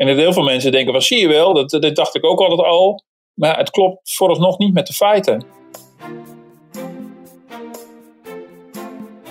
En 0.00 0.16
heel 0.16 0.32
veel 0.32 0.42
mensen 0.42 0.72
denken, 0.72 0.92
wat 0.92 1.04
zie 1.04 1.18
je 1.18 1.28
wel, 1.28 1.54
dat, 1.54 1.70
dat 1.70 1.96
dacht 1.96 2.14
ik 2.14 2.24
ook 2.24 2.40
altijd 2.40 2.60
al. 2.60 3.04
Maar 3.34 3.58
het 3.58 3.70
klopt 3.70 4.14
vooralsnog 4.14 4.58
niet 4.58 4.74
met 4.74 4.86
de 4.86 4.92
feiten. 4.92 5.44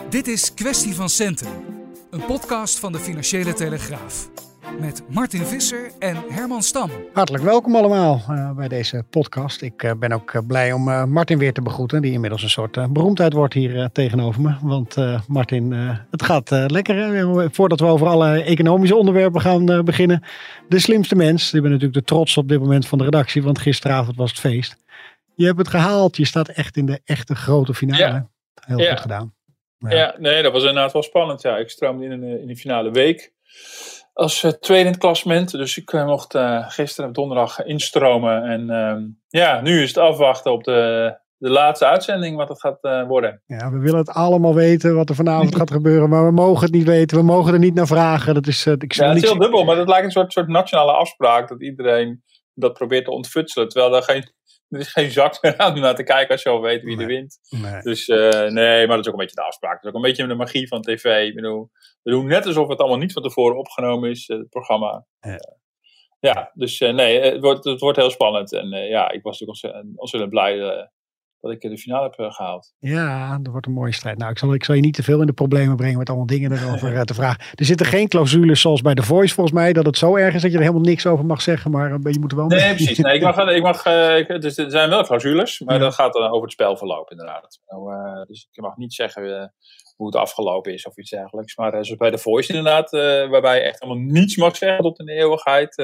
Dit 0.09 0.27
is 0.27 0.53
Kwestie 0.53 0.95
van 0.95 1.09
Centen, 1.09 1.47
een 2.09 2.25
podcast 2.25 2.79
van 2.79 2.91
de 2.91 2.99
Financiële 2.99 3.53
Telegraaf. 3.53 4.29
Met 4.77 5.03
Martin 5.09 5.45
Visser 5.45 5.91
en 5.99 6.15
Herman 6.29 6.61
Stam. 6.61 6.89
Hartelijk 7.13 7.43
welkom 7.43 7.75
allemaal 7.75 8.21
uh, 8.29 8.51
bij 8.51 8.67
deze 8.67 9.03
podcast. 9.09 9.61
Ik 9.61 9.83
uh, 9.83 9.91
ben 9.99 10.11
ook 10.11 10.33
uh, 10.33 10.41
blij 10.47 10.71
om 10.71 11.09
Martin 11.09 11.37
weer 11.37 11.53
te 11.53 11.61
begroeten, 11.61 12.01
die 12.01 12.11
inmiddels 12.11 12.43
een 12.43 12.49
soort 12.49 12.93
beroemdheid 12.93 13.33
wordt 13.33 13.53
hier 13.53 13.89
tegenover 13.91 14.41
me. 14.41 14.55
Want 14.61 14.95
Martin, 15.27 15.71
het 16.11 16.23
gaat 16.23 16.49
lekker. 16.49 17.49
Voordat 17.51 17.79
we 17.79 17.85
over 17.85 18.07
alle 18.07 18.43
economische 18.43 18.95
onderwerpen 18.95 19.41
gaan 19.41 19.85
beginnen. 19.85 20.23
De 20.67 20.79
slimste 20.79 21.15
mens, 21.15 21.51
die 21.51 21.61
ben 21.61 21.71
natuurlijk 21.71 21.99
de 21.99 22.13
trots 22.13 22.37
op 22.37 22.47
dit 22.47 22.59
moment 22.59 22.87
van 22.87 22.97
de 22.97 23.03
redactie, 23.03 23.43
want 23.43 23.59
gisteravond 23.59 24.17
was 24.17 24.29
het 24.29 24.39
feest. 24.39 24.77
Je 25.35 25.45
hebt 25.45 25.57
het 25.57 25.67
gehaald, 25.67 26.17
je 26.17 26.25
staat 26.25 26.47
echt 26.47 26.77
in 26.77 26.85
de 26.85 27.01
echte 27.05 27.35
grote 27.35 27.73
finale. 27.73 28.03
Ja. 28.03 28.29
Heel 28.65 28.79
ja. 28.79 28.89
goed 28.89 28.99
gedaan. 28.99 29.33
Ja. 29.77 29.89
ja. 29.89 30.15
nee, 30.17 30.43
dat 30.43 30.51
was 30.51 30.63
inderdaad 30.63 30.93
wel 30.93 31.03
spannend. 31.03 31.41
Ja, 31.41 31.57
ik 31.57 31.69
stroomde 31.69 32.05
in, 32.05 32.23
in 32.23 32.47
de 32.47 32.55
finale 32.55 32.91
week 32.91 33.31
als 34.19 34.43
uh, 34.43 34.51
tweede 34.51 34.85
in 34.85 34.91
het 34.91 35.01
klassement. 35.01 35.51
Dus 35.51 35.77
ik 35.77 35.93
uh, 35.93 36.05
mocht 36.05 36.35
uh, 36.35 36.69
gisteren 36.69 37.13
donderdag 37.13 37.63
instromen. 37.63 38.43
En 38.43 38.69
ehm, 38.69 39.03
ja, 39.27 39.61
nu 39.61 39.81
is 39.81 39.87
het 39.87 39.97
afwachten 39.97 40.51
op 40.51 40.63
de, 40.63 41.13
de 41.37 41.49
laatste 41.49 41.85
uitzending 41.85 42.37
wat 42.37 42.49
het 42.49 42.59
gaat 42.59 43.07
worden. 43.07 43.41
Ja, 43.45 43.71
we 43.71 43.77
willen 43.77 43.99
het 43.99 44.09
allemaal 44.09 44.55
weten 44.55 44.95
wat 44.95 45.09
er 45.09 45.15
vanavond 45.15 45.55
gaat 45.55 45.71
gebeuren. 45.71 46.09
Maar 46.09 46.25
we 46.25 46.31
mogen 46.31 46.63
het 46.63 46.73
niet 46.73 46.87
weten. 46.87 47.17
We 47.17 47.23
mogen 47.23 47.53
er 47.53 47.59
niet 47.59 47.73
naar 47.73 47.87
vragen. 47.87 48.33
Dat 48.33 48.47
is, 48.47 48.65
ik 48.65 48.93
ja, 48.93 49.07
het 49.07 49.23
is 49.23 49.29
heel 49.29 49.39
dubbel. 49.39 49.63
Maar 49.63 49.77
het 49.77 49.87
lijkt 49.87 50.05
een 50.05 50.11
soort, 50.11 50.31
soort 50.31 50.47
nationale 50.47 50.91
afspraak. 50.91 51.47
Dat 51.47 51.61
iedereen 51.61 52.23
dat 52.53 52.73
probeert 52.73 53.05
te 53.05 53.11
ontfutselen. 53.11 53.69
Terwijl 53.69 53.95
er 53.95 54.03
geen 54.03 54.31
er 54.73 54.79
is 54.79 54.91
geen 54.91 55.11
zak 55.11 55.41
meer 55.41 55.57
aan 55.57 55.73
om 55.73 55.79
naar 55.79 55.95
te 55.95 56.03
kijken 56.03 56.31
als 56.31 56.43
je 56.43 56.49
al 56.49 56.61
weet 56.61 56.83
wie 56.83 56.95
nee. 56.95 57.05
er 57.05 57.11
wint. 57.11 57.39
Nee. 57.49 57.81
Dus 57.81 58.07
uh, 58.07 58.45
nee, 58.45 58.87
maar 58.87 58.95
dat 58.95 59.05
is 59.05 59.11
ook 59.11 59.19
een 59.19 59.25
beetje 59.25 59.41
de 59.41 59.47
afspraak. 59.47 59.73
Dat 59.73 59.83
is 59.83 59.89
ook 59.89 59.95
een 59.95 60.09
beetje 60.09 60.27
de 60.27 60.35
magie 60.35 60.67
van 60.67 60.81
tv. 60.81 61.27
Ik 61.27 61.35
bedoel, 61.35 61.69
we 62.03 62.11
doen 62.11 62.25
net 62.25 62.45
alsof 62.45 62.67
het 62.67 62.79
allemaal 62.79 62.97
niet 62.97 63.13
van 63.13 63.23
tevoren 63.23 63.57
opgenomen 63.57 64.09
is, 64.09 64.27
het 64.27 64.49
programma. 64.49 65.05
Ja, 65.19 65.39
ja 66.19 66.51
dus 66.53 66.79
uh, 66.79 66.93
nee, 66.93 67.19
het 67.19 67.41
wordt, 67.41 67.63
het 67.63 67.79
wordt 67.79 67.97
heel 67.97 68.09
spannend. 68.09 68.53
En 68.53 68.69
ja, 68.69 69.11
ik 69.11 69.23
was 69.23 69.39
natuurlijk 69.39 69.49
ontzettend, 69.49 69.99
ontzettend 69.99 70.31
blij 70.31 70.89
dat 71.41 71.51
ik 71.51 71.61
de 71.61 71.77
finale 71.77 72.03
heb 72.03 72.19
uh, 72.19 72.31
gehaald. 72.31 72.73
Ja, 72.79 73.37
dat 73.37 73.51
wordt 73.51 73.67
een 73.67 73.73
mooie 73.73 73.93
strijd. 73.93 74.17
Nou, 74.17 74.31
ik 74.31 74.37
zal, 74.37 74.53
ik 74.53 74.63
zal 74.63 74.75
je 74.75 74.81
niet 74.81 74.93
te 74.93 75.03
veel 75.03 75.19
in 75.19 75.27
de 75.27 75.33
problemen 75.33 75.75
brengen 75.75 75.97
met 75.97 76.07
allemaal 76.07 76.25
dingen 76.25 76.51
erover 76.51 76.93
uh, 76.93 77.01
te 77.11 77.13
vragen. 77.13 77.43
Er 77.55 77.65
zitten 77.65 77.85
geen 77.85 78.07
clausules 78.07 78.61
zoals 78.61 78.81
bij 78.81 78.93
The 78.93 79.03
Voice 79.03 79.33
volgens 79.33 79.55
mij, 79.55 79.73
dat 79.73 79.85
het 79.85 79.97
zo 79.97 80.15
erg 80.15 80.35
is 80.35 80.41
dat 80.41 80.51
je 80.51 80.57
er 80.57 80.63
helemaal 80.63 80.83
niks 80.83 81.05
over 81.05 81.25
mag 81.25 81.41
zeggen, 81.41 81.71
maar 81.71 81.89
je 81.89 82.19
moet 82.19 82.31
er 82.31 82.37
wel... 82.37 82.47
Nee, 82.47 82.75
precies. 82.75 82.97
Nee, 82.97 83.15
ik 83.15 83.21
mag, 83.21 83.47
ik 83.49 83.63
mag, 83.63 83.85
ik, 84.17 84.41
dus 84.41 84.57
er 84.57 84.71
zijn 84.71 84.89
wel 84.89 85.03
clausules, 85.03 85.59
maar 85.59 85.75
ja. 85.75 85.81
dat 85.81 85.93
gaat 85.93 86.13
dan 86.13 86.29
over 86.29 86.41
het 86.41 86.51
spelverloop 86.51 87.11
inderdaad. 87.11 87.59
Nou, 87.67 88.25
dus 88.27 88.47
ik 88.51 88.61
mag 88.61 88.77
niet 88.77 88.93
zeggen 88.93 89.53
hoe 89.95 90.07
het 90.07 90.15
afgelopen 90.15 90.73
is 90.73 90.85
of 90.85 90.97
iets 90.97 91.09
dergelijks. 91.09 91.55
Maar 91.55 91.71
zoals 91.71 91.95
bij 91.95 92.11
The 92.11 92.17
Voice 92.17 92.53
inderdaad, 92.53 92.91
waarbij 93.29 93.55
je 93.55 93.61
echt 93.61 93.81
helemaal 93.81 94.03
niets 94.03 94.37
mag 94.37 94.55
zeggen 94.55 94.83
tot 94.83 94.99
in 94.99 95.05
de 95.05 95.13
eeuwigheid 95.13 95.75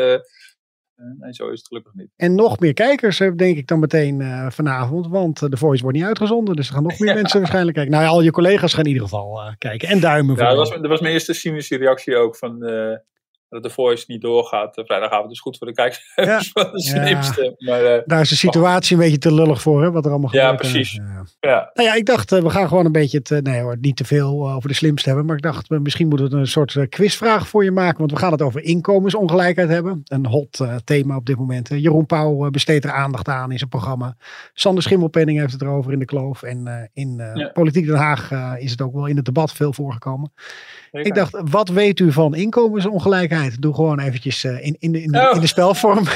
Nee, 1.19 1.33
zo 1.33 1.49
is 1.49 1.57
het 1.57 1.67
gelukkig 1.67 1.93
niet. 1.93 2.09
En 2.15 2.35
nog 2.35 2.59
meer 2.59 2.73
kijkers, 2.73 3.17
denk 3.17 3.57
ik 3.57 3.67
dan 3.67 3.79
meteen 3.79 4.19
uh, 4.19 4.49
vanavond. 4.49 5.07
Want 5.07 5.35
The 5.35 5.57
Voice 5.57 5.81
wordt 5.81 5.97
niet 5.97 6.05
uitgezonden. 6.07 6.55
Dus 6.55 6.67
er 6.67 6.73
gaan 6.73 6.83
nog 6.83 6.99
meer 6.99 7.09
ja. 7.15 7.15
mensen 7.15 7.39
waarschijnlijk 7.39 7.75
kijken. 7.75 7.93
Nou 7.93 8.05
ja, 8.05 8.09
al 8.09 8.21
je 8.21 8.31
collega's 8.31 8.73
gaan 8.73 8.83
in 8.83 8.89
ieder 8.91 9.03
geval 9.03 9.41
uh, 9.41 9.53
kijken. 9.57 9.87
En 9.87 9.99
duimen. 9.99 10.35
Ja, 10.35 10.47
dat 10.47 10.57
was, 10.57 10.69
dat 10.69 10.87
was 10.87 10.99
mijn 10.99 11.13
eerste 11.13 11.33
cynische 11.33 11.77
reactie 11.77 12.17
ook. 12.17 12.35
Van, 12.35 12.63
dat 13.49 13.63
de 13.63 13.69
voice 13.69 14.05
niet 14.07 14.21
doorgaat. 14.21 14.81
vrijdagavond 14.85 15.31
is 15.31 15.39
goed 15.39 15.57
voor 15.57 15.67
de 15.67 15.73
kijkers 15.73 16.11
ja. 16.15 16.41
van 16.53 16.71
de 16.71 16.81
slimste. 16.81 17.55
Ja. 17.57 17.71
Maar, 17.71 18.03
Daar 18.05 18.21
is 18.21 18.29
de 18.29 18.35
situatie 18.35 18.95
een 18.95 19.01
beetje 19.01 19.17
te 19.17 19.33
lullig 19.33 19.61
voor, 19.61 19.83
hè, 19.83 19.91
wat 19.91 20.05
er 20.05 20.11
allemaal 20.11 20.29
gebeurt. 20.29 20.49
Ja, 20.49 20.55
precies. 20.55 20.91
Ja. 20.91 21.23
Ja. 21.39 21.71
Nou 21.73 21.89
ja, 21.89 21.95
ik 21.95 22.05
dacht, 22.05 22.29
we 22.29 22.49
gaan 22.49 22.67
gewoon 22.67 22.85
een 22.85 22.91
beetje, 22.91 23.21
het, 23.23 23.43
nee 23.43 23.61
hoor, 23.61 23.77
niet 23.81 23.95
te 23.95 24.05
veel 24.05 24.51
over 24.51 24.69
de 24.69 24.75
slimste 24.75 25.07
hebben. 25.07 25.25
Maar 25.25 25.35
ik 25.35 25.41
dacht, 25.41 25.69
misschien 25.69 26.07
moeten 26.07 26.29
we 26.29 26.37
een 26.37 26.47
soort 26.47 26.89
quizvraag 26.89 27.47
voor 27.47 27.63
je 27.63 27.71
maken. 27.71 27.97
Want 27.97 28.11
we 28.11 28.17
gaan 28.17 28.31
het 28.31 28.41
over 28.41 28.63
inkomensongelijkheid 28.63 29.69
hebben. 29.69 30.01
Een 30.05 30.25
hot 30.25 30.59
uh, 30.59 30.75
thema 30.83 31.15
op 31.15 31.25
dit 31.25 31.37
moment. 31.37 31.69
Jeroen 31.69 32.05
Pauw 32.05 32.49
besteedt 32.49 32.85
er 32.85 32.91
aandacht 32.91 33.27
aan 33.27 33.51
in 33.51 33.57
zijn 33.57 33.69
programma. 33.69 34.15
Sander 34.53 34.83
Schimmelpenning 34.83 35.39
heeft 35.39 35.53
het 35.53 35.61
erover 35.61 35.93
in 35.93 35.99
de 35.99 36.05
kloof. 36.05 36.43
En 36.43 36.67
uh, 36.67 37.03
in. 37.05 37.23
Politiek 37.53 37.85
Den 37.85 37.95
Haag 37.95 38.31
is 38.57 38.71
het 38.71 38.81
ook 38.81 38.93
wel 38.93 39.05
in 39.05 39.15
het 39.15 39.25
debat 39.25 39.53
veel 39.53 39.73
voorgekomen. 39.73 40.31
Zeker. 40.95 41.11
Ik 41.11 41.15
dacht, 41.31 41.49
wat 41.51 41.69
weet 41.69 41.99
u 41.99 42.11
van 42.11 42.35
inkomensongelijkheid? 42.35 43.61
Doe 43.61 43.73
gewoon 43.73 43.99
eventjes 43.99 44.43
in, 44.43 44.75
in, 44.79 44.91
de, 44.91 45.01
in, 45.01 45.11
de, 45.11 45.19
oh. 45.19 45.35
in 45.35 45.41
de 45.41 45.47
spelvorm. 45.47 46.03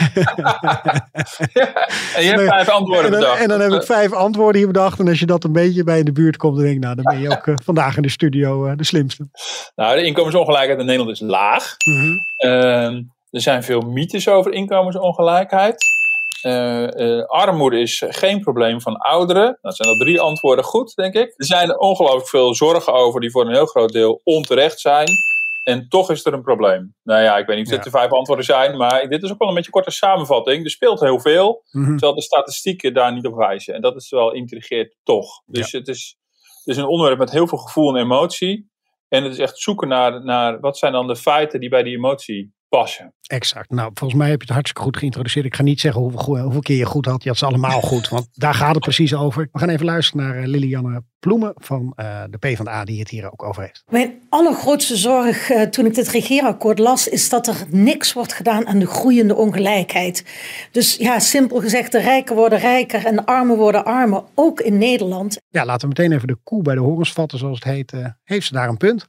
ja, 1.53 1.87
en 2.15 2.23
je 2.23 2.29
hebt 2.29 2.43
vijf 2.43 2.69
antwoorden 2.69 3.05
en 3.05 3.11
dan, 3.11 3.19
bedacht. 3.19 3.41
En 3.41 3.47
dan 3.47 3.61
heb 3.61 3.71
ik 3.71 3.83
vijf 3.83 4.13
antwoorden 4.13 4.57
hier 4.57 4.71
bedacht. 4.71 4.99
En 4.99 5.07
als 5.07 5.19
je 5.19 5.25
dat 5.25 5.43
een 5.43 5.51
beetje 5.51 5.83
bij 5.83 5.99
in 5.99 6.05
de 6.05 6.11
buurt 6.11 6.37
komt, 6.37 6.55
dan 6.55 6.63
denk 6.63 6.75
ik, 6.75 6.81
nou, 6.83 6.95
dan 6.95 7.03
ben 7.03 7.21
je 7.21 7.29
ook 7.29 7.47
uh, 7.47 7.55
vandaag 7.63 7.95
in 7.95 8.01
de 8.01 8.09
studio 8.09 8.67
uh, 8.67 8.71
de 8.75 8.83
slimste. 8.83 9.27
Nou, 9.75 9.95
de 9.95 10.05
inkomensongelijkheid 10.05 10.79
in 10.79 10.85
Nederland 10.85 11.11
is 11.11 11.19
laag. 11.19 11.75
Mm 11.85 11.95
-hmm. 11.95 12.25
er 13.31 13.41
zijn 13.41 13.63
veel 13.63 13.81
mythes 13.81 14.27
over 14.27 14.51
inkomensongelijkheid. 14.51 15.85
Uh, 16.43 16.87
uh, 16.87 17.23
armoede 17.25 17.79
is 17.79 18.03
geen 18.07 18.39
probleem 18.39 18.81
van 18.81 18.97
ouderen. 18.97 19.57
Dat 19.61 19.75
zijn 19.75 19.89
al 19.89 19.97
drie 19.97 20.21
antwoorden 20.21 20.65
goed, 20.65 20.95
denk 20.95 21.13
ik. 21.13 21.33
Er 21.37 21.45
zijn 21.45 21.79
ongelooflijk 21.79 22.27
veel 22.27 22.55
zorgen 22.55 22.93
over 22.93 23.21
die 23.21 23.31
voor 23.31 23.45
een 23.45 23.53
heel 23.53 23.65
groot 23.65 23.91
deel 23.91 24.21
onterecht 24.23 24.79
zijn. 24.79 25.07
En 25.63 25.87
toch 25.89 26.11
is 26.11 26.25
er 26.25 26.33
een 26.33 26.41
probleem. 26.41 26.95
Nou 27.03 27.21
ja, 27.21 27.37
ik 27.37 27.45
weet 27.45 27.55
niet 27.55 27.65
of 27.65 27.71
dit 27.71 27.83
ja. 27.85 27.91
de 27.91 27.97
vijf 27.97 28.11
antwoorden 28.11 28.45
zijn, 28.45 28.77
maar 28.77 29.07
dit 29.07 29.23
is 29.23 29.31
ook 29.31 29.39
wel 29.39 29.47
een 29.47 29.53
beetje 29.53 29.69
een 29.73 29.81
korte 29.81 29.97
samenvatting. 29.97 30.63
Er 30.63 30.69
speelt 30.69 30.99
heel 30.99 31.19
veel, 31.19 31.63
mm 31.71 31.83
-hmm. 31.83 31.91
terwijl 31.91 32.15
de 32.15 32.21
statistieken 32.21 32.93
daar 32.93 33.13
niet 33.13 33.25
op 33.25 33.35
wijzen. 33.35 33.73
En 33.73 33.81
dat 33.81 33.95
is 33.95 34.09
wel 34.09 34.33
intrigeert 34.33 34.95
toch. 35.03 35.41
Dus 35.45 35.71
ja. 35.71 35.77
het, 35.79 35.87
is, 35.87 36.17
het 36.65 36.67
is 36.67 36.77
een 36.77 36.87
onderwerp 36.87 37.19
met 37.19 37.31
heel 37.31 37.47
veel 37.47 37.57
gevoel 37.57 37.95
en 37.95 38.01
emotie. 38.01 38.69
En 39.07 39.23
het 39.23 39.31
is 39.31 39.39
echt 39.39 39.57
zoeken 39.57 39.87
naar, 39.87 40.23
naar 40.23 40.59
wat 40.59 40.77
zijn 40.77 40.91
dan 40.91 41.07
de 41.07 41.15
feiten 41.15 41.59
die 41.59 41.69
bij 41.69 41.83
die 41.83 41.95
emotie 41.95 42.53
passen. 42.69 43.13
Exact. 43.21 43.69
Nou, 43.69 43.91
volgens 43.93 44.19
mij 44.19 44.29
heb 44.29 44.39
je 44.39 44.45
het 44.45 44.53
hartstikke 44.53 44.81
goed 44.81 44.97
geïntroduceerd. 44.97 45.45
Ik 45.45 45.55
ga 45.55 45.63
niet 45.63 45.79
zeggen 45.79 46.01
hoeveel, 46.01 46.37
hoeveel 46.37 46.61
keer 46.61 46.77
je 46.77 46.85
goed 46.85 47.05
had. 47.05 47.23
Je 47.23 47.29
had 47.29 47.37
ze 47.37 47.45
allemaal 47.45 47.81
goed, 47.81 48.09
want 48.09 48.27
daar 48.33 48.53
gaat 48.53 48.75
het 48.75 48.83
precies 48.83 49.15
over. 49.15 49.49
We 49.51 49.59
gaan 49.59 49.69
even 49.69 49.85
luisteren 49.85 50.25
naar 50.25 50.39
uh, 50.39 50.47
Lilianne 50.47 51.03
Ploemen 51.19 51.53
van 51.55 51.93
uh, 51.95 52.23
de 52.29 52.37
PvdA, 52.37 52.83
die 52.83 52.99
het 52.99 53.09
hier 53.09 53.31
ook 53.31 53.43
over 53.43 53.61
heeft. 53.61 53.83
Mijn 53.89 54.21
allergrootste 54.29 54.95
zorg 54.95 55.49
uh, 55.49 55.61
toen 55.61 55.85
ik 55.85 55.93
dit 55.93 56.07
regeerakkoord 56.07 56.79
las, 56.79 57.07
is 57.07 57.29
dat 57.29 57.47
er 57.47 57.65
niks 57.69 58.13
wordt 58.13 58.33
gedaan 58.33 58.67
aan 58.67 58.79
de 58.79 58.87
groeiende 58.87 59.35
ongelijkheid. 59.35 60.25
Dus 60.71 60.95
ja, 60.95 61.19
simpel 61.19 61.59
gezegd, 61.59 61.91
de 61.91 61.99
rijken 61.99 62.35
worden 62.35 62.59
rijker 62.59 63.05
en 63.05 63.15
de 63.15 63.25
armen 63.25 63.57
worden 63.57 63.85
armer, 63.85 64.23
ook 64.35 64.59
in 64.59 64.77
Nederland. 64.77 65.41
Ja, 65.49 65.65
laten 65.65 65.89
we 65.89 65.95
meteen 65.97 66.15
even 66.15 66.27
de 66.27 66.37
koe 66.43 66.61
bij 66.61 66.75
de 66.75 66.81
horens 66.81 67.13
vatten, 67.13 67.37
zoals 67.37 67.59
het 67.59 67.73
heet. 67.73 67.93
heeft 68.23 68.47
ze 68.47 68.53
daar 68.53 68.69
een 68.69 68.77
punt? 68.77 69.07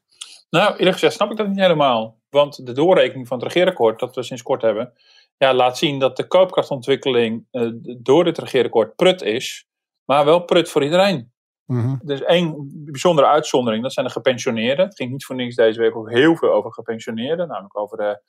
Nou, 0.50 0.76
eerlijk 0.76 0.92
gezegd 0.92 1.14
snap 1.14 1.30
ik 1.30 1.36
dat 1.36 1.48
niet 1.48 1.58
helemaal. 1.58 2.19
Want 2.30 2.66
de 2.66 2.72
doorrekening 2.72 3.28
van 3.28 3.38
het 3.38 3.46
regeerakkoord, 3.46 3.98
dat 3.98 4.14
we 4.14 4.22
sinds 4.22 4.42
kort 4.42 4.62
hebben, 4.62 4.92
ja, 5.36 5.54
laat 5.54 5.78
zien 5.78 5.98
dat 5.98 6.16
de 6.16 6.26
koopkrachtontwikkeling 6.26 7.46
uh, 7.52 7.70
door 7.98 8.26
het 8.26 8.38
regeerakkoord 8.38 8.96
prut 8.96 9.22
is, 9.22 9.66
maar 10.04 10.24
wel 10.24 10.44
prut 10.44 10.70
voor 10.70 10.84
iedereen. 10.84 11.32
Mm 11.66 11.80
-hmm. 11.80 12.00
Er 12.06 12.14
is 12.14 12.22
één 12.22 12.70
bijzondere 12.84 13.26
uitzondering, 13.26 13.82
dat 13.82 13.92
zijn 13.92 14.06
de 14.06 14.12
gepensioneerden. 14.12 14.84
Het 14.84 14.96
ging 14.96 15.10
niet 15.10 15.24
voor 15.24 15.36
niks 15.36 15.54
deze 15.54 15.80
week 15.80 15.96
ook 15.96 16.10
heel 16.10 16.36
veel 16.36 16.52
over 16.52 16.72
gepensioneerden, 16.72 17.48
namelijk 17.48 17.78
over 17.78 17.96
de, 17.96 18.22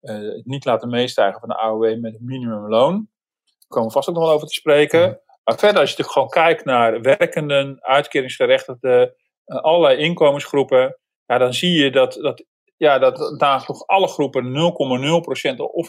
uh, 0.00 0.34
het 0.36 0.46
niet 0.46 0.64
laten 0.64 0.88
meestijgen 0.88 1.40
van 1.40 1.48
de 1.48 1.58
AOW 1.58 2.00
met 2.00 2.12
het 2.12 2.22
minimumloon. 2.22 2.92
Daar 2.94 3.68
komen 3.68 3.88
we 3.88 3.94
vast 3.94 4.08
ook 4.08 4.14
nog 4.14 4.24
wel 4.24 4.34
over 4.34 4.46
te 4.46 4.54
spreken. 4.54 5.00
Mm 5.00 5.06
-hmm. 5.06 5.22
Maar 5.44 5.58
verder, 5.58 5.80
als 5.80 5.90
je 5.90 5.96
natuurlijk 5.96 6.12
gewoon 6.12 6.46
kijkt 6.46 6.64
naar 6.64 7.00
werkenden, 7.00 7.82
uitkeringsgerechtigden, 7.82 9.14
uh, 9.46 9.56
allerlei 9.58 9.96
inkomensgroepen, 9.96 10.98
ja, 11.26 11.38
dan 11.38 11.54
zie 11.54 11.72
je 11.72 11.90
dat, 11.90 12.12
dat 12.12 12.44
ja, 12.76 12.98
dat 12.98 13.38
daar 13.38 13.64
toch 13.64 13.86
alle 13.86 14.08
groepen 14.08 14.44
0,0% 14.44 15.56
of 15.56 15.88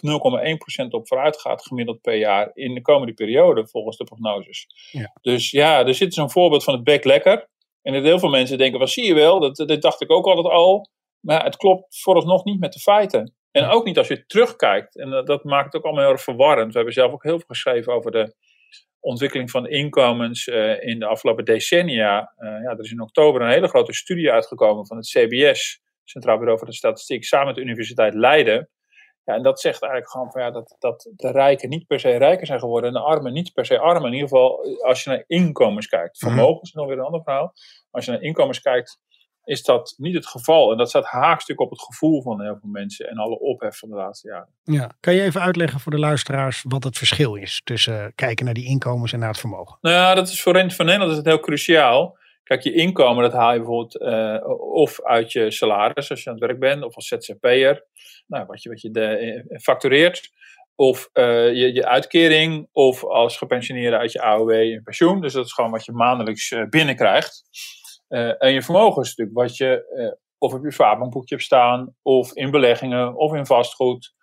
0,1% 0.83 0.87
op 0.89 1.07
vooruit 1.07 1.41
gaat 1.41 1.65
gemiddeld 1.65 2.01
per 2.01 2.15
jaar 2.15 2.51
in 2.53 2.73
de 2.73 2.81
komende 2.81 3.13
periode 3.13 3.67
volgens 3.67 3.97
de 3.97 4.03
prognoses. 4.03 4.67
Ja. 4.91 5.11
Dus 5.21 5.51
ja, 5.51 5.85
er 5.85 5.95
zit 5.95 6.13
zo'n 6.13 6.31
voorbeeld 6.31 6.63
van 6.63 6.73
het 6.73 6.83
bek 6.83 7.03
lekker. 7.03 7.47
En 7.81 8.03
heel 8.03 8.19
veel 8.19 8.29
mensen 8.29 8.57
denken, 8.57 8.79
wat 8.79 8.89
zie 8.89 9.05
je 9.05 9.13
wel, 9.13 9.39
dat, 9.39 9.55
dat 9.55 9.81
dacht 9.81 10.01
ik 10.01 10.11
ook 10.11 10.25
altijd 10.25 10.53
al. 10.53 10.89
Maar 11.19 11.43
het 11.43 11.57
klopt 11.57 12.01
vooralsnog 12.01 12.43
niet 12.43 12.59
met 12.59 12.73
de 12.73 12.79
feiten. 12.79 13.33
En 13.51 13.65
ook 13.65 13.85
niet 13.85 13.97
als 13.97 14.07
je 14.07 14.25
terugkijkt. 14.25 14.97
En 14.97 15.09
dat, 15.25 15.43
maakt 15.43 15.65
het 15.65 15.75
ook 15.75 15.83
allemaal 15.83 16.03
heel 16.03 16.11
erg 16.11 16.21
verwarrend. 16.21 16.67
We 16.67 16.75
hebben 16.75 16.93
zelf 16.93 17.11
ook 17.11 17.23
heel 17.23 17.37
veel 17.37 17.47
geschreven 17.47 17.93
over 17.93 18.11
de 18.11 18.35
ontwikkeling 18.99 19.51
van 19.51 19.67
inkomens 19.67 20.47
uh, 20.47 20.83
in 20.83 20.99
de 20.99 21.05
afgelopen 21.05 21.45
decennia. 21.45 22.33
Uh, 22.37 22.49
ja, 22.49 22.69
er 22.69 22.79
is 22.79 22.91
in 22.91 23.01
oktober 23.01 23.41
een 23.41 23.51
hele 23.51 23.67
grote 23.67 23.93
studie 23.93 24.31
uitgekomen 24.31 24.87
van 24.87 24.97
het 24.97 25.07
CBS, 25.07 25.81
Centraal 26.05 26.37
Bureau 26.37 26.57
voor 26.57 26.67
de 26.67 26.73
Statistiek, 26.73 27.23
samen 27.23 27.47
met 27.47 27.55
de 27.55 27.61
Universiteit 27.61 28.13
Leiden. 28.13 28.69
Ja, 29.23 29.33
en 29.33 29.43
dat 29.43 29.59
zegt 29.59 29.81
eigenlijk 29.81 30.11
gewoon 30.11 30.31
van, 30.31 30.41
ja, 30.41 30.51
dat, 30.51 30.75
dat 30.79 31.11
de 31.15 31.31
rijken 31.31 31.69
niet 31.69 31.87
per 31.87 31.99
se 31.99 32.17
rijker 32.17 32.45
zijn 32.45 32.59
geworden 32.59 32.89
en 32.89 32.95
de 32.95 33.07
armen 33.07 33.33
niet 33.33 33.53
per 33.53 33.65
se 33.65 33.79
armen. 33.79 34.07
In 34.07 34.13
ieder 34.13 34.27
geval 34.27 34.79
als 34.81 35.03
je 35.03 35.09
naar 35.09 35.23
inkomens 35.27 35.87
kijkt. 35.87 36.21
Mhm. 36.21 36.31
Vermogens 36.31 36.69
is 36.69 36.75
nog 36.75 36.87
weer 36.87 36.97
een 36.97 37.05
ander 37.05 37.23
verhaal. 37.23 37.53
Als 37.91 38.05
je 38.05 38.11
naar 38.11 38.21
inkomens 38.21 38.61
kijkt, 38.61 38.99
is 39.45 39.63
dat 39.63 39.93
niet 39.97 40.13
het 40.13 40.27
geval. 40.27 40.71
En 40.71 40.77
dat 40.77 40.89
staat 40.89 41.05
haakstuk 41.05 41.59
op 41.59 41.69
het 41.69 41.81
gevoel 41.81 42.21
van 42.21 42.41
heel 42.41 42.57
veel 42.61 42.69
mensen 42.69 43.09
en 43.09 43.17
alle 43.17 43.39
ophef 43.39 43.77
van 43.77 43.89
de 43.89 43.95
laatste 43.95 44.27
jaren. 44.27 44.49
Ja. 44.63 44.91
Kan 44.99 45.13
je 45.13 45.21
even 45.21 45.41
uitleggen 45.41 45.79
voor 45.79 45.91
de 45.91 45.99
luisteraars 45.99 46.63
wat 46.67 46.83
het 46.83 46.97
verschil 46.97 47.35
is 47.35 47.61
tussen 47.63 48.03
eh, 48.03 48.11
kijken 48.15 48.45
naar 48.45 48.53
die 48.53 48.65
inkomens 48.65 49.13
en 49.13 49.19
naar 49.19 49.29
het 49.29 49.39
vermogen? 49.39 49.77
Nou 49.81 49.95
ja, 49.95 50.13
dat 50.13 50.27
is 50.27 50.41
voor 50.41 50.53
Rente 50.53 50.75
van 50.75 50.85
Nederland 50.85 51.11
is 51.11 51.17
het 51.17 51.25
heel 51.25 51.39
cruciaal. 51.39 52.17
Kijk, 52.45 52.61
je 52.61 52.73
inkomen, 52.73 53.23
dat 53.23 53.33
haal 53.33 53.53
je 53.53 53.57
bijvoorbeeld 53.57 54.01
uh, 54.01 54.49
of 54.73 55.01
uit 55.03 55.31
je 55.31 55.51
salaris 55.51 56.09
als 56.09 56.23
je 56.23 56.29
aan 56.29 56.35
het 56.35 56.45
werk 56.45 56.59
bent, 56.59 56.83
of 56.83 56.95
als 56.95 57.07
ZZP'er, 57.07 57.85
nou, 58.27 58.45
wat 58.45 58.63
je, 58.63 58.69
wat 58.69 58.81
je 58.81 58.91
de, 58.91 59.05
eh, 59.05 59.59
factureert, 59.59 60.31
of 60.75 61.09
uh, 61.13 61.53
je, 61.53 61.73
je 61.73 61.85
uitkering, 61.85 62.67
of 62.71 63.03
als 63.03 63.37
gepensioneerde 63.37 63.97
uit 63.97 64.11
je 64.11 64.21
AOW 64.21 64.49
en 64.49 64.83
pensioen. 64.83 65.21
Dus 65.21 65.33
dat 65.33 65.45
is 65.45 65.53
gewoon 65.53 65.71
wat 65.71 65.85
je 65.85 65.91
maandelijks 65.91 66.55
binnenkrijgt. 66.69 67.43
En 68.37 68.53
je 68.53 68.61
vermogen 68.61 69.01
is 69.01 69.15
natuurlijk 69.15 69.37
wat 69.37 69.57
je 69.57 70.17
of 70.37 70.53
op 70.53 70.63
je 70.63 70.71
vaartbankboekje 70.71 71.35
hebt 71.35 71.47
staan, 71.47 71.95
of 72.01 72.33
in 72.33 72.51
beleggingen, 72.51 73.15
of 73.15 73.33
in 73.33 73.45
vastgoed, 73.45 74.13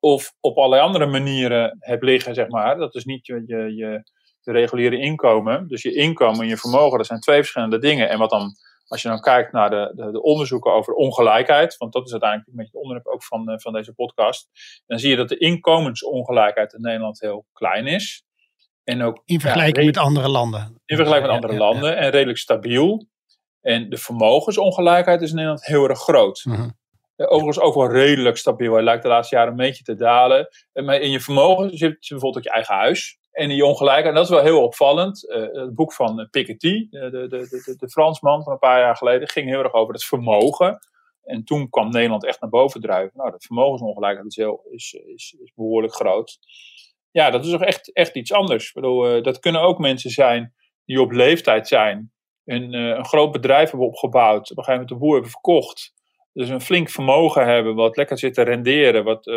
of 0.00 0.32
op 0.40 0.56
allerlei 0.56 0.82
andere 0.82 1.06
manieren 1.06 1.76
hebt 1.78 2.02
liggen, 2.02 2.34
zeg 2.34 2.48
maar. 2.48 2.76
Dat 2.76 2.94
is 2.94 3.04
niet 3.04 3.26
je, 3.26 3.42
je, 3.46 3.74
je, 3.74 4.02
je 4.46 4.52
reguliere 4.52 4.98
inkomen. 4.98 5.68
Dus 5.68 5.82
je 5.82 5.94
inkomen 5.94 6.40
en 6.40 6.48
je 6.48 6.56
vermogen, 6.56 6.98
dat 6.98 7.06
zijn 7.06 7.20
twee 7.20 7.36
verschillende 7.38 7.78
dingen. 7.78 8.08
En 8.08 8.18
wat 8.18 8.30
dan, 8.30 8.52
als 8.86 9.02
je 9.02 9.08
dan 9.08 9.20
kijkt 9.20 9.52
naar 9.52 9.70
de, 9.70 9.92
de, 9.94 10.10
de 10.10 10.22
onderzoeken 10.22 10.72
over 10.72 10.94
ongelijkheid, 10.94 11.76
want 11.76 11.92
dat 11.92 12.04
is 12.04 12.10
uiteindelijk 12.10 12.50
een 12.50 12.56
beetje 12.56 12.72
het 12.72 12.82
onderwerp 12.82 13.14
ook 13.14 13.24
van, 13.24 13.60
van 13.60 13.72
deze 13.72 13.92
podcast, 13.92 14.48
dan 14.86 14.98
zie 14.98 15.10
je 15.10 15.16
dat 15.16 15.28
de 15.28 15.38
inkomensongelijkheid 15.38 16.72
in 16.72 16.80
Nederland 16.80 17.20
heel 17.20 17.46
klein 17.52 17.86
is. 17.86 18.24
En 18.84 19.02
ook, 19.02 19.22
in 19.24 19.40
vergelijking 19.40 19.78
ja, 19.78 19.84
met 19.84 19.96
andere 19.96 20.28
landen. 20.28 20.80
In 20.84 20.96
vergelijking 20.96 21.32
met 21.32 21.42
andere 21.42 21.62
landen 21.64 21.96
en 21.96 22.10
redelijk 22.10 22.38
stabiel. 22.38 23.06
En 23.60 23.88
de 23.88 23.96
vermogensongelijkheid 23.96 25.22
is 25.22 25.28
in 25.28 25.34
Nederland 25.34 25.66
heel 25.66 25.88
erg 25.88 25.98
groot. 25.98 26.40
-huh. 26.42 26.68
Overigens 27.16 27.60
ook 27.60 27.74
wel 27.74 27.90
redelijk 27.90 28.36
stabiel. 28.36 28.72
Hij 28.72 28.82
lijkt 28.82 29.02
de 29.02 29.08
laatste 29.08 29.34
jaren 29.34 29.50
een 29.50 29.56
beetje 29.56 29.84
te 29.84 29.94
dalen. 29.94 30.48
Maar 30.72 31.00
in 31.00 31.10
je 31.10 31.20
vermogen 31.20 31.68
zit 31.68 32.06
je 32.06 32.14
bijvoorbeeld 32.14 32.36
ook 32.36 32.42
je 32.42 32.50
eigen 32.50 32.74
huis. 32.74 33.18
En 33.36 33.48
die 33.48 33.64
ongelijkheid, 33.64 34.06
en 34.06 34.14
dat 34.14 34.24
is 34.24 34.30
wel 34.30 34.42
heel 34.42 34.62
opvallend. 34.62 35.24
Uh, 35.28 35.36
het 35.52 35.74
boek 35.74 35.92
van 35.92 36.28
Piketty, 36.30 36.86
de, 36.90 37.10
de, 37.10 37.28
de, 37.28 37.74
de, 37.78 37.88
Fransman 37.88 38.42
van 38.42 38.52
een 38.52 38.58
paar 38.58 38.80
jaar 38.80 38.96
geleden, 38.96 39.28
ging 39.28 39.48
heel 39.48 39.62
erg 39.62 39.72
over 39.72 39.94
het 39.94 40.04
vermogen. 40.04 40.78
En 41.22 41.44
toen 41.44 41.68
kwam 41.70 41.90
Nederland 41.90 42.24
echt 42.24 42.40
naar 42.40 42.50
boven 42.50 42.80
drijven. 42.80 43.10
Nou, 43.14 43.30
de 43.30 43.40
vermogensongelijkheid 43.40 44.26
is, 44.26 44.36
heel, 44.36 44.66
is, 44.70 44.92
is, 44.92 45.36
is 45.42 45.52
behoorlijk 45.54 45.94
groot. 45.94 46.38
Ja, 47.10 47.30
dat 47.30 47.44
is 47.44 47.50
toch 47.50 47.62
echt, 47.62 47.92
echt 47.92 48.14
iets 48.14 48.32
anders. 48.32 48.68
Ik 48.68 48.74
bedoel, 48.74 49.22
dat 49.22 49.38
kunnen 49.38 49.60
ook 49.60 49.78
mensen 49.78 50.10
zijn 50.10 50.54
die 50.84 51.00
op 51.00 51.12
leeftijd 51.12 51.68
zijn. 51.68 52.12
En 52.44 52.74
uh, 52.74 52.96
een 52.96 53.06
groot 53.06 53.32
bedrijf 53.32 53.70
hebben 53.70 53.88
opgebouwd. 53.88 54.50
Op 54.50 54.58
een 54.58 54.64
gegeven 54.64 54.72
moment 54.72 54.88
de 54.88 54.96
boer 54.96 55.12
hebben 55.12 55.30
verkocht. 55.30 55.94
Dus 56.32 56.48
een 56.48 56.60
flink 56.60 56.90
vermogen 56.90 57.46
hebben, 57.46 57.74
wat 57.74 57.96
lekker 57.96 58.18
zit 58.18 58.34
te 58.34 58.42
renderen, 58.42 59.04
wat 59.04 59.30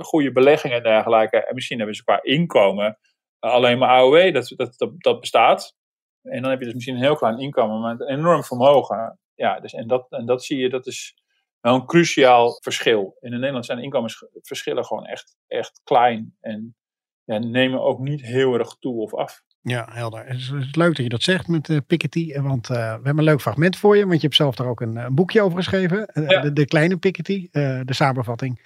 goede 0.00 0.32
beleggingen 0.32 0.76
en 0.76 0.82
dergelijke. 0.82 1.44
En 1.44 1.54
misschien 1.54 1.78
hebben 1.78 1.96
ze 1.96 2.04
qua 2.04 2.22
inkomen 2.22 2.98
alleen 3.38 3.78
maar 3.78 3.88
AOW, 3.88 4.32
dat, 4.32 4.52
dat, 4.56 4.74
dat, 4.76 4.90
dat, 4.96 5.20
bestaat. 5.20 5.76
En 6.22 6.42
dan 6.42 6.50
heb 6.50 6.58
je 6.58 6.64
dus 6.64 6.74
misschien 6.74 6.94
een 6.94 7.02
heel 7.02 7.16
klein 7.16 7.38
inkomen, 7.38 7.80
maar 7.80 8.00
een 8.00 8.18
enorm 8.18 8.44
vermogen. 8.44 9.18
Ja, 9.34 9.60
dus, 9.60 9.72
en, 9.72 9.86
dat, 9.86 10.06
en 10.10 10.26
dat 10.26 10.44
zie 10.44 10.58
je, 10.58 10.68
dat 10.68 10.86
is 10.86 11.14
wel 11.60 11.74
een 11.74 11.86
cruciaal 11.86 12.58
verschil. 12.62 13.16
In 13.20 13.30
Nederland 13.30 13.66
zijn 13.66 13.78
de 13.78 13.84
inkomensverschillen 13.84 14.84
gewoon 14.84 15.06
echt, 15.06 15.36
echt 15.46 15.80
klein. 15.84 16.36
En 16.40 16.76
ja, 17.24 17.38
nemen 17.38 17.82
ook 17.82 17.98
niet 17.98 18.22
heel 18.22 18.54
erg 18.54 18.76
toe 18.78 19.00
of 19.00 19.14
af. 19.14 19.42
Ja, 19.60 19.88
helder. 19.90 20.26
Het 20.26 20.36
is, 20.36 20.48
het 20.48 20.62
is 20.62 20.74
leuk 20.74 20.96
dat 20.96 21.04
je 21.04 21.08
dat 21.08 21.22
zegt 21.22 21.48
met 21.48 21.68
uh, 21.68 21.78
Piketty. 21.86 22.40
Want 22.40 22.68
uh, 22.68 22.76
we 22.76 22.82
hebben 22.82 23.18
een 23.18 23.24
leuk 23.24 23.40
fragment 23.40 23.76
voor 23.76 23.96
je. 23.96 24.06
Want 24.06 24.14
je 24.14 24.20
hebt 24.20 24.34
zelf 24.34 24.54
daar 24.54 24.66
ook 24.66 24.80
een, 24.80 24.96
een 24.96 25.14
boekje 25.14 25.42
over 25.42 25.58
geschreven. 25.58 26.10
Uh, 26.12 26.28
ja. 26.28 26.40
de, 26.40 26.52
de, 26.52 26.64
kleine 26.64 26.96
Piketty. 26.96 27.48
de 27.50 27.84
samenvatting 27.94 28.60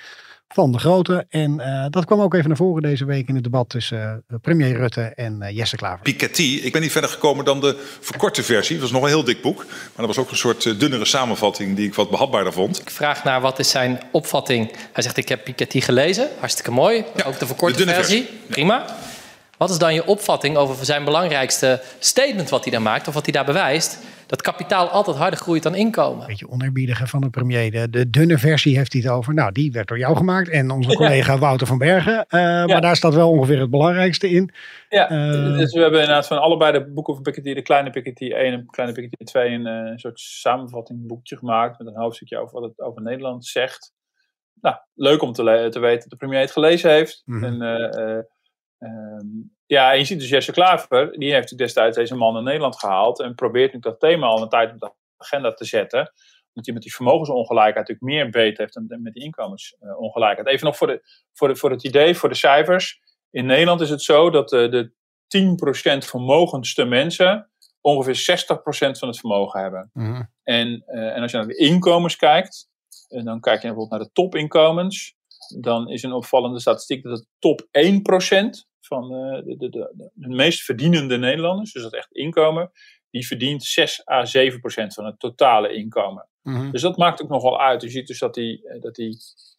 van 0.53 0.73
de 0.73 0.79
grote. 0.79 1.27
En 1.29 1.57
dat 1.91 2.05
kwam 2.05 2.21
ook 2.21 2.35
even 2.35 2.49
naar 2.49 2.57
voren 2.57 2.83
deze 2.83 3.05
week 3.05 3.29
in 3.29 3.35
het 3.35 3.45
debat 3.45 3.69
tussen 3.69 4.25
premier 4.41 4.77
Rutte 4.77 5.01
en 5.03 5.55
Jesse 5.55 5.77
Klaver. 5.77 6.03
Piketty. 6.03 6.61
Ik 6.63 6.73
ben 6.73 6.81
niet 6.81 6.93
verder 6.93 7.11
gekomen 7.11 7.45
dan 7.45 7.61
de 7.61 7.97
verkorte 8.01 8.43
versie. 8.43 8.75
Dat 8.75 8.83
was 8.83 8.93
nog 8.93 9.03
een 9.03 9.09
heel 9.09 9.25
dik 9.25 9.43
boek. 9.43 9.57
Maar 9.57 10.07
dat 10.07 10.07
was 10.07 10.19
ook 10.19 10.31
een 10.31 10.37
soort 10.37 10.81
dunnere 10.81 11.05
samenvatting 11.05 11.77
die 11.77 11.87
ik 11.87 11.95
wat 11.95 12.11
behapbaarder 12.11 12.53
vond. 12.53 12.81
Ik 12.81 12.91
vraag 12.91 13.25
naar 13.25 13.41
wat 13.41 13.59
is 13.59 13.71
zijn 13.71 14.01
opvatting. 14.11 14.73
Hij 14.93 15.03
zegt 15.03 15.17
ik 15.17 15.29
heb 15.29 15.45
Piketty 15.45 15.81
gelezen. 15.81 16.29
Hartstikke 16.39 16.71
mooi. 16.71 17.05
Ja, 17.17 17.25
ook 17.25 17.39
de 17.39 17.47
verkorte 17.47 17.85
de 17.85 17.93
versie. 17.93 18.23
versie. 18.23 18.41
Prima. 18.49 18.87
Wat 19.57 19.71
is 19.71 19.79
dan 19.79 19.95
je 19.95 20.07
opvatting 20.07 20.57
over 20.57 20.85
zijn 20.85 21.05
belangrijkste 21.05 21.83
statement 21.99 22.49
wat 22.49 22.63
hij 22.63 22.73
daar 22.73 22.83
maakt, 22.83 23.09
of 23.09 23.15
wat 23.15 23.25
hij 23.25 23.33
daar 23.33 23.45
bewijst? 23.45 23.99
Dat 24.32 24.43
kapitaal 24.43 24.88
altijd 24.88 25.17
harder 25.17 25.38
groeit 25.38 25.62
dan 25.62 25.75
inkomen. 25.75 26.26
Beetje 26.26 26.49
oneerbiediger 26.49 27.08
van 27.08 27.20
de 27.20 27.31
premier. 27.31 27.70
De, 27.70 27.90
de, 27.90 28.11
dunne 28.11 28.38
versie 28.38 28.76
heeft 28.76 28.93
hij 28.93 29.02
het 29.02 29.11
over. 29.11 29.34
Nou, 29.34 29.52
die 29.52 29.73
werd 29.73 29.88
door 29.88 29.99
jou 29.99 30.17
gemaakt 30.17 30.49
en 30.49 30.70
onze 30.70 30.96
collega 30.96 31.32
ja. 31.32 31.38
Wouter 31.44 31.67
van 31.67 31.79
Bergen. 31.79 32.12
Uh, 32.12 32.40
ja. 32.40 32.67
Maar 32.67 32.81
daar 32.81 32.96
staat 32.96 33.14
wel 33.14 33.31
ongeveer 33.31 33.61
het 33.61 33.70
belangrijkste 33.70 34.31
in. 34.31 34.50
Ja, 34.88 35.11
uh, 35.11 35.58
dus 35.58 35.73
we 35.73 35.81
hebben 35.81 36.00
inderdaad 36.00 36.26
van 36.26 36.40
allebei 36.40 36.73
de 36.73 36.93
boeken 36.93 37.14
van 37.14 37.23
Piketty, 37.23 37.55
de 37.55 37.62
kleine 37.62 37.90
Piketty 37.90 38.31
1 38.32 38.52
en 38.52 38.67
kleine 38.67 38.94
Piketty 38.94 39.25
2, 39.25 39.50
een, 39.50 39.67
uh, 39.67 39.90
een 39.90 39.99
soort 39.99 40.20
samenvatting 40.20 41.06
boekje 41.06 41.37
gemaakt 41.37 41.79
met 41.79 41.87
een 41.87 42.00
hoofdstukje 42.00 42.38
over 42.38 42.61
wat 42.61 42.70
het 42.70 42.81
over 42.81 43.02
Nederland 43.02 43.46
zegt. 43.46 43.93
Nou, 44.61 44.76
leuk 44.94 45.23
om 45.23 45.32
te, 45.32 45.69
te 45.70 45.81
weten 45.81 46.00
dat 46.00 46.11
de 46.11 46.26
premier 46.26 46.40
het 46.40 46.52
gelezen 46.52 46.90
heeft. 46.90 47.23
Mm 47.25 47.43
-hmm. 47.43 47.62
En, 47.62 48.26
Um, 48.82 49.56
ja, 49.73 49.93
en 49.93 49.99
je 49.99 50.05
ziet 50.05 50.19
dus 50.19 50.29
Jesse 50.29 50.53
Klaver, 50.53 51.19
die 51.19 51.33
heeft 51.33 51.59
destijds 51.59 51.97
deze 51.97 52.15
man 52.15 52.33
naar 52.33 52.43
Nederland 52.43 52.79
gehaald 52.79 53.21
en 53.21 53.35
probeert 53.35 53.73
nu 53.73 53.79
dat 53.79 54.01
thema 54.01 54.27
al 54.27 54.43
een 54.43 54.49
tijd 54.49 54.73
op 54.73 54.81
de 54.81 54.93
agenda 55.17 55.53
te 55.53 55.65
zetten. 55.65 55.99
Omdat 55.99 56.65
hij 56.65 56.75
met 56.75 56.83
die 56.83 56.95
vermogensongelijkheid 56.95 57.89
natuurlijk 57.89 58.07
meer 58.07 58.31
beet 58.31 58.59
heeft 58.59 58.75
dan 58.75 59.03
met 59.03 59.13
die 59.13 59.23
inkomensongelijkheid. 59.23 60.49
Even 60.49 60.67
nog 60.67 60.77
voor, 60.77 60.87
de, 60.87 61.03
voor, 61.33 61.49
de, 61.49 61.56
voor 61.56 61.70
het 61.70 61.85
idee, 61.85 62.15
voor 62.15 62.29
de 62.29 62.35
cijfers. 62.35 63.01
In 63.31 63.46
Nederland 63.46 63.81
is 63.81 63.91
het 63.91 64.03
zo 64.03 64.31
dat 64.31 64.49
de, 64.49 64.93
de 65.29 65.99
10% 65.99 66.06
vermogendste 66.06 66.85
mensen 66.85 67.51
ongeveer 67.81 68.46
60% 68.46 68.99
van 68.99 69.08
het 69.08 69.19
vermogen 69.19 69.61
hebben. 69.61 69.91
Mhm. 69.93 70.23
En, 70.43 70.82
uh, 70.87 71.17
en 71.17 71.23
als 71.23 71.31
je 71.31 71.37
naar 71.37 71.46
de 71.46 71.56
inkomens 71.56 72.17
kijkt, 72.17 72.69
en 73.08 73.25
dan 73.25 73.41
kijk 73.41 73.63
je 73.63 73.67
bijvoorbeeld 73.67 73.91
naar 73.91 74.08
de 74.08 74.13
topinkomens, 74.13 75.15
dan 75.61 75.89
is 75.89 76.03
een 76.03 76.13
opvallende 76.13 76.61
statistiek 76.61 77.03
dat 77.03 77.19
de 77.19 77.27
top 77.39 77.69
1% 78.67 78.71
van 78.86 79.12
uh, 79.12 79.44
de, 79.44 79.56
de, 79.56 79.69
de, 79.69 80.10
de, 80.15 80.29
meest 80.29 80.62
verdienende 80.62 81.19
Nederlanders, 81.19 81.72
dus 81.72 81.82
dat 81.82 81.94
echt 81.94 82.12
inkomen, 82.12 82.70
die 83.10 83.27
verdient 83.27 83.65
6 83.65 84.08
à 84.08 84.24
7 84.24 84.60
procent 84.60 84.94
van 84.94 85.05
het 85.05 85.19
totale 85.19 85.74
inkomen. 85.74 86.29
Mhm. 86.43 86.70
Dus 86.70 86.82
dat 86.82 86.96
maakt 86.96 87.22
ook 87.22 87.29
nogal 87.29 87.60
uit. 87.60 87.82
Je 87.82 87.89
ziet 87.89 88.06
dus 88.06 88.19
dat 88.19 88.34
die, 88.34 88.79
dat 88.81 88.94
die, 88.94 89.17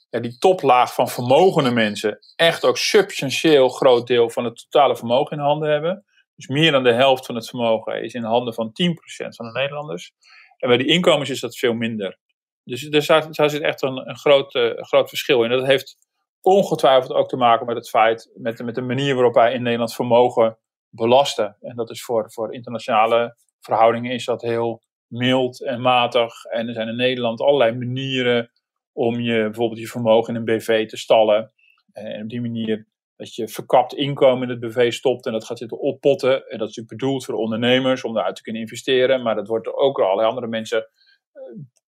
ja, 0.09 0.19
die 0.19 0.37
toplaag 0.37 0.93
van 0.93 1.09
vermogende 1.09 1.71
mensen 1.71 2.19
echt 2.35 2.65
ook 2.65 2.77
substantieel 2.77 3.69
groot 3.69 4.07
deel 4.07 4.29
van 4.29 4.45
het 4.45 4.67
totale 4.69 4.95
vermogen 4.95 5.37
in 5.37 5.43
handen 5.43 5.69
hebben. 5.69 6.05
Dus 6.35 6.47
meer 6.47 6.71
dan 6.71 6.83
de 6.83 6.93
helft 6.93 7.25
van 7.25 7.35
het 7.35 7.49
vermogen 7.49 8.03
is 8.03 8.13
in 8.13 8.23
handen 8.23 8.53
van 8.53 8.73
10 8.73 8.93
procent 8.93 9.35
van 9.35 9.45
de 9.45 9.51
Nederlanders. 9.51 10.11
En 10.57 10.67
bij 10.67 10.77
die 10.77 10.87
inkomens 10.87 11.29
is 11.29 11.39
dat 11.39 11.57
veel 11.57 11.73
minder. 11.73 12.17
Dus 12.63 12.81
daar, 12.81 13.31
daar 13.31 13.49
zit 13.49 13.61
echt 13.61 13.81
een, 13.81 14.09
een 14.09 14.17
groot, 14.17 14.55
uh, 14.55 14.71
groot 14.75 15.09
verschil 15.09 15.43
in. 15.43 15.49
Dat 15.49 15.65
heeft 15.65 15.97
ongetwijfeld 16.43 17.13
ook 17.13 17.29
te 17.29 17.37
maken 17.37 17.65
met 17.65 17.75
het 17.75 17.89
feit, 17.89 18.31
met, 18.35 18.63
met 18.63 18.75
de 18.75 18.81
manier 18.81 19.15
waarop 19.15 19.33
wij 19.33 19.53
in 19.53 19.61
Nederland 19.61 19.93
vermogen 19.93 20.57
belasten. 20.89 21.57
En 21.61 21.75
dat 21.75 21.89
is 21.89 22.03
voor, 22.03 22.31
voor 22.31 22.53
internationale 22.53 23.37
verhoudingen 23.59 24.11
is 24.11 24.25
dat 24.25 24.41
heel 24.41 24.81
mild 25.07 25.63
en 25.63 25.81
matig. 25.81 26.43
En 26.43 26.67
er 26.67 26.73
zijn 26.73 26.87
in 26.87 26.95
Nederland 26.95 27.41
allerlei 27.41 27.77
manieren 27.77 28.51
om 28.91 29.19
je 29.19 29.43
bijvoorbeeld 29.43 29.79
je 29.79 29.87
vermogen 29.87 30.33
in 30.33 30.39
een 30.39 30.57
BV 30.57 30.87
te 30.87 30.97
stallen. 30.97 31.53
En 31.91 32.23
op 32.23 32.29
die 32.29 32.41
manier 32.41 32.87
dat 33.15 33.35
je 33.35 33.47
verkapt 33.47 33.93
inkomen 33.93 34.49
in 34.49 34.49
het 34.49 34.59
BV 34.59 34.93
stopt 34.93 35.25
en 35.25 35.31
dat 35.31 35.45
gaat 35.45 35.57
zitten 35.57 35.79
oppotten. 35.79 36.31
En 36.31 36.57
dat 36.57 36.69
is 36.69 36.75
natuurlijk 36.75 36.87
bedoeld 36.87 37.25
voor 37.25 37.35
ondernemers 37.35 38.03
om 38.03 38.13
daaruit 38.13 38.35
te 38.35 38.41
kunnen 38.41 38.61
investeren. 38.61 39.21
Maar 39.21 39.35
dat 39.35 39.47
wordt 39.47 39.67
ook 39.67 39.95
door 39.95 40.05
allerlei 40.05 40.27
andere 40.27 40.47
mensen 40.47 40.87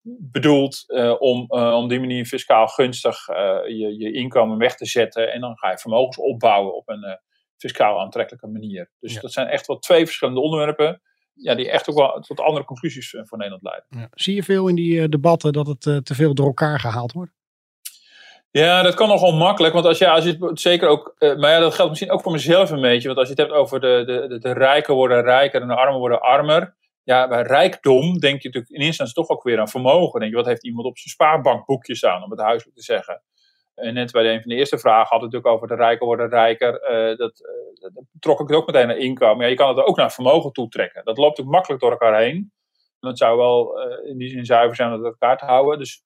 bedoeld 0.08 0.84
uh, 0.86 1.14
om 1.18 1.46
uh, 1.48 1.74
om 1.74 1.88
die 1.88 2.00
manier 2.00 2.24
fiscaal 2.24 2.66
gunstig 2.66 3.28
uh, 3.28 3.36
je, 3.66 3.98
je 3.98 4.12
inkomen 4.12 4.58
weg 4.58 4.76
te 4.76 4.86
zetten. 4.86 5.32
En 5.32 5.40
dan 5.40 5.58
ga 5.58 5.70
je 5.70 5.78
vermogens 5.78 6.18
opbouwen 6.18 6.74
op 6.74 6.88
een 6.88 7.18
fiscaal 7.56 8.00
aantrekkelijke 8.00 8.46
manier. 8.46 8.90
Dus 9.00 9.12
Ja. 9.14 9.20
dat 9.20 9.32
zijn 9.32 9.46
echt 9.46 9.66
wel 9.66 9.78
twee 9.78 10.04
verschillende 10.04 10.40
onderwerpen 10.40 11.00
ja, 11.32 11.54
die 11.54 11.70
echt 11.70 11.88
ook 11.90 11.96
wel 11.96 12.20
tot 12.20 12.40
andere 12.40 12.64
conclusies 12.64 13.10
voor 13.22 13.38
Nederland 13.38 13.62
leiden. 13.62 13.86
Ja. 13.88 14.08
Zie 14.10 14.34
je 14.34 14.42
veel 14.42 14.68
in 14.68 14.74
die 14.74 15.08
debatten 15.08 15.52
dat 15.52 15.66
het 15.66 15.80
te 15.80 16.14
veel 16.14 16.34
door 16.34 16.46
elkaar 16.46 16.80
gehaald 16.80 17.12
wordt? 17.12 17.32
Ja, 18.50 18.82
dat 18.82 18.94
kan 18.94 19.08
nogal 19.08 19.32
makkelijk. 19.32 19.74
Want 19.74 19.86
als, 19.86 19.98
ja, 19.98 20.14
als 20.14 20.24
je 20.24 20.36
het 20.40 20.60
zeker 20.60 20.88
ook. 20.88 21.14
maar 21.18 21.50
ja, 21.50 21.58
dat 21.58 21.74
geldt 21.74 21.90
misschien 21.90 22.10
ook 22.10 22.22
voor 22.22 22.32
mezelf 22.32 22.70
een 22.70 22.80
beetje. 22.80 23.06
Want 23.06 23.18
als 23.18 23.28
je 23.28 23.34
het 23.34 23.42
hebt 23.42 23.60
over 23.60 23.80
de, 23.80 24.02
de, 24.06 24.26
de, 24.28 24.38
de 24.38 24.52
rijken 24.52 24.94
worden 24.94 25.22
rijker 25.22 25.60
en 25.62 25.68
de 25.68 25.74
armen 25.74 25.98
worden 25.98 26.20
armer. 26.20 26.76
Ja, 27.06 27.28
bij 27.28 27.42
rijkdom 27.42 28.18
denk 28.18 28.42
je 28.42 28.48
natuurlijk 28.48 28.72
in 28.72 28.80
eerste 28.80 29.02
instantie 29.02 29.14
toch 29.14 29.28
ook 29.28 29.42
weer 29.42 29.60
aan 29.60 29.68
vermogen. 29.68 30.20
Denk 30.20 30.32
je, 30.32 30.38
wat 30.38 30.46
heeft 30.46 30.64
iemand 30.64 30.86
op 30.86 30.98
zijn 30.98 31.10
spaarbankboekje 31.10 31.94
staan, 31.94 32.22
om 32.22 32.30
het 32.30 32.40
huiselijk 32.40 32.76
te 32.76 32.82
zeggen. 32.82 33.22
En 33.74 33.94
net 33.94 34.12
bij 34.12 34.34
een 34.34 34.40
van 34.40 34.50
de 34.50 34.56
eerste 34.56 34.78
vragen 34.78 35.08
had 35.08 35.22
het 35.22 35.32
natuurlijk 35.32 35.54
over 35.54 35.68
de 35.68 35.74
rijken 35.74 36.06
worden 36.06 36.28
rijker. 36.28 36.72
Uh, 36.72 37.16
dat, 37.16 37.40
uh, 37.40 37.94
dat, 37.94 38.04
trok 38.18 38.40
ik 38.40 38.48
het 38.48 38.56
ook 38.56 38.66
meteen 38.66 38.86
naar 38.86 38.96
inkomen. 38.96 39.44
Ja, 39.44 39.50
je 39.50 39.56
kan 39.56 39.76
het 39.76 39.86
ook 39.86 39.96
naar 39.96 40.12
vermogen 40.12 40.52
toetrekken. 40.52 41.04
Dat 41.04 41.18
loopt 41.18 41.40
ook 41.40 41.46
makkelijk 41.46 41.80
door 41.80 41.90
elkaar 41.90 42.20
heen. 42.20 42.52
Dat 43.00 43.18
zou 43.18 43.36
wel 43.36 43.80
in 44.02 44.18
die 44.18 44.28
zin 44.28 44.44
zuiver 44.44 44.76
zijn 44.76 44.92
om 44.92 45.02
dat 45.02 45.12
elkaar 45.12 45.38
te 45.38 45.44
houden. 45.44 45.78
Dus 45.78 46.02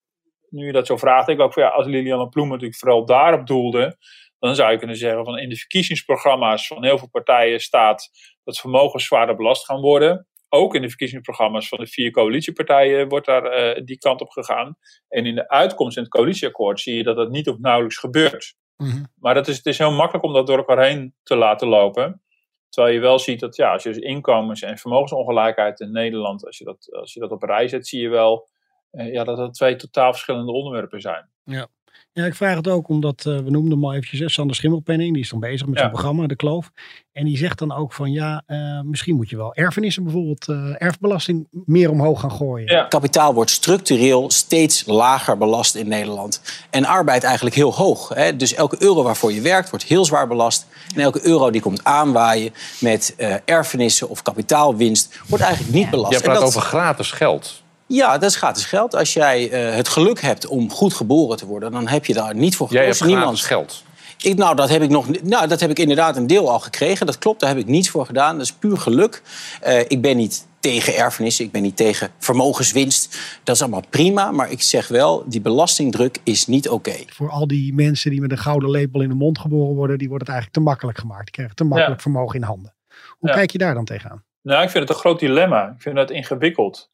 nu 0.49 0.66
je 0.66 0.73
dat 0.73 0.87
zo 0.87 0.97
vraagt, 0.97 1.26
denk 1.26 1.38
ik 1.38 1.45
ook 1.45 1.52
van 1.52 1.62
ja, 1.62 1.69
als 1.69 1.87
Liliane 1.87 2.28
Ploem 2.28 2.49
natuurlijk 2.49 2.78
vooral 2.78 3.04
daarop 3.04 3.47
doelde, 3.47 3.97
dan 4.38 4.54
zou 4.54 4.73
je 4.73 4.78
kunnen 4.78 4.97
zeggen 4.97 5.25
van 5.25 5.38
in 5.38 5.49
de 5.49 5.57
verkiezingsprogramma's 5.57 6.66
van 6.66 6.85
heel 6.85 6.99
veel 6.99 7.11
partijen 7.11 7.61
staat 7.61 8.11
dat 8.45 8.59
vermogens 8.59 9.04
zwaarder 9.04 9.37
belast 9.37 9.64
gaan 9.64 9.80
worden 9.80 10.28
ook 10.52 10.75
in 10.75 10.83
de 10.83 10.88
verkiezingsprogramma's 10.88 11.69
van 11.69 11.78
de 11.78 11.87
vier 11.87 12.11
coalitiepartijen 12.11 13.09
wordt 13.09 13.26
daar 13.26 13.76
uh, 13.76 13.85
die 13.85 13.99
kant 13.99 14.21
op 14.21 14.30
gegaan. 14.30 14.76
En 15.09 15.26
in 15.26 15.35
de 15.35 15.49
uitkomst 15.49 15.97
in 15.97 16.02
het 16.02 16.12
coalitieakkoord 16.12 16.80
zie 16.80 16.97
je 16.97 17.02
dat 17.02 17.16
dat 17.16 17.30
niet 17.30 17.49
of 17.49 17.59
nauwelijks 17.59 17.99
gebeurt. 17.99 18.54
Mm-hmm. 18.76 19.07
Maar 19.16 19.35
dat 19.35 19.49
is, 19.49 19.57
het 19.57 19.66
is 19.66 19.78
heel 19.78 19.92
makkelijk 19.92 20.25
om 20.25 20.33
dat 20.33 20.47
door 20.47 20.57
elkaar 20.57 20.85
heen 20.85 21.14
te 21.23 21.37
laten 21.37 21.69
lopen. 21.69 22.23
Terwijl 22.69 22.95
je 22.95 23.00
wel 23.00 23.19
ziet 23.19 23.40
dat 23.40 23.57
ja, 23.57 23.73
als 23.73 23.83
je 23.83 23.88
dus 23.92 23.99
inkomens- 23.99 24.62
en 24.62 24.78
vermogensongelijkheid 24.78 25.80
in 25.80 25.92
Nederland, 25.92 26.47
als 26.47 26.59
je 26.59 26.64
dat, 26.64 26.88
als 26.92 27.12
je 27.12 27.21
dat 27.21 27.30
op 27.30 27.42
rij 27.42 27.69
zet, 27.69 27.87
zie 27.87 28.00
je 28.00 28.09
wel 28.09 28.49
uh, 28.92 29.12
ja, 29.12 29.25
dat 29.25 29.37
dat 29.37 29.54
twee 29.54 29.76
totaal 29.76 30.12
verschillende 30.12 30.52
onderwerpen 30.52 31.00
zijn. 31.00 31.30
Ja. 31.45 31.69
Ja, 32.12 32.25
ik 32.25 32.35
vraag 32.35 32.56
het 32.56 32.68
ook 32.68 32.88
omdat, 32.88 33.25
uh, 33.28 33.37
we 33.37 33.50
noemden 33.50 33.73
hem 33.73 33.85
al 33.85 33.94
eventjes, 33.94 34.32
Sander 34.32 34.56
Schimmelpenning, 34.56 35.12
die 35.12 35.23
is 35.23 35.28
dan 35.30 35.40
bezig 35.40 35.66
met 35.66 35.75
ja. 35.75 35.80
zijn 35.80 35.90
programma, 35.90 36.26
De 36.26 36.37
Kloof. 36.37 36.70
En 37.12 37.25
die 37.25 37.37
zegt 37.37 37.59
dan 37.59 37.73
ook 37.73 37.92
van, 37.92 38.12
ja, 38.12 38.42
uh, 38.47 38.80
misschien 38.80 39.16
moet 39.16 39.30
je 39.30 39.37
wel 39.37 39.54
erfenissen 39.54 40.02
bijvoorbeeld, 40.02 40.49
uh, 40.49 40.82
erfbelasting 40.82 41.49
meer 41.50 41.90
omhoog 41.90 42.20
gaan 42.20 42.32
gooien. 42.32 42.73
Ja. 42.73 42.85
Kapitaal 42.85 43.35
wordt 43.35 43.50
structureel 43.50 44.30
steeds 44.30 44.87
lager 44.87 45.38
belast 45.38 45.75
in 45.75 45.88
Nederland. 45.88 46.42
En 46.70 46.85
arbeid 46.85 47.25
eigenlijk 47.25 47.56
heel 47.56 47.75
hoog. 47.75 48.09
Hè? 48.09 48.37
Dus 48.37 48.54
elke 48.54 48.82
euro 48.82 49.02
waarvoor 49.02 49.32
je 49.32 49.40
werkt 49.40 49.70
wordt 49.70 49.85
heel 49.85 50.04
zwaar 50.04 50.28
belast. 50.28 50.66
En 50.94 51.00
elke 51.00 51.26
euro 51.26 51.50
die 51.50 51.61
komt 51.61 51.85
aanwaaien 51.85 52.52
met 52.80 53.14
erfenissen 53.44 54.09
of 54.09 54.23
kapitaalwinst 54.23 55.20
wordt 55.28 55.44
eigenlijk 55.44 55.75
niet 55.75 55.90
belast. 55.90 56.12
Je 56.12 56.20
praat 56.20 56.35
dat... 56.35 56.44
over 56.44 56.61
gratis 56.61 57.11
geld. 57.11 57.62
Ja, 57.92 58.18
dat 58.18 58.30
is 58.30 58.37
gratis 58.37 58.64
geld. 58.64 58.94
Als 58.94 59.12
jij 59.12 59.68
uh, 59.68 59.75
het 59.75 59.88
geluk 59.88 60.20
hebt 60.20 60.47
om 60.47 60.70
goed 60.70 60.94
geboren 60.94 61.37
te 61.37 61.47
worden, 61.47 61.73
dan 61.73 61.88
heb 61.88 62.04
je 62.04 62.14
daar 62.14 62.35
niet 62.35 62.56
voor 62.56 62.68
gekozen. 62.68 62.88
Jij 62.88 62.97
hebt 62.99 63.11
Niemand... 63.14 63.40
geld. 63.40 63.82
Ik, 64.23 64.37
nou, 64.37 64.56
dat 64.56 64.68
heb 64.68 64.82
ik 64.82 64.90
nog. 64.90 65.23
Nou, 65.23 65.49
dat 65.49 65.61
heb 65.61 65.70
ik 65.70 65.78
inderdaad 65.78 66.16
een 66.16 66.26
deel 66.26 66.50
al 66.50 66.59
gekregen. 66.59 67.06
Dat 67.06 67.18
klopt, 67.18 67.40
daar 67.40 67.49
heb 67.49 67.59
ik 67.59 67.66
niets 67.66 67.90
voor 67.90 68.06
gedaan. 68.06 68.37
Dat 68.37 68.47
is 68.47 68.52
puur 68.52 68.76
geluk. 68.76 69.23
Uh, 69.66 69.78
ik 69.78 70.00
ben 70.00 70.16
niet 70.16 70.47
tegen 70.61 70.97
erfenissen, 70.97 71.44
ik 71.44 71.52
ben 71.52 71.62
niet 71.62 71.76
tegen 71.76 72.11
vermogenswinst. 72.18 73.18
Dat 73.44 73.54
is 73.54 73.62
allemaal 73.62 73.85
prima, 73.90 74.30
maar 74.30 74.50
ik 74.50 74.62
zeg 74.62 74.88
wel, 74.88 75.25
die 75.26 75.40
belastingdruk 75.40 76.18
is 76.25 76.47
niet 76.47 76.68
oké. 76.68 76.90
Okay. 76.90 77.06
Voor 77.12 77.30
al 77.30 77.47
die 77.47 77.75
mensen 77.75 78.11
die 78.11 78.20
met 78.20 78.30
een 78.30 78.38
gouden 78.38 78.70
lepel 78.70 79.00
in 79.00 79.09
de 79.09 79.14
mond 79.14 79.38
geboren 79.38 79.75
worden, 79.75 79.99
die 79.99 80.09
wordt 80.09 80.23
het 80.23 80.32
eigenlijk 80.32 80.62
te 80.62 80.68
makkelijk 80.68 80.99
gemaakt. 80.99 81.25
Die 81.25 81.32
krijgen 81.32 81.56
te 81.56 81.64
makkelijk 81.64 81.97
ja. 81.97 82.02
vermogen 82.02 82.37
in 82.37 82.42
handen. 82.42 82.75
Hoe 83.18 83.28
ja. 83.28 83.35
kijk 83.35 83.50
je 83.50 83.59
daar 83.59 83.75
dan 83.75 83.85
tegenaan? 83.85 84.25
Nou, 84.42 84.62
ik 84.62 84.70
vind 84.70 84.88
het 84.88 84.92
een 84.92 85.00
groot 85.00 85.20
dilemma. 85.20 85.66
Ik 85.66 85.82
vind 85.82 85.97
dat 85.97 86.11
ingewikkeld. 86.11 86.90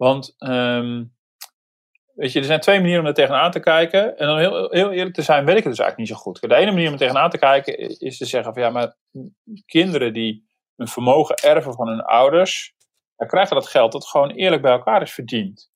Want 0.00 0.34
um, 0.38 1.16
weet 2.14 2.32
je, 2.32 2.38
er 2.38 2.44
zijn 2.44 2.60
twee 2.60 2.78
manieren 2.78 3.00
om 3.00 3.06
er 3.06 3.14
tegenaan 3.14 3.50
te 3.50 3.60
kijken. 3.60 4.16
En 4.16 4.26
dan 4.26 4.38
heel, 4.38 4.70
heel 4.70 4.90
eerlijk 4.90 5.14
te 5.14 5.22
zijn, 5.22 5.44
weet 5.44 5.56
ik 5.56 5.64
het 5.64 5.72
dus 5.72 5.78
eigenlijk 5.78 5.96
niet 5.98 6.18
zo 6.18 6.24
goed. 6.24 6.40
De 6.40 6.54
ene 6.54 6.70
manier 6.70 6.86
om 6.86 6.92
er 6.92 6.98
tegenaan 6.98 7.30
te 7.30 7.38
kijken 7.38 7.78
is 7.98 8.18
te 8.18 8.24
zeggen 8.24 8.54
van 8.54 8.62
ja, 8.62 8.70
maar 8.70 8.96
kinderen 9.66 10.12
die 10.12 10.48
een 10.76 10.88
vermogen 10.88 11.36
erven 11.36 11.72
van 11.72 11.88
hun 11.88 12.00
ouders, 12.00 12.74
dan 13.16 13.28
krijgen 13.28 13.54
dat 13.54 13.68
geld 13.68 13.92
dat 13.92 14.06
gewoon 14.06 14.30
eerlijk 14.30 14.62
bij 14.62 14.72
elkaar 14.72 15.02
is 15.02 15.12
verdiend. 15.12 15.70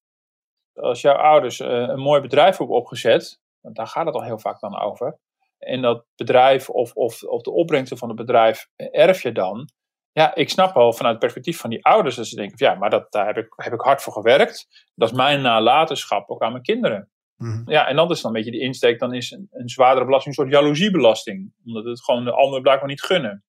Als 0.75 1.01
jouw 1.01 1.17
ouders 1.17 1.61
uh, 1.61 1.69
een 1.69 2.01
mooi 2.01 2.21
bedrijf 2.21 2.57
hebben 2.57 2.77
opgezet, 2.77 3.41
want 3.61 3.77
daar 3.77 3.87
gaat 3.87 4.07
het 4.07 4.15
al 4.15 4.23
heel 4.23 4.39
vaak 4.39 4.61
dan 4.61 4.81
over. 4.81 5.19
En 5.59 5.83
dat 5.83 6.05
bedrijf 6.17 6.71
of, 6.71 6.93
of, 6.93 7.23
of 7.23 7.43
de 7.43 7.53
opbrengsten 7.53 7.99
van 7.99 8.09
het 8.09 8.17
bedrijf 8.17 8.69
erf 8.77 9.23
je 9.23 9.33
dan 9.33 9.69
ja, 10.15 10.35
ik 10.35 10.51
snap 10.51 10.75
wel 10.75 10.93
vanuit 10.93 11.15
het 11.15 11.23
perspectief 11.23 11.59
van 11.59 11.71
die 11.71 11.85
ouders 11.85 12.17
dat 12.17 12.27
ze 12.27 12.37
denken: 12.37 12.59
van, 12.59 12.69
ja, 12.69 12.75
maar 12.75 12.91
dat, 12.91 13.13
daar 13.13 13.27
heb 13.27 13.37
ik, 13.37 13.53
heb 13.57 13.73
ik 13.73 13.81
hard 13.81 14.03
voor 14.03 14.13
gewerkt. 14.13 14.87
Dat 14.95 15.11
is 15.11 15.17
mijn 15.17 15.43
nalatenschap 15.43 16.31
ook 16.31 16.43
aan 16.43 16.53
mijn 16.53 16.63
kinderen. 16.63 17.11
Mm-hmm. 17.37 17.71
Ja, 17.71 17.87
en 17.89 17.97
dat 17.97 18.11
is 18.11 18.21
dan 18.21 18.31
een 18.31 18.43
beetje 18.43 18.59
de 18.59 18.65
insteek: 18.65 18.99
dan 18.99 19.15
is 19.15 19.31
een, 19.31 19.49
een 19.51 19.69
zwaardere 19.69 20.05
belasting 20.05 20.37
een 20.37 20.43
soort 20.43 20.55
jaloeziebelasting, 20.55 21.53
omdat 21.65 21.85
het 21.85 22.05
gewoon 22.05 22.25
de 22.25 22.33
anderen 22.33 22.63
blijkbaar 22.63 22.89
niet 22.89 23.03
gunnen. 23.03 23.45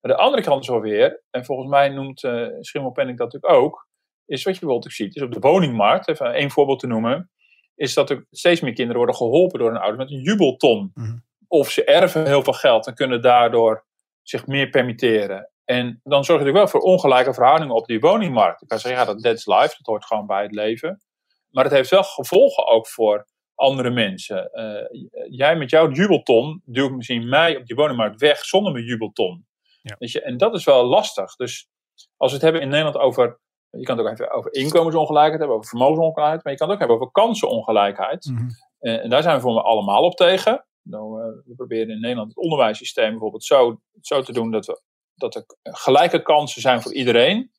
Maar 0.00 0.12
de 0.12 0.18
andere 0.18 0.42
kant 0.42 0.62
is 0.62 0.68
wel 0.68 0.80
weer, 0.80 1.22
en 1.30 1.44
volgens 1.44 1.68
mij 1.68 1.88
noemt 1.88 2.22
uh, 2.22 2.46
Schimmelpenning 2.60 3.18
dat 3.18 3.32
natuurlijk 3.32 3.62
ook, 3.62 3.88
is 4.26 4.42
wat 4.42 4.54
je 4.54 4.60
bijvoorbeeld 4.60 4.92
ook 4.92 4.96
ziet, 4.96 5.16
is 5.16 5.22
op 5.22 5.32
de 5.32 5.40
woningmarkt, 5.40 6.08
even 6.08 6.32
één 6.32 6.50
voorbeeld 6.50 6.78
te 6.78 6.86
noemen, 6.86 7.30
is 7.74 7.94
dat 7.94 8.10
er 8.10 8.26
steeds 8.30 8.60
meer 8.60 8.72
kinderen 8.72 8.96
worden 8.96 9.16
geholpen 9.16 9.58
door 9.58 9.68
hun 9.68 9.80
ouders 9.80 10.02
met 10.02 10.10
een 10.10 10.22
jubelton. 10.22 10.90
Mm-hmm. 10.94 11.24
Of 11.48 11.70
ze 11.70 11.84
erven 11.84 12.26
heel 12.26 12.42
veel 12.42 12.52
geld 12.52 12.86
en 12.86 12.94
kunnen 12.94 13.22
daardoor 13.22 13.84
zich 14.22 14.46
meer 14.46 14.68
permitteren. 14.68 15.50
En 15.70 16.00
dan 16.02 16.24
zorg 16.24 16.40
je 16.40 16.44
natuurlijk 16.44 16.72
wel 16.72 16.80
voor 16.80 16.90
ongelijke 16.90 17.34
verhoudingen 17.34 17.74
op 17.74 17.86
die 17.86 18.00
woningmarkt. 18.00 18.62
Ik 18.62 18.68
kan 18.68 18.78
zeggen, 18.78 19.00
ja, 19.00 19.06
dat 19.06 19.22
that's 19.22 19.46
life, 19.46 19.74
dat 19.76 19.86
hoort 19.86 20.04
gewoon 20.04 20.26
bij 20.26 20.42
het 20.42 20.52
leven. 20.52 21.02
Maar 21.50 21.64
het 21.64 21.72
heeft 21.72 21.90
wel 21.90 22.02
gevolgen 22.02 22.66
ook 22.66 22.88
voor 22.88 23.26
andere 23.54 23.90
mensen. 23.90 24.50
Uh, 24.52 25.02
jij 25.28 25.56
met 25.56 25.70
jouw 25.70 25.90
jubelton 25.90 26.62
duwt 26.64 26.90
misschien 26.92 27.28
mij 27.28 27.56
op 27.56 27.66
die 27.66 27.76
woningmarkt 27.76 28.20
weg 28.20 28.44
zonder 28.44 28.72
mijn 28.72 28.84
jubelton. 28.84 29.46
Ja. 29.82 29.96
Je, 29.98 30.22
en 30.22 30.36
dat 30.36 30.54
is 30.54 30.64
wel 30.64 30.84
lastig. 30.84 31.34
Dus 31.34 31.68
als 32.16 32.30
we 32.30 32.36
het 32.36 32.44
hebben 32.44 32.62
in 32.62 32.68
Nederland 32.68 32.96
over. 32.96 33.40
Je 33.70 33.82
kan 33.82 33.98
het 33.98 34.06
ook 34.06 34.12
even 34.12 34.30
over 34.30 34.54
inkomensongelijkheid 34.54 35.38
hebben, 35.38 35.56
over 35.56 35.68
vermogensongelijkheid, 35.68 36.44
maar 36.44 36.52
je 36.52 36.58
kan 36.58 36.68
het 36.68 36.74
ook 36.76 36.82
hebben 36.82 37.00
over 37.00 37.12
kansenongelijkheid. 37.12 38.24
Mm 38.24 38.36
-hmm. 38.36 38.48
uh, 38.80 39.04
en 39.04 39.10
daar 39.10 39.22
zijn 39.22 39.36
we 39.36 39.42
voor 39.42 39.54
me 39.54 39.62
allemaal 39.62 40.02
op 40.02 40.16
tegen. 40.16 40.64
Nou, 40.82 41.20
uh, 41.20 41.26
we 41.44 41.54
proberen 41.54 41.90
in 41.90 42.00
Nederland 42.00 42.28
het 42.28 42.44
onderwijssysteem 42.44 43.10
bijvoorbeeld 43.10 43.44
zo, 43.44 43.80
zo 44.00 44.22
te 44.22 44.32
doen 44.32 44.50
dat 44.50 44.66
we 44.66 44.80
dat 45.20 45.34
er 45.34 45.44
gelijke 45.62 46.22
kansen 46.22 46.60
zijn 46.60 46.82
voor 46.82 46.94
iedereen. 46.94 47.50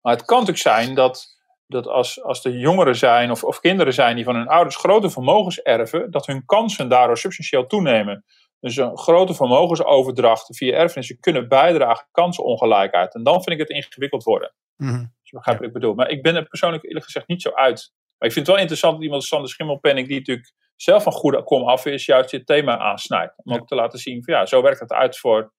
Maar 0.00 0.12
het 0.12 0.24
kan 0.24 0.38
natuurlijk 0.38 0.66
zijn 0.66 0.94
dat, 0.94 1.26
dat 1.66 1.86
als, 1.86 2.22
als 2.22 2.44
er 2.44 2.56
jongeren 2.56 2.96
zijn 2.96 3.30
of, 3.30 3.44
of 3.44 3.60
kinderen 3.60 3.94
zijn 3.94 4.16
die 4.16 4.24
van 4.24 4.36
hun 4.36 4.48
ouders 4.48 4.76
grote 4.76 5.10
vermogens 5.10 5.62
erven, 5.62 6.10
dat 6.10 6.26
hun 6.26 6.44
kansen 6.44 6.88
daardoor 6.88 7.18
substantieel 7.18 7.66
toenemen. 7.66 8.24
Dus 8.60 8.76
een 8.76 8.98
grote 8.98 9.34
vermogensoverdracht 9.34 10.56
via 10.56 10.76
erfenissen 10.76 11.20
kunnen 11.20 11.48
bijdragen 11.48 12.04
aan 12.04 12.08
kansenongelijkheid. 12.10 13.14
En 13.14 13.22
dan 13.22 13.42
vind 13.42 13.60
ik 13.60 13.68
het 13.68 13.76
ingewikkeld 13.76 14.22
worden. 14.22 14.54
Mm-hmm. 14.76 14.98
Dus 14.98 15.30
je 15.30 15.36
begrijpt 15.36 15.60
wat 15.60 15.68
ik 15.68 15.74
bedoel. 15.74 15.94
Maar 15.94 16.08
ik 16.08 16.22
ben 16.22 16.36
er 16.36 16.48
persoonlijk 16.48 16.84
eerlijk 16.84 17.04
gezegd 17.04 17.28
niet 17.28 17.42
zo 17.42 17.50
uit. 17.50 17.92
Maar 18.18 18.28
ik 18.28 18.34
vind 18.34 18.46
het 18.46 18.54
wel 18.54 18.64
interessant 18.64 18.92
dat 18.92 19.02
iemand 19.02 19.20
als 19.20 19.30
Sander 19.30 19.50
Schimmelpenning, 19.50 20.08
die 20.08 20.18
natuurlijk 20.18 20.52
zelf 20.76 21.02
van 21.02 21.12
goede 21.12 21.42
kom 21.42 21.68
af 21.68 21.86
is, 21.86 22.06
juist 22.06 22.30
dit 22.30 22.46
thema 22.46 22.78
aansnijdt. 22.78 23.32
Om 23.36 23.52
ja. 23.52 23.58
ook 23.58 23.66
te 23.66 23.74
laten 23.74 23.98
zien 23.98 24.24
van 24.24 24.34
ja, 24.34 24.46
zo 24.46 24.62
werkt 24.62 24.80
het 24.80 24.92
uit 24.92 25.18
voor 25.18 25.52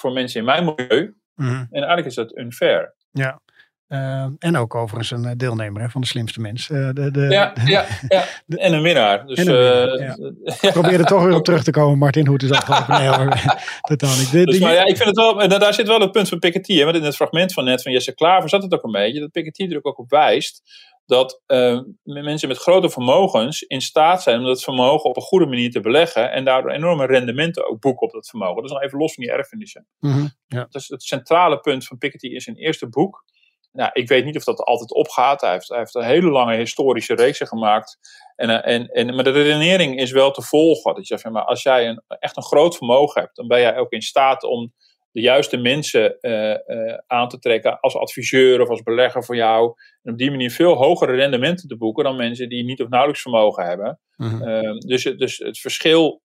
voor 0.00 0.12
mensen 0.12 0.40
in 0.40 0.46
mijn 0.46 0.64
milieu. 0.64 1.14
Mm-hmm. 1.34 1.66
En 1.70 1.82
eigenlijk 1.82 2.06
is 2.06 2.14
dat 2.14 2.36
unfair. 2.36 2.94
Ja. 3.10 3.40
Uh, 3.88 4.26
en 4.38 4.56
ook 4.56 4.74
overigens 4.74 5.10
een 5.10 5.38
deelnemer 5.38 5.82
hè, 5.82 5.88
van 5.88 6.00
de 6.00 6.06
slimste 6.06 6.40
mens. 6.40 6.68
Uh, 6.68 6.88
de, 6.92 7.10
de, 7.10 7.20
ja, 7.20 7.52
ja, 7.64 7.86
ja, 8.08 8.24
en 8.46 8.72
een 8.72 8.82
winnaar. 8.82 9.26
Dus, 9.26 9.38
en 9.38 9.48
een 9.48 9.56
winnaar, 9.56 9.98
uh, 9.98 10.32
ja. 10.44 10.58
Ik 10.68 10.72
probeer 10.72 10.98
er 10.98 11.06
toch 11.06 11.24
weer 11.24 11.34
op 11.34 11.44
terug 11.44 11.64
te 11.64 11.70
komen, 11.70 11.98
Martin. 11.98 12.26
Hoe 12.26 12.34
het 12.34 12.42
is 12.42 12.50
afgelopen? 12.50 12.98
Nee 12.98 13.08
hoor, 13.08 13.40
totaal 13.96 14.16
niet. 14.16 14.46
Dus, 14.46 14.58
maar 14.58 14.74
ja, 14.74 14.84
ik 14.84 14.96
vind 14.96 15.08
het 15.08 15.16
wel, 15.16 15.48
daar 15.48 15.74
zit 15.74 15.86
wel 15.86 16.00
het 16.00 16.12
punt 16.12 16.28
van 16.28 16.38
Piketty. 16.38 16.76
Hè, 16.76 16.84
want 16.84 16.96
in 16.96 17.02
het 17.02 17.16
fragment 17.16 17.52
van 17.52 17.64
net 17.64 17.82
van 17.82 17.92
Jesse 17.92 18.14
Klaver 18.14 18.48
zat 18.48 18.62
het 18.62 18.74
ook 18.74 18.84
een 18.84 18.92
beetje. 18.92 19.20
Dat 19.20 19.30
Piketty 19.30 19.62
er 19.62 19.78
ook 19.82 19.98
op 19.98 20.10
wijst 20.10 20.62
dat 21.10 21.42
uh, 21.46 21.80
mensen 22.02 22.48
met 22.48 22.58
grote 22.58 22.90
vermogens 22.90 23.62
in 23.62 23.80
staat 23.80 24.22
zijn 24.22 24.38
om 24.38 24.44
dat 24.44 24.62
vermogen 24.62 25.10
op 25.10 25.16
een 25.16 25.22
goede 25.22 25.46
manier 25.46 25.70
te 25.70 25.80
beleggen 25.80 26.32
en 26.32 26.44
daardoor 26.44 26.70
enorme 26.70 27.06
rendementen 27.06 27.68
ook 27.68 27.80
boeken 27.80 28.06
op 28.06 28.12
dat 28.12 28.28
vermogen. 28.28 28.54
Dat 28.54 28.64
is 28.64 28.70
nog 28.70 28.82
even 28.82 28.98
los 28.98 29.14
van 29.14 29.24
die 29.24 29.32
erfenissen. 29.32 29.86
Mm-hmm, 29.98 30.30
ja. 30.46 30.66
Dus 30.70 30.88
het 30.88 31.02
centrale 31.02 31.60
punt 31.60 31.86
van 31.86 31.98
Piketty 31.98 32.26
in 32.26 32.40
zijn 32.40 32.56
eerste 32.56 32.88
boek. 32.88 33.24
Nou, 33.72 33.90
ik 33.92 34.08
weet 34.08 34.24
niet 34.24 34.36
of 34.36 34.44
dat 34.44 34.60
altijd 34.60 34.92
opgaat. 34.92 35.40
Hij 35.40 35.52
heeft, 35.52 35.68
hij 35.68 35.78
heeft 35.78 35.94
een 35.94 36.02
hele 36.02 36.30
lange 36.30 36.56
historische 36.56 37.14
reeksen 37.14 37.46
gemaakt. 37.46 37.98
En, 38.36 38.50
eh, 38.62 38.74
en, 38.74 38.88
en, 38.88 39.14
maar 39.14 39.24
de 39.24 39.30
redenering 39.30 39.98
is 39.98 40.10
wel 40.10 40.30
te 40.30 40.42
volgen. 40.42 40.94
Dat 40.94 41.08
je 41.08 41.18
zegt, 41.18 41.34
maar 41.34 41.44
als 41.44 41.62
jij 41.62 41.88
een, 41.88 42.02
echt 42.08 42.36
een 42.36 42.42
groot 42.42 42.76
vermogen 42.76 43.20
hebt, 43.20 43.36
dan 43.36 43.48
ben 43.48 43.60
jij 43.60 43.76
ook 43.76 43.92
in 43.92 44.02
staat 44.02 44.42
om 44.42 44.72
de 45.12 45.20
juiste 45.20 45.56
mensen 45.56 46.16
uh, 46.20 46.50
uh, 46.66 46.98
aan 47.06 47.28
te 47.28 47.38
trekken 47.38 47.80
als 47.80 47.96
adviseur 47.96 48.60
of 48.60 48.68
als 48.68 48.82
belegger 48.82 49.24
voor 49.24 49.36
jou. 49.36 49.74
En 50.02 50.12
op 50.12 50.18
die 50.18 50.30
manier 50.30 50.50
veel 50.50 50.74
hogere 50.74 51.14
rendementen 51.14 51.68
te 51.68 51.76
boeken 51.76 52.04
dan 52.04 52.16
mensen 52.16 52.48
die 52.48 52.64
niet 52.64 52.82
of 52.82 52.88
nauwelijks 52.88 53.22
vermogen 53.22 53.64
hebben. 53.64 54.00
Mm-hmm. 54.16 54.48
uh, 54.48 54.72
dus, 54.78 55.02
dus 55.02 55.38
het 55.38 55.58
verschil 55.58 56.22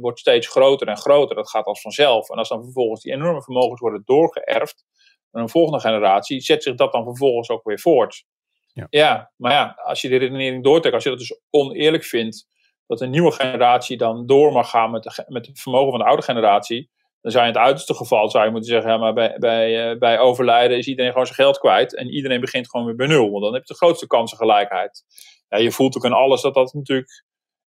wordt 0.00 0.18
steeds 0.18 0.48
groter 0.48 0.88
en 0.88 0.96
groter. 0.96 1.36
Dat 1.36 1.50
gaat 1.50 1.64
als 1.64 1.80
vanzelf. 1.80 2.30
En 2.30 2.38
als 2.38 2.48
dan 2.48 2.62
vervolgens 2.62 3.02
die 3.02 3.12
enorme 3.12 3.42
vermogens 3.42 3.80
worden 3.80 4.02
doorgeërfd, 4.04 4.84
En 5.32 5.40
een 5.40 5.48
volgende 5.48 5.80
generatie 5.80 6.40
zet 6.40 6.62
zich 6.62 6.74
dat 6.74 6.92
dan 6.92 7.04
vervolgens 7.04 7.48
ook 7.48 7.64
weer 7.64 7.80
voort. 7.80 8.24
Ja. 8.72 8.86
ja, 8.90 9.32
maar 9.36 9.52
ja, 9.52 9.80
als 9.84 10.00
je 10.00 10.08
de 10.08 10.16
redenering 10.16 10.64
doortrekt, 10.64 10.94
als 10.94 11.04
je 11.04 11.10
dat 11.10 11.18
dus 11.18 11.40
oneerlijk 11.50 12.04
vindt, 12.04 12.46
dat 12.86 13.00
een 13.00 13.10
nieuwe 13.10 13.32
generatie 13.32 13.96
dan 13.96 14.26
door 14.26 14.52
mag 14.52 14.70
gaan 14.70 14.90
met, 14.90 15.02
de, 15.02 15.24
met 15.26 15.46
het 15.46 15.60
vermogen 15.60 15.90
van 15.90 15.98
de 15.98 16.06
oude 16.06 16.22
generatie, 16.22 16.90
dan 17.20 17.32
zou 17.32 17.44
je 17.44 17.50
in 17.50 17.56
het 17.56 17.66
uiterste 17.66 17.94
geval 17.94 18.30
zou 18.30 18.44
je 18.44 18.50
moeten 18.50 18.70
zeggen, 18.70 19.00
maar 19.00 19.12
bij, 19.12 19.36
bij, 19.38 19.90
eh, 19.90 19.98
bij 19.98 20.18
overlijden 20.18 20.78
is 20.78 20.86
iedereen 20.86 21.10
gewoon 21.10 21.26
zijn 21.26 21.38
geld 21.38 21.58
kwijt 21.58 21.94
en 21.94 22.08
iedereen 22.08 22.40
begint 22.40 22.70
gewoon 22.70 22.86
weer 22.86 22.96
bij 22.96 23.06
nul. 23.06 23.30
Want 23.30 23.42
dan 23.42 23.52
heb 23.52 23.62
je 23.62 23.72
de 23.72 23.78
grootste 23.78 24.06
kansengelijkheid. 24.06 25.04
Ja, 25.48 25.58
je 25.58 25.72
voelt 25.72 25.96
ook 25.96 26.04
aan 26.04 26.12
alles 26.12 26.40
dat 26.40 26.54
dat 26.54 26.72
natuurlijk 26.72 27.24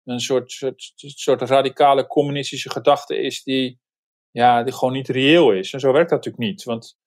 een 0.04 0.20
soort, 0.20 0.50
soort, 0.50 0.92
soort 0.96 1.42
radicale 1.42 2.06
communistische 2.06 2.70
gedachte 2.70 3.18
is 3.18 3.42
die, 3.42 3.78
ja, 4.30 4.62
die 4.62 4.72
gewoon 4.72 4.94
niet 4.94 5.08
reëel 5.08 5.52
is. 5.52 5.72
En 5.72 5.80
zo 5.80 5.92
werkt 5.92 6.10
dat 6.10 6.24
natuurlijk 6.24 6.50
niet. 6.50 6.64
Want 6.64 6.98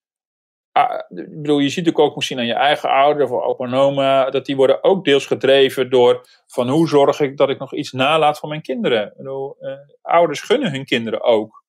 ah, 0.71 0.99
ik 1.09 1.41
bedoel, 1.41 1.59
je 1.59 1.69
ziet 1.69 1.77
natuurlijk 1.77 2.09
ook 2.09 2.15
misschien 2.15 2.39
aan 2.39 2.45
je 2.45 2.53
eigen 2.53 2.89
ouders 2.89 3.31
of 3.31 3.41
opa 3.41 3.65
en 3.65 3.73
oma, 3.73 4.29
dat 4.29 4.45
die 4.45 4.55
worden 4.55 4.83
ook 4.83 5.05
deels 5.05 5.25
gedreven 5.25 5.89
door 5.89 6.27
van 6.47 6.69
hoe 6.69 6.87
zorg 6.87 7.19
ik 7.19 7.37
dat 7.37 7.49
ik 7.49 7.59
nog 7.59 7.73
iets 7.73 7.91
nalaat 7.91 8.39
van 8.39 8.49
mijn 8.49 8.61
kinderen. 8.61 9.13
Eh, 9.15 9.73
ouders 10.01 10.41
gunnen 10.41 10.71
hun 10.71 10.85
kinderen 10.85 11.21
ook 11.21 11.60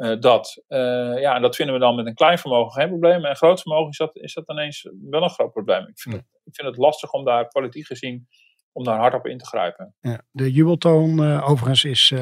eh, 0.00 0.20
dat. 0.20 0.62
Eh, 0.68 1.20
ja, 1.20 1.34
en 1.34 1.42
dat 1.42 1.56
vinden 1.56 1.74
we 1.74 1.80
dan 1.80 1.94
met 1.94 2.06
een 2.06 2.14
klein 2.14 2.38
vermogen 2.38 2.72
geen 2.72 2.88
probleem. 2.88 3.24
En 3.24 3.30
een 3.30 3.36
groot 3.36 3.60
vermogen 3.60 3.90
is 3.90 3.96
dat, 3.96 4.16
is 4.16 4.34
dat 4.34 4.48
ineens 4.50 4.90
wel 5.10 5.22
een 5.22 5.30
groot 5.30 5.52
probleem. 5.52 5.86
Ik 5.88 5.98
vind, 6.00 6.14
het, 6.14 6.24
ik 6.44 6.54
vind 6.54 6.68
het 6.68 6.76
lastig 6.76 7.12
om 7.12 7.24
daar 7.24 7.48
politiek 7.48 7.86
gezien, 7.86 8.28
om 8.72 8.84
daar 8.84 8.98
hard 8.98 9.14
op 9.14 9.26
in 9.26 9.38
te 9.38 9.46
grijpen. 9.46 9.94
Ja, 10.00 10.20
de 10.30 10.52
jubeltoon 10.52 11.22
eh, 11.24 11.50
overigens 11.50 11.84
is 11.84 12.12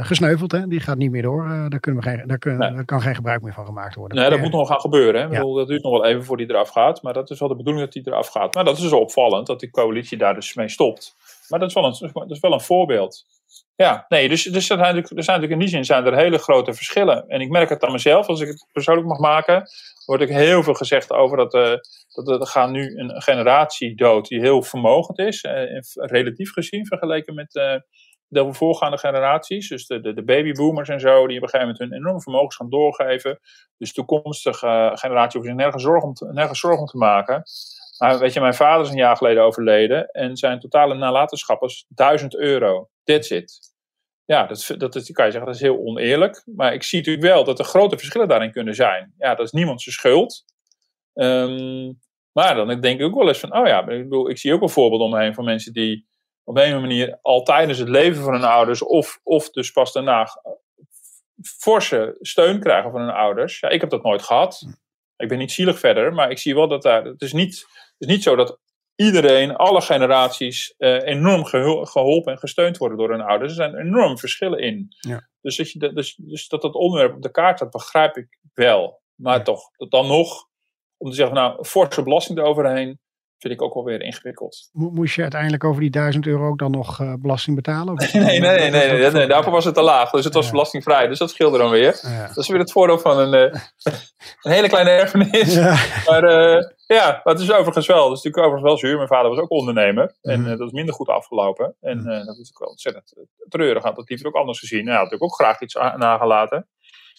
gesneuveld. 0.00 0.52
Hè? 0.52 0.66
Die 0.66 0.80
gaat 0.80 0.96
niet 0.96 1.10
meer 1.10 1.22
door. 1.22 1.48
Daar, 1.68 1.80
kunnen 1.80 2.02
we 2.02 2.08
geen, 2.08 2.26
daar, 2.26 2.38
kunnen, 2.38 2.60
Nee. 2.60 2.72
daar 2.74 2.84
kan 2.84 3.00
geen 3.00 3.14
gebruik 3.14 3.42
meer 3.42 3.52
van 3.54 3.66
gemaakt 3.66 3.94
worden. 3.94 4.18
Nee, 4.18 4.30
dat 4.30 4.38
moet 4.40 4.52
nog 4.52 4.68
gaan 4.68 4.80
gebeuren. 4.80 5.20
Hè. 5.20 5.26
Ik 5.26 5.32
Ja. 5.32 5.38
bedoel, 5.38 5.54
dat 5.54 5.68
duurt 5.68 5.82
nog 5.82 5.92
wel 5.92 6.04
even 6.04 6.24
voor 6.24 6.36
die 6.36 6.50
eraf 6.50 6.68
gaat. 6.68 7.02
Maar 7.02 7.12
dat 7.12 7.30
is 7.30 7.38
wel 7.38 7.48
de 7.48 7.56
bedoeling 7.56 7.84
dat 7.84 7.92
die 7.92 8.06
eraf 8.12 8.28
gaat. 8.28 8.54
Maar 8.54 8.64
dat 8.64 8.76
is 8.76 8.82
dus 8.82 8.92
opvallend 8.92 9.46
dat 9.46 9.60
die 9.60 9.70
coalitie 9.70 10.18
daar 10.18 10.34
dus 10.34 10.54
mee 10.54 10.68
stopt. 10.68 11.14
Maar 11.48 11.58
dat 11.58 11.68
is 11.68 11.74
wel 11.74 11.84
een, 11.84 12.10
dat 12.12 12.30
is 12.30 12.40
wel 12.40 12.52
een 12.52 12.60
voorbeeld. 12.60 13.24
Ja, 13.84 14.04
nee, 14.08 14.28
dus, 14.28 14.42
dus 14.42 14.54
er, 14.54 14.60
zijn 14.60 14.78
natuurlijk, 14.78 15.16
er 15.16 15.24
zijn 15.24 15.40
natuurlijk 15.40 15.52
in 15.52 15.58
die 15.58 15.68
zin 15.68 15.84
zijn 15.84 16.06
er 16.06 16.16
hele 16.16 16.38
grote 16.38 16.74
verschillen. 16.74 17.28
En 17.28 17.40
ik 17.40 17.48
merk 17.48 17.68
het 17.68 17.84
aan 17.84 17.92
mezelf, 17.92 18.26
als 18.26 18.40
ik 18.40 18.48
het 18.48 18.66
persoonlijk 18.72 19.06
mag 19.06 19.18
maken, 19.18 19.68
wordt 20.06 20.22
ook 20.22 20.28
heel 20.28 20.62
veel 20.62 20.74
gezegd 20.74 21.12
over 21.12 21.36
dat, 21.36 21.54
eh 21.54 21.74
dat 22.24 22.40
er 22.40 22.46
gaat 22.46 22.70
nu 22.70 22.98
een 22.98 23.22
generatie 23.22 23.96
dood 23.96 24.28
die 24.28 24.40
heel 24.40 24.62
vermogend 24.62 25.18
is, 25.18 25.42
en 25.42 25.84
relatief 25.92 26.52
gezien 26.52 26.86
vergeleken 26.86 27.34
met 27.34 27.54
eh, 27.54 27.74
de 28.26 28.52
voorgaande 28.54 28.98
generaties. 28.98 29.68
Dus 29.68 29.86
de, 29.86 30.00
de, 30.00 30.14
de 30.14 30.24
babyboomers 30.24 30.88
en 30.88 31.00
zo, 31.00 31.26
die 31.26 31.36
op 31.36 31.42
een 31.42 31.48
gegeven 31.48 31.60
moment 31.60 31.78
hun 31.78 31.92
enorme 31.92 32.22
vermogens 32.22 32.56
gaan 32.56 32.70
doorgeven. 32.70 33.40
Dus 33.76 33.92
toekomstige 33.92 34.90
generatie 34.94 35.40
hoeft 35.40 35.50
zich 35.50 35.60
nergens 35.60 35.82
nergens 36.32 36.60
zorgen 36.60 36.80
om 36.80 36.86
te 36.86 36.96
maken. 36.96 37.42
Maar 37.98 38.18
weet 38.18 38.32
je, 38.32 38.40
mijn 38.40 38.54
vader 38.54 38.84
is 38.84 38.90
een 38.90 38.96
jaar 38.96 39.16
geleden 39.16 39.42
overleden 39.42 40.08
en 40.08 40.36
zijn 40.36 40.60
totale 40.60 40.94
nalatenschap 40.94 41.62
is 41.62 41.86
1000 41.88 42.36
euro. 42.36 42.88
That's 43.04 43.30
it. 43.30 43.72
Ja, 44.24 44.46
dat, 44.46 44.74
dat, 44.78 45.12
kan 45.12 45.24
je 45.24 45.30
zeggen, 45.30 45.44
dat 45.44 45.54
is 45.54 45.60
heel 45.60 45.78
oneerlijk. 45.78 46.42
Maar 46.44 46.74
ik 46.74 46.82
zie 46.82 46.98
natuurlijk 46.98 47.26
wel 47.26 47.44
dat 47.44 47.58
er 47.58 47.64
grote 47.64 47.98
verschillen 47.98 48.28
daarin 48.28 48.52
kunnen 48.52 48.74
zijn. 48.74 49.14
Ja, 49.18 49.34
dat 49.34 49.46
is 49.46 49.52
niemand 49.52 49.82
zijn 49.82 49.94
schuld. 49.94 50.44
Ehm, 51.14 51.92
maar 52.32 52.54
dan 52.54 52.80
denk 52.80 53.00
ik 53.00 53.06
ook 53.06 53.14
wel 53.14 53.28
eens 53.28 53.40
van, 53.40 53.56
oh 53.56 53.66
ja, 53.66 53.88
ik, 53.88 54.02
bedoel, 54.02 54.30
ik 54.30 54.38
zie 54.38 54.52
ook 54.52 54.62
een 54.62 54.68
voorbeeld 54.68 55.02
om 55.02 55.10
me 55.10 55.20
heen 55.20 55.34
van 55.34 55.44
mensen 55.44 55.72
die 55.72 56.06
op 56.44 56.56
een 56.56 56.62
of 56.62 56.68
andere 56.68 56.86
manier 56.86 57.18
al 57.22 57.42
tijdens 57.42 57.78
het 57.78 57.88
leven 57.88 58.22
van 58.22 58.32
hun 58.32 58.44
ouders 58.44 58.82
of, 58.82 59.20
of 59.22 59.50
dus 59.50 59.70
pas 59.70 59.92
daarna 59.92 60.26
forse 61.42 62.16
steun 62.20 62.60
krijgen 62.60 62.90
van 62.90 63.00
hun 63.00 63.10
ouders. 63.10 63.60
Ja, 63.60 63.68
ik 63.68 63.80
heb 63.80 63.90
dat 63.90 64.02
nooit 64.02 64.22
gehad. 64.22 64.66
Ik 65.16 65.28
ben 65.28 65.38
niet 65.38 65.52
zielig 65.52 65.78
verder, 65.78 66.12
maar 66.12 66.30
ik 66.30 66.38
zie 66.38 66.54
wel 66.54 66.68
dat 66.68 66.82
daar. 66.82 67.04
Het 67.04 67.22
is 67.22 67.32
niet, 67.32 67.66
is 67.98 68.06
niet 68.06 68.22
zo 68.22 68.36
dat 68.36 68.58
iedereen, 68.94 69.56
alle 69.56 69.80
generaties, 69.80 70.74
eh, 70.76 71.02
enorm 71.02 71.44
geholpen 71.86 72.32
en 72.32 72.38
gesteund 72.38 72.76
worden 72.76 72.98
door 72.98 73.10
hun 73.10 73.20
ouders. 73.20 73.50
Er 73.50 73.56
zijn 73.56 73.76
enorm 73.86 74.18
verschillen 74.18 74.58
in. 74.58 74.86
Ja. 75.00 75.28
Dus, 75.40 75.56
dat 75.56 75.72
je, 75.72 75.78
dat- 75.78 75.94
dus, 75.94 76.14
dus 76.14 76.48
dat 76.48 76.62
dat 76.62 76.74
onderwerp 76.74 77.14
op 77.14 77.22
de 77.22 77.30
kaart 77.30 77.56
staat, 77.58 77.70
begrijp 77.70 78.16
ik 78.16 78.38
wel. 78.54 79.00
Maar 79.14 79.44
toch, 79.44 79.70
dat 79.76 79.90
dan 79.90 80.06
nog, 80.06 80.46
om 80.96 81.10
te 81.10 81.16
zeggen, 81.16 81.34
nou, 81.34 81.64
forse 81.64 82.02
belasting 82.02 82.38
eroverheen, 82.38 83.00
vind 83.38 83.54
ik 83.54 83.62
ook 83.62 83.74
wel 83.74 83.84
weer 83.84 84.00
ingewikkeld. 84.02 84.68
Mo- 84.72 84.90
Moest 84.90 85.14
je 85.14 85.22
uiteindelijk 85.22 85.64
over 85.64 85.80
die 85.80 85.90
1000 85.90 86.26
euro 86.26 86.48
ook 86.48 86.58
dan 86.58 86.70
nog 86.70 87.00
eh, 87.00 87.12
belasting 87.18 87.56
betalen? 87.56 87.94
Nee, 88.12 88.22
nee, 88.22 88.40
nee, 88.40 88.70
nee, 88.70 88.92
nee, 89.00 89.10
nee, 89.10 89.26
daarvoor 89.26 89.52
was 89.52 89.64
het 89.64 89.74
te 89.74 89.82
laag. 89.82 90.10
Dus 90.10 90.24
het 90.24 90.34
was 90.34 90.44
Ja. 90.44 90.50
belastingvrij. 90.50 91.06
Dus 91.06 91.18
dat 91.18 91.30
scheelde 91.30 91.58
dan 91.58 91.70
weer. 91.70 91.98
Ja. 92.02 92.26
Dat 92.26 92.36
is 92.36 92.48
weer 92.48 92.58
het 92.58 92.72
voordeel 92.72 92.98
van 92.98 93.18
een, 93.18 93.34
eh, 93.34 93.60
een 94.42 94.52
hele 94.52 94.68
kleine 94.68 94.90
erfenis. 94.90 95.54
Ja. 95.54 95.76
Maar 96.06 96.24
eh, 96.24 96.62
ja, 96.86 97.20
maar 97.24 97.34
het 97.34 97.42
is 97.42 97.52
overigens 97.52 97.86
wel. 97.86 98.08
Dat 98.08 98.16
is 98.16 98.22
natuurlijk 98.22 98.46
overigens 98.46 98.62
wel 98.62 98.78
zuur. 98.78 98.96
Mijn 98.96 99.08
vader 99.08 99.30
was 99.30 99.38
ook 99.40 99.50
ondernemer. 99.50 100.16
En 100.22 100.40
Mhm. 100.40 100.56
dat 100.56 100.66
is 100.66 100.72
minder 100.72 100.94
goed 100.94 101.08
afgelopen. 101.08 101.74
En 101.80 101.98
eh, 101.98 102.26
dat 102.26 102.38
is 102.38 102.50
ook 102.52 102.58
wel 102.58 102.68
ontzettend 102.68 103.14
treurig. 103.48 103.82
Had 103.82 103.96
dat 103.96 104.08
liever 104.08 104.26
ook 104.26 104.34
anders 104.34 104.58
gezien. 104.58 104.84
Hij 104.86 104.94
had 104.94 105.02
natuurlijk 105.02 105.32
ook 105.32 105.38
graag 105.38 105.60
iets 105.60 105.74
nagelaten. 105.96 106.68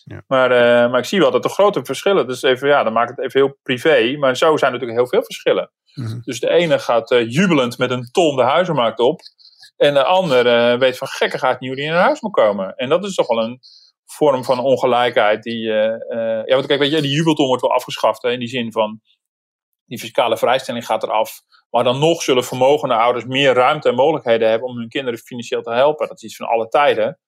Ja. 0.03 0.21
Maar, 0.27 0.49
maar 0.89 0.99
ik 0.99 1.05
zie 1.05 1.19
wel 1.19 1.32
dat 1.32 1.43
er 1.43 1.49
grote 1.49 1.86
verschillen. 1.86 2.27
Dus 2.27 2.41
even, 2.41 2.67
ja, 2.67 2.84
dan 2.84 2.93
maakt 2.93 3.10
het 3.10 3.19
even 3.19 3.39
heel 3.39 3.58
privé. 3.63 4.17
Maar 4.17 4.38
zo 4.38 4.58
zijn 4.58 4.73
er 4.73 4.79
natuurlijk 4.79 4.99
heel 4.99 5.08
veel 5.19 5.23
verschillen. 5.23 5.71
Mhm. 5.93 6.19
Dus 6.21 6.39
de 6.39 6.49
ene 6.49 6.80
gaat 6.80 7.12
eh, 7.12 7.32
jubelend 7.32 7.78
met 7.78 7.91
een 7.91 8.12
ton 8.12 8.36
de 8.36 8.41
huizenmarkt 8.41 8.99
op. 8.99 9.21
En 9.78 9.93
de 9.93 10.04
ander 10.04 10.47
eh, 10.47 10.80
weet 10.80 10.97
van 10.97 11.08
gekkigheid 11.08 11.60
niet 11.60 11.69
hoe 11.69 11.80
die 11.80 11.88
in 11.88 11.93
huis 11.93 12.21
moet 12.21 12.32
komen. 12.32 12.75
En 12.75 12.89
dat 12.89 13.06
is 13.06 13.15
toch 13.15 13.28
wel 13.28 13.43
een 13.43 13.60
vorm 14.06 14.43
van 14.43 14.60
ongelijkheid. 14.60 15.43
Die, 15.43 15.71
eh, 15.71 16.43
ja, 16.45 16.56
want 16.56 16.65
kijk, 16.65 16.80
weet 16.80 16.91
je, 16.91 17.02
die 17.02 17.12
jubelton 17.12 17.47
wordt 17.47 17.62
wel 17.62 17.73
afgeschaft. 17.73 18.21
Hè, 18.21 18.32
in 18.32 18.39
die 18.39 18.47
zin 18.47 18.71
van, 18.71 19.02
die 19.86 19.99
fiscale 19.99 20.38
vrijstelling 20.38 20.86
gaat 20.86 21.04
eraf. 21.04 21.41
Maar 21.69 21.84
dan 21.84 21.99
nog 21.99 22.21
zullen 22.21 22.43
vermogende 22.43 22.95
ouders 22.95 23.25
meer 23.25 23.54
ruimte 23.54 23.89
en 23.89 23.95
mogelijkheden 23.95 24.49
hebben 24.49 24.67
om 24.67 24.78
hun 24.78 24.89
kinderen 24.89 25.19
financieel 25.19 25.62
te 25.62 25.73
helpen. 25.73 26.08
Dat 26.08 26.17
is 26.17 26.23
iets 26.23 26.36
van 26.36 26.47
alle 26.47 26.67
tijden. 26.67 27.19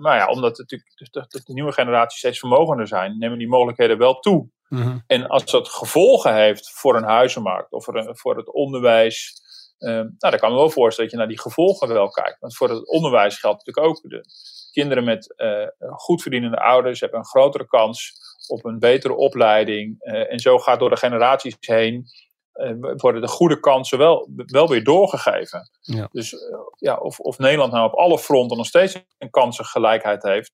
Maar 0.00 0.16
ja, 0.16 0.26
omdat 0.26 0.58
natuurlijk 0.58 0.90
dat 1.10 1.30
de 1.44 1.52
nieuwe 1.52 1.72
generaties 1.72 2.18
steeds 2.18 2.38
vermogender 2.38 2.86
zijn, 2.86 3.18
nemen 3.18 3.38
die 3.38 3.48
mogelijkheden 3.48 3.98
wel 3.98 4.18
toe. 4.18 4.50
Mhm. 4.68 4.98
En 5.06 5.26
als 5.26 5.44
dat 5.44 5.68
gevolgen 5.68 6.34
heeft 6.34 6.70
voor 6.70 6.96
een 6.96 7.04
huizenmarkt 7.04 7.72
of 7.72 7.84
voor, 7.84 7.96
een- 7.96 8.16
voor 8.16 8.36
het 8.36 8.52
onderwijs, 8.52 9.32
eh, 9.78 9.90
nou, 9.90 10.08
dan 10.18 10.30
kan 10.38 10.48
ik 10.48 10.54
me 10.54 10.60
wel 10.60 10.70
voorstellen 10.70 11.10
dat 11.10 11.10
je 11.10 11.16
naar 11.26 11.34
die 11.36 11.40
gevolgen 11.40 11.88
wel 11.88 12.08
kijkt. 12.10 12.40
Want 12.40 12.56
voor 12.56 12.68
het 12.68 12.88
onderwijs 12.88 13.38
geldt 13.38 13.66
natuurlijk 13.66 13.86
ook, 13.96 14.10
de 14.10 14.24
kinderen 14.72 15.04
met 15.04 15.34
eh, 15.36 15.66
goed 15.96 16.22
verdienende 16.22 16.56
ouders 16.60 17.00
hebben 17.00 17.18
een 17.18 17.24
grotere 17.26 17.66
kans 17.66 18.12
op 18.48 18.64
een 18.64 18.78
betere 18.78 19.14
opleiding. 19.14 19.96
eh, 19.98 20.32
en 20.32 20.38
zo 20.38 20.58
gaat 20.58 20.78
door 20.78 20.90
de 20.90 20.96
generaties 20.96 21.56
heen, 21.60 22.04
eh, 22.52 22.70
worden 22.96 23.20
de 23.20 23.28
goede 23.28 23.60
kansen 23.60 23.98
wel, 23.98 24.28
wel 24.46 24.68
weer 24.68 24.84
doorgegeven. 24.84 25.70
Ja. 25.80 26.08
Dus 26.12 26.34
ja, 26.78 26.96
of, 26.96 27.20
of 27.20 27.38
Nederland 27.38 27.72
nou 27.72 27.86
op 27.86 27.98
alle 27.98 28.18
fronten 28.18 28.56
nog 28.56 28.66
steeds 28.66 29.02
een 29.18 29.30
kansengelijkheid 29.30 30.22
heeft, 30.22 30.52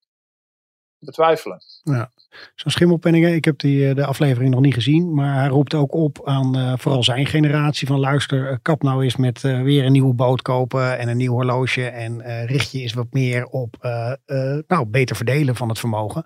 betwijfelen. 1.05 1.63
Zo'n 2.55 2.71
schimmelpenningen, 2.71 3.35
ik 3.35 3.45
heb 3.45 3.59
die, 3.59 3.89
eh, 3.89 3.95
de 3.95 4.07
aflevering 4.07 4.51
nog 4.51 4.61
niet 4.61 4.75
gezien, 4.75 5.15
maar 5.15 5.35
hij 5.35 5.49
roept 5.49 5.75
ook 5.75 5.95
op 5.95 6.21
aan 6.25 6.57
eh, 6.57 6.73
vooral 6.77 7.03
zijn 7.03 7.27
generatie 7.27 7.87
van 7.87 7.99
luister, 7.99 8.49
eh, 8.49 8.57
kap 8.63 8.83
nou 8.83 9.05
eens 9.05 9.17
met 9.17 9.41
weer 9.41 9.85
een 9.85 9.93
nieuwe 9.93 10.15
boot 10.15 10.43
kopen 10.43 10.99
en 10.99 11.09
een 11.09 11.17
nieuw 11.17 11.33
horloge 11.33 11.85
en 11.85 12.47
richt 12.47 12.73
je 12.73 12.81
eens 12.81 12.93
wat 12.93 13.07
meer 13.11 13.47
op 13.47 13.77
nou, 14.67 14.87
beter 14.87 15.17
verdelen 15.17 15.57
van 15.57 15.69
het 15.69 15.79
vermogen. 15.79 16.25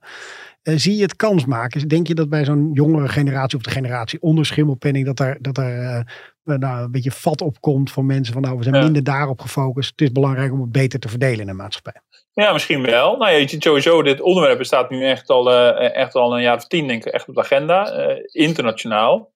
Zie 0.62 0.96
je 0.96 1.02
het 1.02 1.16
kans 1.16 1.44
maken? 1.44 1.88
Denk 1.88 2.06
je 2.06 2.14
dat 2.14 2.28
bij 2.28 2.44
zo'n 2.44 2.70
jongere 2.72 3.08
generatie 3.08 3.58
of 3.58 3.64
de 3.64 3.70
generatie 3.70 4.22
onder 4.22 4.46
schimmelpenning 4.46 5.06
dat 5.06 5.16
daar, 5.16 5.38
dat 5.40 5.54
daar 5.54 6.06
nou, 6.46 6.82
een 6.85 6.90
beetje 6.90 7.11
vat 7.11 7.40
op 7.40 7.61
komt 7.61 7.92
van 7.92 8.06
mensen 8.06 8.32
van 8.32 8.42
nou 8.42 8.56
we 8.56 8.62
zijn 8.62 8.74
Ja. 8.74 8.82
minder 8.82 9.04
daarop 9.04 9.40
gefocust. 9.40 9.90
Het 9.90 10.00
is 10.00 10.12
belangrijk 10.12 10.52
om 10.52 10.61
het 10.61 10.72
beter 10.72 10.98
te 11.00 11.09
verdelen 11.09 11.40
in 11.40 11.46
de 11.46 11.52
maatschappij. 11.52 12.00
Ja, 12.32 12.52
misschien 12.52 12.82
wel. 12.82 13.16
Nou 13.16 13.32
je 13.32 13.48
ziet 13.48 13.62
sowieso, 13.62 14.02
dit 14.02 14.20
onderwerp 14.20 14.59
bestaat 14.59 14.90
nu 14.90 15.04
echt 15.04 15.28
al, 15.30 15.52
eh, 15.52 15.94
echt 15.96 16.14
al 16.14 16.37
een 16.37 16.42
jaar 16.42 16.56
of 16.56 16.66
tien, 16.66 16.87
denk 16.87 17.04
ik, 17.04 17.12
echt 17.12 17.28
op 17.28 17.35
de 17.35 17.40
agenda. 17.40 17.90
eh, 17.90 18.22
internationaal. 18.32 19.35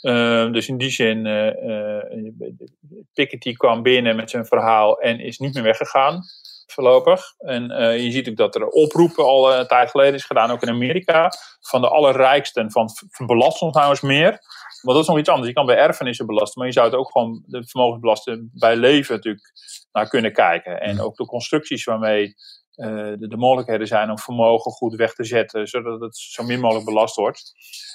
Eh, 0.00 0.50
dus 0.52 0.68
in 0.68 0.78
die 0.78 0.90
zin, 0.90 1.26
eh 1.26 1.46
eh, 1.48 2.04
Piketty 3.12 3.52
kwam 3.52 3.82
binnen 3.82 4.16
met 4.16 4.30
zijn 4.30 4.46
verhaal 4.46 4.98
en 5.00 5.20
is 5.20 5.38
niet 5.38 5.54
meer 5.54 5.62
weggegaan, 5.62 6.22
voorlopig. 6.72 7.34
En 7.38 7.70
eh, 7.70 8.02
je 8.02 8.10
ziet 8.10 8.28
ook 8.28 8.36
dat 8.36 8.54
er 8.54 8.66
oproepen 8.66 9.24
al 9.24 9.52
eh, 9.52 9.58
een 9.58 9.66
tijd 9.66 9.90
geleden 9.90 10.14
is 10.14 10.24
gedaan, 10.24 10.50
ook 10.50 10.62
in 10.62 10.68
Amerika, 10.68 11.32
van 11.60 11.80
de 11.80 11.88
allerrijksten, 11.88 12.70
van, 12.70 12.90
van 13.10 13.26
belast 13.26 13.62
ons 13.62 13.74
nou 13.74 13.90
eens 13.90 14.00
meer. 14.00 14.30
Want 14.82 14.96
dat 14.96 15.00
is 15.02 15.06
nog 15.06 15.18
iets 15.18 15.28
anders. 15.28 15.48
Je 15.48 15.54
kan 15.54 15.66
bij 15.66 15.76
erfenissen 15.76 16.26
belasten, 16.26 16.58
maar 16.58 16.66
je 16.66 16.74
zou 16.74 16.86
het 16.86 16.96
ook 16.96 17.10
gewoon 17.10 17.42
de 17.46 17.68
vermogensbelasting 17.68 18.50
bij 18.52 18.76
leven 18.76 19.14
natuurlijk 19.14 19.52
naar 19.92 20.08
kunnen 20.08 20.32
kijken. 20.32 20.80
En 20.80 21.00
ook 21.00 21.16
de 21.16 21.26
constructies 21.26 21.84
waarmee 21.84 22.34
eh, 22.70 22.88
de, 22.88 23.28
de 23.28 23.36
mogelijkheden 23.36 23.86
zijn 23.86 24.10
om 24.10 24.18
vermogen 24.18 24.72
goed 24.72 24.94
weg 24.94 25.14
te 25.14 25.24
zetten, 25.24 25.66
zodat 25.66 26.00
het 26.00 26.16
zo 26.16 26.44
min 26.44 26.60
mogelijk 26.60 26.86
belast 26.86 27.16
wordt. 27.16 27.52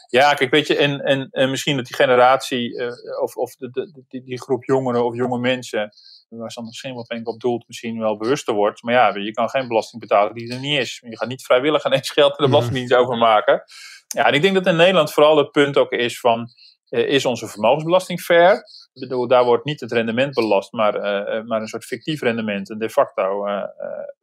Ja, 0.07 0.33
kijk, 0.33 0.51
weet 0.51 0.67
je, 0.67 0.77
en, 0.77 0.99
en, 0.99 1.27
en 1.31 1.49
misschien 1.49 1.75
dat 1.75 1.85
die 1.85 1.95
generatie, 1.95 2.91
of, 3.21 3.35
of 3.35 3.55
de, 3.55 3.69
de, 3.69 4.03
die, 4.07 4.23
die 4.23 4.41
groep 4.41 4.63
jongeren 4.63 5.05
of 5.05 5.15
jonge 5.15 5.39
mensen, 5.39 5.93
waar 6.37 6.51
Sander 6.51 6.73
Schimmelpenk 6.73 7.27
op 7.27 7.39
doelt, 7.39 7.67
misschien 7.67 7.99
wel 7.99 8.17
bewuster 8.17 8.53
wordt. 8.53 8.83
Maar 8.83 8.93
ja, 8.93 9.15
je 9.17 9.31
kan 9.31 9.49
geen 9.49 9.67
belasting 9.67 10.01
betalen 10.01 10.33
die 10.33 10.53
er 10.53 10.59
niet 10.59 10.79
is. 10.79 11.01
Je 11.05 11.17
gaat 11.17 11.27
niet 11.27 11.43
vrijwillig 11.43 11.85
ineens 11.85 12.09
geld 12.09 12.29
naar 12.29 12.47
de 12.47 12.53
Belastingdienst 12.53 12.93
overmaken. 12.93 13.63
Ja, 14.07 14.25
en 14.25 14.33
ik 14.33 14.41
denk 14.41 14.53
dat 14.53 14.65
in 14.65 14.75
Nederland 14.75 15.13
vooral 15.13 15.37
het 15.37 15.51
punt 15.51 15.77
ook 15.77 15.91
is 15.91 16.19
van, 16.19 16.47
eh, 16.89 17.07
is 17.07 17.25
onze 17.25 17.47
vermogensbelasting 17.47 18.21
fair? 18.21 18.53
Ik 18.93 19.01
bedoel, 19.01 19.27
daar 19.27 19.45
wordt 19.45 19.65
niet 19.65 19.79
het 19.79 19.91
rendement 19.91 20.33
belast, 20.33 20.71
maar, 20.71 20.95
eh, 20.95 21.43
maar 21.43 21.61
een 21.61 21.67
soort 21.67 21.85
fictief 21.85 22.21
rendement. 22.21 22.69
En 22.69 22.77
de 22.77 22.89
facto, 22.89 23.47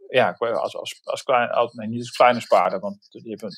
ja, 0.09 0.37
als, 0.38 0.77
als, 0.77 1.01
als 1.05 1.23
klein, 1.23 1.51
nee, 1.73 1.88
niet 1.88 2.01
als 2.01 2.11
kleine 2.11 2.40
spaarder, 2.40 2.81
want 2.81 3.07
je 3.11 3.31
hebt 3.31 3.42
een, 3.42 3.57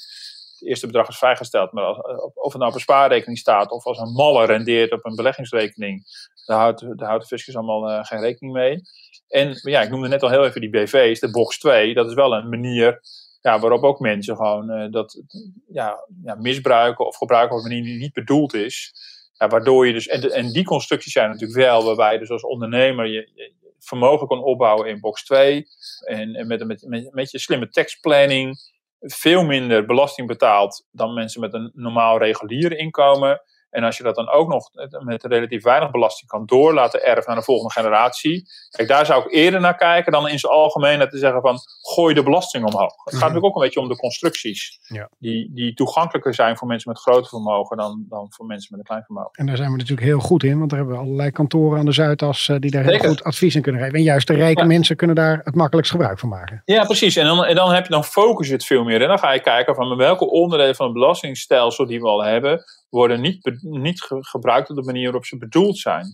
het 0.63 0.71
eerste 0.71 0.87
bedrag 0.87 1.09
is 1.09 1.19
vrijgesteld, 1.19 1.73
maar 1.73 1.85
als, 1.85 1.99
of 2.35 2.53
het 2.53 2.57
nou 2.57 2.69
op 2.69 2.75
een 2.75 2.81
spaarrekening 2.81 3.39
staat 3.39 3.71
of 3.71 3.85
als 3.85 3.99
een 3.99 4.13
malle 4.13 4.47
rendeert 4.47 4.93
op 4.93 5.05
een 5.05 5.15
beleggingsrekening, 5.15 6.05
daar 6.47 6.59
houdt, 6.59 6.85
houdt 6.97 7.23
de 7.23 7.29
fiscus 7.29 7.57
allemaal 7.57 8.05
geen 8.05 8.21
rekening 8.21 8.55
mee. 8.55 8.81
En 9.29 9.59
ja, 9.63 9.83
ik 9.83 9.91
noemde 9.91 10.09
net 10.09 10.23
al 10.23 10.31
heel 10.31 10.45
even 10.45 10.61
die 10.61 10.71
BV's, 10.71 11.21
de 11.21 11.31
box 11.31 11.59
2, 11.59 11.95
dat 11.95 12.09
is 12.09 12.15
wel 12.15 12.35
een 12.35 12.49
manier 12.49 13.01
ja, 13.41 13.59
waarop 13.59 13.83
ook 13.83 14.01
mensen 14.01 14.37
gewoon 14.37 14.71
uh, 14.71 14.91
dat 14.91 15.23
ja, 15.69 16.07
ja, 16.25 16.35
misbruiken 16.35 17.07
of 17.07 17.17
gebruiken 17.17 17.57
op 17.57 17.63
een 17.63 17.69
manier 17.69 17.85
die 17.85 17.99
niet 17.99 18.13
bedoeld 18.13 18.55
is. 18.55 18.93
Ja, 19.33 19.49
waardoor 19.49 19.87
je 19.87 19.93
dus, 19.93 20.07
en, 20.07 20.33
en 20.33 20.53
die 20.53 20.65
constructies 20.65 21.13
zijn 21.13 21.31
natuurlijk 21.31 21.59
wel, 21.59 21.85
waarbij 21.85 22.13
je 22.13 22.19
dus 22.19 22.31
als 22.31 22.43
ondernemer 22.43 23.07
je, 23.07 23.51
vermogen 23.79 24.27
kan 24.27 24.43
opbouwen 24.43 24.89
in 24.89 25.01
box 25.01 25.25
2. 25.25 25.67
En, 26.05 26.35
en 26.35 26.47
met, 26.47 26.67
met, 26.67 27.09
met, 27.13 27.31
je 27.31 27.39
slimme 27.39 27.69
tekstplanning 27.69 28.57
veel 29.03 29.45
minder 29.45 29.87
belasting 29.87 30.29
betaalt 30.29 30.87
dan 30.91 31.15
mensen 31.15 31.41
met 31.41 31.55
een 31.55 31.71
normaal 31.75 32.19
regulier 32.19 32.79
inkomen. 32.79 33.43
En 33.73 33.85
als 33.85 33.97
je 33.97 34.03
dat 34.03 34.15
dan 34.15 34.31
ook 34.31 34.49
nog 34.49 34.71
met 35.05 35.25
relatief 35.25 35.63
weinig 35.63 35.91
belasting 35.91 36.31
kan 36.31 36.47
door 36.47 36.75
laten 36.75 37.05
erven 37.05 37.25
naar 37.27 37.37
de 37.37 37.43
volgende 37.43 37.73
generatie. 37.73 38.49
Kijk, 38.71 38.89
daar 38.89 39.07
zou 39.07 39.25
ik 39.25 39.33
eerder 39.33 39.61
naar 39.61 39.77
kijken 39.77 40.13
dan 40.13 40.29
in 40.29 40.39
zijn 40.39 40.53
algemeenheid 40.53 41.11
te 41.11 41.19
zeggen 41.19 41.41
van 41.41 41.59
gooi 41.95 42.15
de 42.15 42.23
belasting 42.23 42.65
omhoog. 42.65 42.83
Het 42.83 42.93
gaat 42.95 43.13
mhm. 43.13 43.21
natuurlijk 43.21 43.45
ook 43.45 43.55
een 43.55 43.63
beetje 43.63 43.81
om 43.81 43.89
de 43.89 43.97
constructies. 43.97 44.79
Ja. 44.83 45.09
Die, 45.19 45.51
die 45.55 45.75
toegankelijker 45.75 46.35
zijn 46.35 46.57
voor 46.57 46.69
mensen 46.69 46.93
met 46.93 47.01
groot 47.01 47.29
vermogen 47.29 47.77
dan, 47.77 48.05
dan 48.09 48.27
voor 48.31 48.47
mensen 48.47 48.69
met 48.71 48.81
een 48.81 48.87
klein 48.87 49.03
vermogen. 49.05 49.31
En 49.33 49.47
daar 49.47 49.57
zijn 49.57 49.71
we 49.71 49.77
natuurlijk 49.77 50.07
heel 50.07 50.21
goed 50.21 50.43
in, 50.43 50.59
want 50.59 50.71
daar 50.71 50.79
hebben 50.79 50.97
we 50.97 51.03
allerlei 51.03 51.31
kantoren 51.31 51.79
aan 51.79 51.85
de 51.85 51.93
Zuidas 51.93 52.49
eh, 52.49 52.57
die 52.59 52.71
daar 52.71 52.85
heel 52.85 52.99
goed 52.99 53.25
advies 53.25 53.55
in 53.55 53.63
kunnen 53.63 53.81
geven. 53.81 53.97
En 53.97 54.03
juist 54.03 54.27
de 54.27 54.35
rijke 54.35 54.65
mensen 54.65 54.97
kunnen 54.97 55.17
daar 55.17 55.41
het 55.45 55.55
makkelijkst 55.55 55.93
gebruik 55.93 56.19
van 56.19 56.29
maken. 56.29 56.63
Ja, 56.65 56.85
precies. 56.85 57.17
En 57.17 57.25
dan, 57.27 57.45
en 57.45 57.55
dan 57.55 57.73
heb 57.73 57.85
je 57.85 57.93
dan 57.93 58.05
focus 58.05 58.49
het 58.49 58.65
veel 58.65 58.85
meer. 58.85 59.03
En 59.03 59.09
dan 59.09 59.19
ga 59.19 59.33
je 59.33 59.41
kijken 59.41 59.75
van 59.75 59.97
welke 59.97 60.31
onderdelen 60.31 60.75
van 60.75 60.87
het 60.87 60.95
belastingstelsel 60.95 61.87
die 61.87 62.01
we 62.01 62.09
al 62.09 62.25
hebben, 62.25 62.65
worden 62.93 63.21
niet, 63.21 63.59
niet 63.61 64.07
gebruikt 64.09 64.71
op 64.71 64.77
de 64.77 64.83
manier 64.83 65.05
waarop 65.05 65.25
ze 65.25 65.37
bedoeld 65.37 65.79
zijn. 65.79 66.07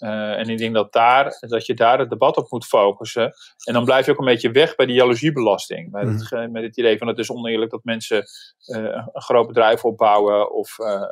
Uh, 0.00 0.38
en 0.38 0.48
ik 0.48 0.58
denk 0.58 0.74
dat, 0.74 0.92
daar, 0.92 1.36
dat 1.40 1.66
je 1.66 1.74
daar 1.74 1.98
het 1.98 2.10
debat 2.10 2.36
op 2.36 2.50
moet 2.50 2.66
focussen. 2.66 3.32
En 3.64 3.72
dan 3.72 3.84
blijf 3.84 4.06
je 4.06 4.12
ook 4.12 4.18
een 4.18 4.24
beetje 4.24 4.50
weg 4.50 4.74
bij 4.74 4.86
die 4.86 4.94
jaloeziebelasting. 4.94 5.90
Met, 5.90 6.08
het, 6.08 6.30
mhm. 6.30 6.50
met 6.50 6.62
het 6.62 6.76
idee 6.76 6.98
van 6.98 7.06
het 7.06 7.18
is 7.18 7.30
oneerlijk 7.30 7.70
dat 7.70 7.84
mensen 7.84 8.24
uh, 8.66 8.82
een 9.12 9.22
groot 9.22 9.46
bedrijf 9.46 9.84
opbouwen. 9.84 10.52
Of, 10.52 10.78
uh, 10.78 11.02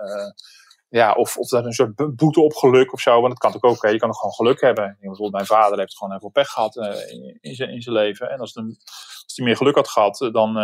ja, 0.89 1.13
of, 1.13 1.37
of 1.37 1.49
dat 1.49 1.65
een 1.65 1.73
soort 1.73 2.17
boete 2.17 2.41
op 2.41 2.55
geluk 2.55 2.93
of 2.93 3.01
zo. 3.01 3.21
Want 3.21 3.29
dat 3.29 3.39
kan 3.39 3.51
natuurlijk 3.53 3.85
ook. 3.85 3.91
Je 3.91 3.99
kan 3.99 4.09
ook 4.09 4.17
gewoon 4.17 4.35
geluk 4.35 4.61
hebben. 4.61 4.85
Ik 4.85 4.91
denk, 4.91 5.01
bijvoorbeeld 5.01 5.33
mijn 5.33 5.61
vader 5.61 5.79
heeft 5.79 5.97
gewoon 5.97 6.17
even 6.17 6.33
pech 6.33 6.49
gehad 6.49 6.77
in, 6.77 7.39
in, 7.41 7.55
zijn, 7.55 7.71
in 7.71 7.83
zijn 7.83 7.95
leven. 7.95 8.31
En 8.31 8.39
als, 8.41 8.57
als 8.57 9.33
hij 9.35 9.45
meer 9.45 9.57
geluk 9.57 9.75
had 9.75 9.89
gehad, 9.89 10.19
dan, 10.33 10.55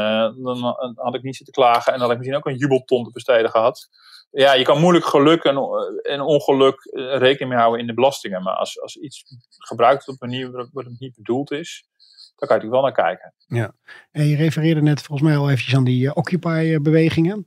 dan 0.42 0.94
had 0.94 1.14
ik 1.14 1.22
niet 1.22 1.36
zitten 1.36 1.54
klagen. 1.54 1.92
En 1.92 1.98
dan 1.98 2.00
had 2.00 2.10
ik 2.10 2.16
misschien 2.16 2.38
ook 2.38 2.46
een 2.46 2.56
jubelton 2.56 3.04
te 3.04 3.10
besteden 3.12 3.50
gehad 3.50 3.88
ja, 4.32 4.54
je 4.54 4.64
kan 4.64 4.80
moeilijk 4.80 5.04
geluk 5.04 5.44
en, 5.44 5.56
en 6.02 6.20
ongeluk 6.20 6.84
eh, 6.84 7.16
rekening 7.18 7.50
mee 7.50 7.58
houden 7.58 7.80
in 7.80 7.86
de 7.86 7.94
belastingen. 7.94 8.42
Maar 8.42 8.54
als, 8.54 8.80
als 8.80 8.96
iets 8.96 9.24
gebruikt 9.58 10.04
wordt 10.04 10.20
op 10.20 10.28
een 10.28 10.34
manier 10.34 10.50
waarop 10.50 10.74
het 10.74 11.00
niet 11.00 11.14
bedoeld 11.14 11.50
is, 11.50 11.86
dan 12.36 12.48
kan 12.48 12.56
je 12.58 12.62
natuurlijk 12.64 12.72
wel 12.72 12.82
naar 12.82 13.16
kijken. 13.16 13.34
Ja, 13.46 13.74
en 14.10 14.26
je 14.26 14.36
refereerde 14.36 14.82
net 14.82 15.02
volgens 15.02 15.28
mij 15.28 15.38
al 15.38 15.50
eventjes 15.50 15.74
aan 15.74 15.84
die 15.84 16.04
uh, 16.04 16.10
Occupy-bewegingen. 16.14 17.46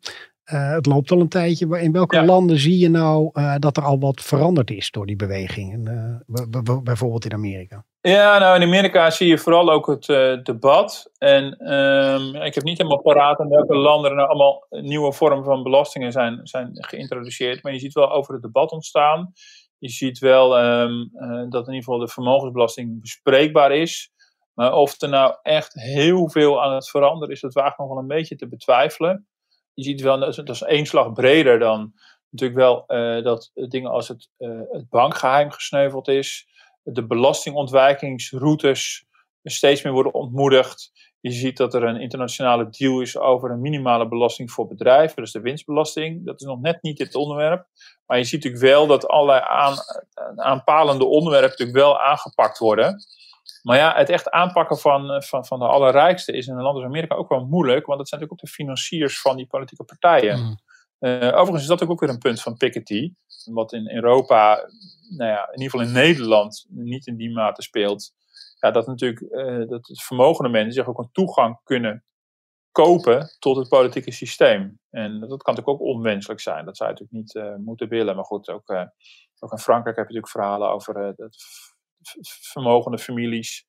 Uh, 0.53 0.71
het 0.71 0.85
loopt 0.85 1.11
al 1.11 1.19
een 1.19 1.29
tijdje. 1.29 1.79
In 1.79 1.91
welke 1.91 2.25
landen 2.25 2.59
zie 2.59 2.77
je 2.77 2.89
nou 2.89 3.29
uh, 3.33 3.55
dat 3.59 3.77
er 3.77 3.83
al 3.83 3.99
wat 3.99 4.21
veranderd 4.21 4.71
is 4.71 4.91
door 4.91 5.05
die 5.05 5.15
beweging? 5.15 5.89
Uh, 5.89 6.81
bijvoorbeeld 6.83 7.25
in 7.25 7.33
Amerika. 7.33 7.85
Ja, 8.05 8.37
nou 8.37 8.55
in 8.55 8.67
Amerika 8.67 9.09
zie 9.09 9.27
je 9.27 9.37
vooral 9.37 9.71
ook 9.71 9.87
het 9.87 10.05
debat. 10.45 11.11
En 11.17 11.73
um, 11.73 12.35
ik 12.35 12.55
heb 12.55 12.63
niet 12.63 12.77
helemaal 12.77 13.01
paraat 13.01 13.39
in 13.39 13.49
welke 13.49 13.75
landen 13.75 14.09
er 14.09 14.17
nou 14.17 14.29
allemaal 14.29 14.65
nieuwe 14.69 15.13
vormen 15.13 15.43
van 15.43 15.63
belastingen 15.63 16.11
zijn, 16.11 16.39
zijn 16.43 16.69
geïntroduceerd. 16.71 17.63
Maar 17.63 17.73
je 17.73 17.79
ziet 17.79 17.93
wel 17.93 18.11
over 18.11 18.33
het 18.33 18.41
debat 18.43 18.71
ontstaan. 18.71 19.31
Je 19.77 19.89
ziet 19.89 20.19
wel 20.19 20.59
um, 20.59 21.09
dat 21.49 21.67
in 21.67 21.73
ieder 21.73 21.83
geval 21.83 21.99
de 21.99 22.07
vermogensbelasting 22.07 23.01
bespreekbaar 23.01 23.71
is. 23.71 24.11
Maar 24.53 24.73
of 24.73 25.01
er 25.01 25.09
nou 25.09 25.35
echt 25.41 25.73
heel 25.73 26.29
veel 26.29 26.63
aan 26.63 26.73
het 26.73 26.89
veranderen 26.89 27.33
is, 27.33 27.41
dat 27.41 27.53
waagt 27.53 27.77
nog 27.77 27.87
wel 27.87 27.97
een 27.97 28.07
beetje 28.07 28.35
te 28.35 28.47
betwijfelen 28.47 29.27
je 29.75 29.83
ziet 29.83 30.01
wel, 30.01 30.19
dat 30.19 30.49
is 30.49 30.61
één 30.61 30.85
slag 30.85 31.13
breder 31.13 31.59
dan 31.59 31.93
natuurlijk 32.29 32.59
wel 32.59 32.83
uh, 32.87 33.23
dat 33.23 33.51
dingen 33.53 33.91
als 33.91 34.07
het, 34.07 34.29
het 34.71 34.89
bankgeheim 34.89 35.51
gesneuveld 35.51 36.07
is, 36.07 36.47
de 36.93 37.05
belastingontwijkingsroutes 37.05 39.05
steeds 39.43 39.81
meer 39.81 39.93
worden 39.93 40.13
ontmoedigd. 40.13 40.91
Je 41.19 41.31
ziet 41.31 41.57
dat 41.57 41.73
er 41.73 41.83
een 41.83 42.01
internationale 42.01 42.69
deal 42.69 43.01
is 43.01 43.17
over 43.17 43.51
een 43.51 43.61
minimale 43.61 44.07
belasting 44.07 44.51
voor 44.51 44.67
bedrijven, 44.67 45.21
dus 45.21 45.31
de 45.31 45.39
winstbelasting. 45.39 46.25
Dat 46.25 46.41
is 46.41 46.47
nog 46.47 46.61
net 46.61 46.81
niet 46.81 46.97
dit 46.97 47.15
onderwerp. 47.15 47.67
Maar 48.05 48.17
je 48.17 48.23
ziet 48.23 48.43
natuurlijk 48.43 48.73
wel 48.73 48.87
dat 48.87 49.07
allerlei 49.07 49.41
aan, 49.47 49.75
aanpalende 50.35 51.05
onderwerpen 51.05 51.49
natuurlijk 51.49 51.77
wel 51.77 52.01
aangepakt 52.01 52.57
worden. 52.57 53.03
Maar 53.63 53.77
ja, 53.77 53.95
het 53.95 54.09
echt 54.09 54.29
aanpakken 54.29 54.77
van, 54.77 55.23
van, 55.23 55.45
van 55.45 55.59
de 55.59 55.67
allerrijkste 55.67 56.31
is 56.31 56.47
in 56.47 56.55
een 56.55 56.61
land 56.61 56.75
als 56.75 56.85
Amerika 56.85 57.15
ook 57.15 57.29
wel 57.29 57.45
moeilijk, 57.45 57.85
want 57.85 57.97
dat 57.97 58.07
zijn 58.07 58.21
natuurlijk 58.21 58.31
ook 58.31 58.49
de 58.49 58.63
financiers 58.63 59.21
van 59.21 59.37
die 59.37 59.47
politieke 59.47 59.83
partijen. 59.83 60.39
Mm. 60.39 60.57
Uh, 61.05 61.27
overigens 61.27 61.61
is 61.61 61.67
dat 61.67 61.87
ook 61.87 61.99
weer 61.99 62.09
een 62.09 62.17
punt 62.17 62.41
van 62.41 62.57
Piketty, 62.57 63.13
wat 63.51 63.73
in 63.73 63.89
Europa, 63.89 64.69
nou 65.17 65.29
ja, 65.29 65.47
in 65.47 65.61
ieder 65.61 65.69
geval 65.69 65.87
in 65.87 65.93
Nederland, 65.93 66.65
niet 66.69 67.07
in 67.07 67.15
die 67.15 67.31
mate 67.31 67.61
speelt. 67.61 68.13
Ja, 68.59 68.71
dat 68.71 68.87
natuurlijk 68.87 69.21
uh, 69.21 69.67
dat 69.67 70.01
vermogende 70.03 70.49
mensen 70.49 70.73
zich 70.73 70.87
ook 70.87 70.97
een 70.97 71.11
toegang 71.11 71.59
kunnen 71.63 72.03
kopen 72.71 73.35
tot 73.39 73.55
het 73.57 73.69
politieke 73.69 74.11
systeem. 74.11 74.79
En 74.89 75.19
dat 75.19 75.43
kan 75.43 75.53
natuurlijk 75.55 75.69
ook 75.69 75.81
onwenselijk 75.81 76.39
zijn. 76.39 76.65
Dat 76.65 76.77
zou 76.77 76.89
je 76.89 76.95
natuurlijk 76.99 77.35
niet 77.35 77.45
uh, 77.45 77.65
moeten 77.65 77.89
willen. 77.89 78.15
Maar 78.15 78.25
goed, 78.25 78.49
ook, 78.49 78.69
ook 79.39 79.51
in 79.51 79.57
Frankrijk 79.57 79.97
heb 79.97 80.07
je 80.07 80.13
natuurlijk 80.13 80.31
verhalen 80.31 80.69
over 80.69 80.97
het 80.97 81.35
vermogende 82.51 82.97
families. 82.97 83.65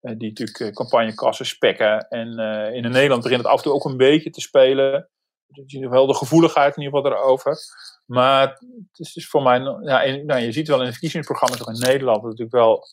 Die 0.00 0.28
natuurlijk 0.28 0.74
campagnekassen 0.74 1.46
spekken. 1.46 2.08
En 2.08 2.38
in 2.74 2.90
Nederland 2.90 3.22
begint 3.22 3.42
het 3.42 3.50
af 3.50 3.56
en 3.56 3.62
toe 3.62 3.72
ook 3.72 3.84
een 3.84 3.96
beetje 3.96 4.30
te 4.30 4.40
spelen. 4.40 5.08
Je 5.52 5.62
ziet 5.66 5.88
wel 5.88 6.06
de 6.06 6.14
gevoeligheid 6.14 6.76
in 6.76 6.82
ieder 6.82 6.98
geval 6.98 7.18
erover. 7.18 7.58
Maar 8.06 8.48
het 8.92 9.16
is 9.16 9.28
voor 9.28 9.42
mij. 9.42 9.58
Ja, 9.58 10.04
nou, 10.04 10.40
je 10.40 10.52
ziet 10.52 10.68
wel 10.68 10.82
in 10.82 10.90
verkiezingsprogramma's 10.90 11.60
ook 11.60 11.74
in 11.74 11.80
Nederland. 11.80 12.22
Dat 12.22 12.30
natuurlijk 12.30 12.52
wel 12.52 12.86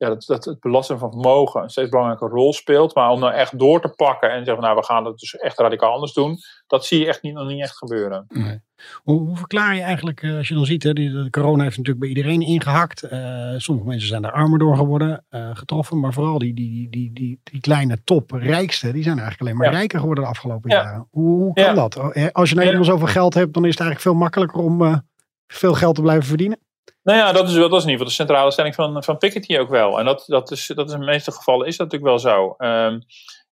ja, 0.00 0.08
dat, 0.08 0.24
dat 0.26 0.44
het 0.44 0.60
belasten 0.60 0.98
van 0.98 1.10
vermogen 1.10 1.62
een 1.62 1.70
steeds 1.70 1.88
belangrijke 1.88 2.26
rol 2.26 2.52
speelt. 2.52 2.94
Maar 2.94 3.10
om 3.10 3.20
nou 3.20 3.32
echt 3.32 3.58
door 3.58 3.80
te 3.80 3.88
pakken 3.88 4.30
en 4.30 4.44
zeggen, 4.44 4.62
nou 4.62 4.76
we 4.76 4.84
gaan 4.84 5.04
het 5.04 5.18
dus 5.18 5.36
echt 5.36 5.58
radicaal 5.58 5.92
anders 5.92 6.12
doen, 6.12 6.38
dat 6.66 6.84
zie 6.84 6.98
je 6.98 7.06
echt 7.06 7.22
niet, 7.22 7.34
nog 7.34 7.48
niet 7.48 7.62
echt 7.62 7.76
gebeuren. 7.76 8.24
Nee. 8.28 8.60
Hoe, 9.02 9.18
hoe, 9.18 9.36
verklaar 9.36 9.74
je 9.74 9.80
eigenlijk, 9.80 10.22
eh, 10.22 10.36
als 10.36 10.48
je 10.48 10.54
dan 10.54 10.66
ziet, 10.66 10.82
hè, 10.82 10.92
de 10.92 11.28
corona 11.30 11.62
heeft 11.62 11.76
natuurlijk 11.76 11.98
bij 11.98 12.08
iedereen 12.08 12.40
ingehakt. 12.40 13.04
Uh, 13.12 13.54
sommige 13.56 13.88
mensen 13.88 14.08
zijn 14.08 14.24
er 14.24 14.32
armer 14.32 14.58
door 14.58 14.76
geworden, 14.76 15.24
uh, 15.30 15.50
getroffen. 15.52 16.00
Maar 16.00 16.12
vooral 16.12 16.38
die, 16.38 16.54
die, 16.54 16.90
die, 16.90 17.12
die, 17.12 17.40
die, 17.42 17.60
kleine 17.60 18.04
top 18.04 18.30
rijkste, 18.30 18.92
die 18.92 19.02
zijn 19.02 19.18
eigenlijk 19.18 19.40
alleen 19.40 19.56
maar 19.56 19.78
rijker 19.78 19.98
geworden 19.98 20.24
de 20.24 20.30
afgelopen 20.30 20.70
jaren. 20.70 21.06
Hoe, 21.10 21.42
hoe 21.42 21.52
kan 21.52 21.74
dat? 21.74 21.96
Als 22.32 22.48
je 22.48 22.54
nou 22.54 22.68
eenmaal 22.68 22.84
zoveel 22.84 23.06
geld 23.06 23.34
hebt, 23.34 23.54
dan 23.54 23.64
is 23.64 23.70
het 23.70 23.80
eigenlijk 23.80 24.10
veel 24.10 24.20
makkelijker 24.20 24.60
om 24.60 25.02
veel 25.46 25.74
geld 25.74 25.94
te 25.94 26.02
blijven 26.02 26.26
verdienen. 26.26 26.58
Nou 27.02 27.18
ja, 27.18 27.32
dat 27.32 27.48
is, 27.48 27.54
dat 27.54 27.72
is 27.72 27.84
in 27.84 27.90
ieder 27.90 27.90
geval 27.90 28.06
de 28.06 28.12
centrale 28.12 28.50
stelling 28.50 28.74
van, 28.74 29.04
van 29.04 29.18
Piketty 29.18 29.58
ook 29.58 29.68
wel. 29.68 29.98
En 29.98 30.04
dat, 30.04 30.24
dat, 30.26 30.50
is, 30.50 30.66
dat 30.66 30.88
is 30.88 30.94
in 30.94 31.00
de 31.00 31.06
meeste 31.06 31.32
gevallen 31.32 31.66
is 31.66 31.76
dat 31.76 31.90
natuurlijk 31.90 32.22
wel 32.22 32.32
zo. 32.32 32.54
Um, 32.58 33.02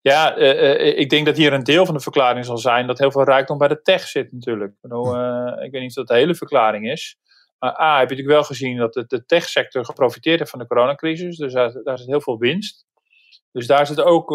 ja, 0.02 0.38
uh, 0.38 0.98
ik 0.98 1.10
denk 1.10 1.26
dat 1.26 1.38
hier 1.38 1.54
een 1.54 1.64
deel 1.64 1.86
van 1.86 1.96
de 1.96 2.02
verklaring 2.02 2.46
zal 2.46 2.58
zijn 2.58 2.88
dat 2.88 3.00
heel 3.00 3.12
veel 3.12 3.24
rijkdom 3.24 3.58
bij 3.58 3.68
de 3.68 3.82
tech 3.82 4.08
zit 4.08 4.32
natuurlijk. 4.32 4.72
Ik, 4.72 4.82
bedoel, 4.82 5.16
uh, 5.16 5.64
ik 5.64 5.72
weet 5.72 5.82
niet 5.82 5.90
of 5.90 5.96
dat 5.96 6.08
de 6.08 6.14
hele 6.14 6.36
verklaring 6.36 6.92
is. 6.92 7.18
Maar 7.60 7.80
A, 7.80 8.00
heb 8.00 8.10
je 8.10 8.16
natuurlijk 8.16 8.28
wel 8.28 8.44
gezien 8.44 8.78
dat 8.78 8.94
de, 8.94 9.06
de 9.08 9.26
techsector 9.26 9.86
geprofiteerd 9.86 10.40
heeft 10.40 10.52
van 10.52 10.60
de 10.60 10.68
coronacrisis. 10.68 11.38
Dus 11.38 11.54
daar, 11.54 11.84
daar 11.84 11.98
zit 11.98 12.08
heel 12.08 12.22
veel 12.22 12.38
winst. 12.38 12.86
Dus 13.52 13.68
daar, 13.68 13.88
zit 13.88 14.02
ook, 14.02 14.30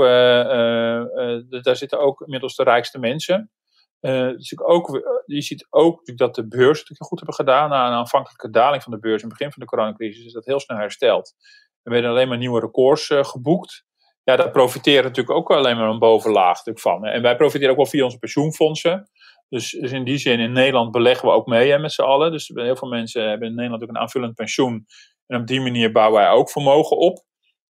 daar 1.63 1.77
zitten 1.77 2.01
ook 2.01 2.21
inmiddels 2.21 2.57
de 2.57 2.63
rijkste 2.63 2.99
mensen. 2.99 3.51
Uh, 4.01 4.29
dus 4.29 4.59
ook, 4.59 4.97
eh, 4.97 5.03
je 5.27 5.41
ziet 5.41 5.67
ook 5.71 6.17
dat 6.17 6.35
de 6.35 6.49
beurs 6.49 6.79
natuurlijk 6.79 7.05
goed 7.05 7.19
hebben 7.19 7.37
gedaan. 7.37 7.71
Na 7.71 7.87
een 7.87 7.93
aanvankelijke 7.93 8.51
daling 8.51 8.83
van 8.83 8.93
de 8.93 8.99
beurs 8.99 9.23
in 9.23 9.29
het 9.29 9.39
begin 9.39 9.53
van 9.53 9.63
de 9.63 9.69
coronacrisis 9.69 10.25
is 10.25 10.33
dat 10.33 10.45
heel 10.45 10.61
snel 10.61 10.79
hersteld. 10.79 11.35
Er 11.83 11.93
werden 11.93 12.11
alleen 12.11 12.29
maar 12.29 12.39
nieuwe 12.39 12.61
records 12.61 13.09
uh, 13.09 13.25
geboekt. 13.25 13.85
Ja, 14.25 14.37
daar 14.37 14.51
profiteren 14.51 15.03
natuurlijk 15.03 15.37
ook 15.37 15.51
alleen 15.51 15.77
maar 15.77 15.89
een 15.89 15.99
bovenlaag 15.99 16.57
natuurlijk 16.57 16.81
van. 16.81 17.05
En 17.05 17.23
wij 17.23 17.37
profiteren 17.37 17.71
ook 17.71 17.77
wel 17.77 17.87
via 17.87 18.05
onze 18.05 18.19
pensioenfondsen. 18.19 19.11
Dus, 19.49 19.71
dus 19.71 19.93
in 19.93 20.05
die 20.05 20.19
zin, 20.19 20.41
in 20.41 20.53
Nederland 20.53 20.91
beleggen 20.91 21.29
we 21.29 21.35
ook 21.35 21.47
mee 21.47 21.71
hè, 21.71 21.79
met 21.79 21.93
z'n 21.93 22.03
allen. 22.03 22.33
Dus 22.33 22.51
heel 22.55 22.77
veel 22.77 22.89
mensen 22.89 23.29
hebben 23.29 23.49
in 23.49 23.55
Nederland 23.55 23.83
ook 23.83 23.89
een 23.89 23.99
aanvullend 23.99 24.35
pensioen. 24.35 24.87
En 25.27 25.41
op 25.41 25.47
die 25.47 25.61
manier 25.61 25.93
bouwen 25.93 26.21
wij 26.21 26.31
ook 26.31 26.51
vermogen 26.51 26.97
op. 26.97 27.25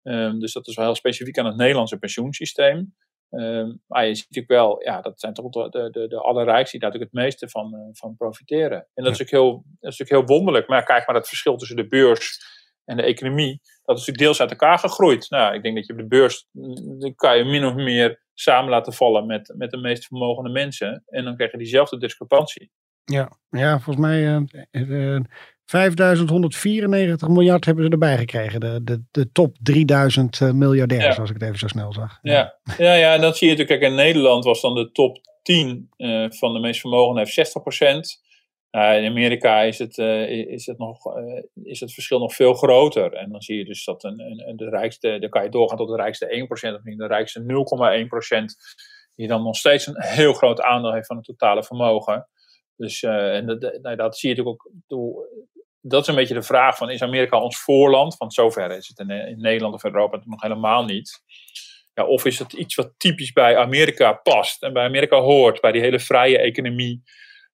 Um, 0.03 0.39
dus 0.39 0.53
dat 0.53 0.67
is 0.67 0.75
wel 0.75 0.85
heel 0.85 0.95
specifiek 0.95 1.37
aan 1.37 1.45
het 1.45 1.55
Nederlandse 1.55 1.97
pensioensysteem. 1.97 2.95
Ehm, 3.33 3.71
maar 3.87 4.05
je 4.05 4.15
ziet 4.15 4.27
natuurlijk 4.29 4.61
wel, 4.61 4.83
ja, 4.83 5.01
dat 5.01 5.19
zijn 5.19 5.33
toch 5.33 5.49
de, 5.49 5.89
de, 5.91 6.07
de, 6.07 6.17
allerrijksten 6.17 6.79
die 6.79 6.89
daar 6.89 6.99
natuurlijk 6.99 7.11
het 7.11 7.23
meeste 7.23 7.49
van, 7.49 7.73
eh, 7.73 7.79
van 7.91 8.15
profiteren. 8.15 8.77
En 8.77 9.03
dat 9.03 9.13
is, 9.13 9.19
natuurlijk 9.19 9.31
heel, 9.31 9.51
dat 9.79 9.91
is 9.91 9.97
natuurlijk 9.97 10.27
heel 10.27 10.37
wonderlijk. 10.37 10.67
Maar 10.67 10.83
kijk 10.83 11.07
maar 11.07 11.15
het 11.15 11.27
verschil 11.27 11.57
tussen 11.57 11.75
de 11.75 11.87
beurs 11.87 12.39
en 12.85 12.97
de 12.97 13.03
economie. 13.03 13.61
Dat 13.61 13.97
is 13.97 14.05
natuurlijk 14.05 14.17
deels 14.17 14.41
uit 14.41 14.51
elkaar 14.51 14.79
gegroeid. 14.79 15.29
Nou, 15.29 15.55
ik 15.55 15.63
denk 15.63 15.75
dat 15.75 15.85
je 15.85 15.93
op 15.93 15.99
de 15.99 16.07
beurs, 16.07 16.47
mm, 16.51 16.99
dan 16.99 17.15
kan 17.15 17.37
je 17.37 17.43
min 17.43 17.65
of 17.65 17.73
meer 17.73 18.21
samen 18.33 18.69
laten 18.69 18.93
vallen 18.93 19.25
met, 19.25 19.53
met 19.57 19.71
de 19.71 19.77
meest 19.77 20.05
vermogende 20.05 20.49
mensen. 20.49 21.03
En 21.05 21.23
dan 21.23 21.35
krijg 21.35 21.51
je 21.51 21.57
diezelfde 21.57 21.97
discrepantie. 21.97 22.71
Ja, 23.03 23.37
ja 23.49 23.79
volgens 23.79 24.05
mij 24.05 24.45
uh, 24.71 25.15
uh, 25.15 25.19
5194 25.65 27.27
miljard 27.27 27.65
hebben 27.65 27.83
ze 27.83 27.89
erbij 27.89 28.17
gekregen. 28.17 28.59
De, 28.59 28.83
de, 28.83 29.03
de 29.11 29.31
top 29.31 29.55
3000 29.61 30.39
uh, 30.39 30.51
miljardairs, 30.51 31.15
Ja. 31.15 31.21
als 31.21 31.29
ik 31.29 31.35
het 31.35 31.43
even 31.43 31.59
zo 31.59 31.67
snel 31.67 31.93
zag. 31.93 32.19
Ja, 32.21 32.59
ja, 32.77 32.93
ja 32.93 33.13
en 33.13 33.21
dat 33.21 33.37
zie 33.37 33.47
je 33.49 33.53
natuurlijk. 33.53 33.81
Kijk, 33.81 33.91
in 33.91 33.97
Nederland 34.05 34.43
was 34.43 34.61
dan 34.61 34.75
de 34.75 34.91
top 34.91 35.17
10 35.41 35.89
eh, 35.97 36.25
van 36.29 36.53
de 36.53 36.59
meest 36.59 36.79
vermogenden 36.79 37.23
heeft 37.25 37.55
60%. 38.17 38.21
Nou, 38.71 38.95
in 38.95 39.09
Amerika 39.09 39.61
is 39.61 39.79
het, 39.79 39.97
eh, 39.97 40.29
is, 40.29 40.65
het 40.65 40.77
nog, 40.77 41.15
eh, 41.17 41.43
is 41.63 41.79
het 41.79 41.93
verschil 41.93 42.19
nog 42.19 42.33
veel 42.33 42.53
groter. 42.53 43.13
En 43.13 43.31
dan 43.31 43.41
zie 43.41 43.57
je 43.57 43.65
dus 43.65 43.85
dat 43.85 44.03
een, 44.03 44.19
een, 44.19 44.57
de 44.57 44.69
rijkste, 44.69 45.17
dan 45.19 45.29
kan 45.29 45.43
je 45.43 45.49
doorgaan 45.49 45.77
tot 45.77 45.87
de 45.89 45.95
rijkste 45.95 46.25
1%, 46.71 46.75
of 46.75 46.83
niet 46.83 46.97
de 46.97 47.07
rijkste 47.07 47.39
0,1%, 47.39 48.55
die 49.15 49.27
dan 49.27 49.43
nog 49.43 49.55
steeds 49.55 49.87
een 49.87 50.01
heel 50.03 50.33
groot 50.33 50.61
aandeel 50.61 50.93
heeft 50.93 51.07
van 51.07 51.15
het 51.15 51.25
totale 51.25 51.63
vermogen. 51.63 52.27
Dus 52.75 53.03
eh, 53.03 53.35
en 53.35 53.45
dat, 53.45 53.61
dat- 53.61 53.81
nou, 53.81 53.95
dat 53.95 54.17
zie 54.17 54.29
je 54.29 54.35
natuurlijk 54.35 54.63
ook. 54.63 54.71
Dat 55.85 56.01
is 56.01 56.07
een 56.07 56.15
beetje 56.15 56.33
de 56.33 56.43
vraag 56.43 56.77
van, 56.77 56.89
is 56.89 57.01
Amerika 57.01 57.41
ons 57.41 57.57
voorland? 57.57 58.17
Want 58.17 58.33
zover 58.33 58.71
is 58.71 58.87
het 58.87 58.99
in, 58.99 59.09
in 59.09 59.41
Nederland 59.41 59.73
of 59.73 59.83
Europa 59.83 60.21
nog 60.25 60.41
helemaal 60.41 60.85
niet. 60.85 61.21
Ja, 61.93 62.05
of 62.05 62.25
is 62.25 62.39
het 62.39 62.53
iets 62.53 62.75
wat 62.75 62.93
typisch 62.97 63.31
bij 63.31 63.57
Amerika 63.57 64.13
past 64.13 64.63
en 64.63 64.73
bij 64.73 64.85
Amerika 64.85 65.19
hoort, 65.19 65.61
bij 65.61 65.71
die 65.71 65.81
hele 65.81 65.99
vrije 65.99 66.37
economie. 66.37 67.03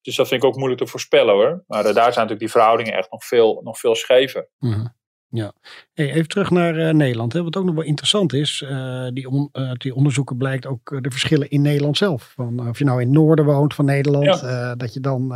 Dus 0.02 0.16
dat 0.16 0.28
vind 0.28 0.44
ik 0.44 0.50
ook 0.50 0.56
moeilijk 0.56 0.82
te 0.82 0.88
voorspellen 0.88 1.34
hoor. 1.34 1.64
Maar 1.68 1.86
eh, 1.86 1.94
daar 1.94 1.94
zijn 1.94 2.06
natuurlijk 2.06 2.40
die 2.40 2.50
verhoudingen 2.50 2.94
echt 2.94 3.12
nog 3.12 3.26
veel, 3.26 3.62
nog 3.64 3.80
veel 3.80 3.96
schever. 3.96 4.50
Mhm. 4.60 4.86
Ja. 5.32 5.54
Hey, 5.94 6.12
even 6.12 6.28
terug 6.28 6.50
naar 6.50 6.78
eh, 6.78 6.94
Nederland. 6.94 7.34
Hè. 7.34 7.44
Wat 7.44 7.56
ook 7.58 7.66
nog 7.66 7.76
wel 7.76 7.84
interessant 7.84 8.34
is, 8.34 8.62
eh, 8.62 9.08
die, 9.14 9.30
on, 9.30 9.50
die 9.74 9.96
onderzoeken 9.96 10.38
blijkt 10.38 10.66
ook 10.66 11.04
de 11.04 11.12
verschillen 11.12 11.50
in 11.50 11.62
Nederland 11.62 11.98
zelf. 11.98 12.32
Van, 12.36 12.70
of 12.70 12.78
je 12.78 12.86
nou 12.86 13.02
in 13.02 13.08
het 13.08 13.16
noorden 13.16 13.46
woont 13.46 13.74
van 13.74 13.86
Nederland, 13.86 14.42
dat 14.80 14.94
je 14.94 15.00
dan 15.00 15.34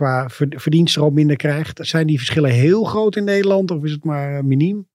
qua 0.00 0.28
ver- 0.28 0.60
verdienstroom 0.60 1.14
minder 1.14 1.36
krijgt. 1.36 1.78
Zijn 1.86 2.06
die 2.06 2.16
verschillen 2.18 2.50
heel 2.50 2.84
groot 2.84 3.16
in 3.16 3.24
Nederland 3.24 3.70
of 3.70 3.84
is 3.84 3.92
het 3.92 4.04
maar 4.04 4.36
eh, 4.36 4.42
miniem? 4.42 4.88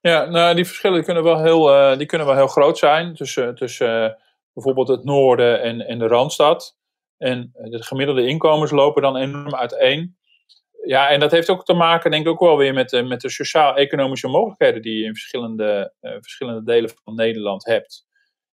Ja, 0.00 0.24
nou, 0.24 0.54
die 0.54 0.64
verschillen 0.66 1.04
kunnen 1.04 1.22
wel 1.22 1.42
heel, 1.42 1.72
eh, 1.74 1.98
die 1.98 2.06
kunnen 2.06 2.26
wel 2.26 2.36
heel 2.36 2.46
groot 2.46 2.78
zijn 2.78 3.14
tussen, 3.14 3.54
tussen 3.54 4.04
eh, 4.04 4.10
bijvoorbeeld 4.52 4.88
het 4.88 5.04
noorden 5.04 5.62
en, 5.62 5.80
en 5.86 5.98
de 5.98 6.06
Randstad. 6.06 6.76
En 7.16 7.50
de 7.52 7.82
gemiddelde 7.82 8.26
inkomens 8.26 8.70
lopen 8.70 9.02
dan 9.02 9.16
enorm 9.16 9.54
uiteen. 9.54 10.16
Ja, 10.84 11.08
en 11.08 11.20
dat 11.20 11.30
heeft 11.30 11.50
ook 11.50 11.64
te 11.64 11.74
maken, 11.74 12.10
denk 12.10 12.26
ik, 12.26 12.32
ook 12.32 12.40
wel 12.40 12.56
weer 12.56 12.74
met, 12.74 12.88
de- 12.88 13.02
met 13.02 13.20
de 13.20 13.30
sociaal-economische 13.30 14.28
mogelijkheden 14.28 14.82
die 14.82 14.98
je 14.98 15.04
in 15.04 15.14
verschillende, 15.14 15.92
verschillende 16.00 16.62
delen 16.64 16.90
van 17.04 17.14
Nederland 17.14 17.64
hebt. 17.64 18.06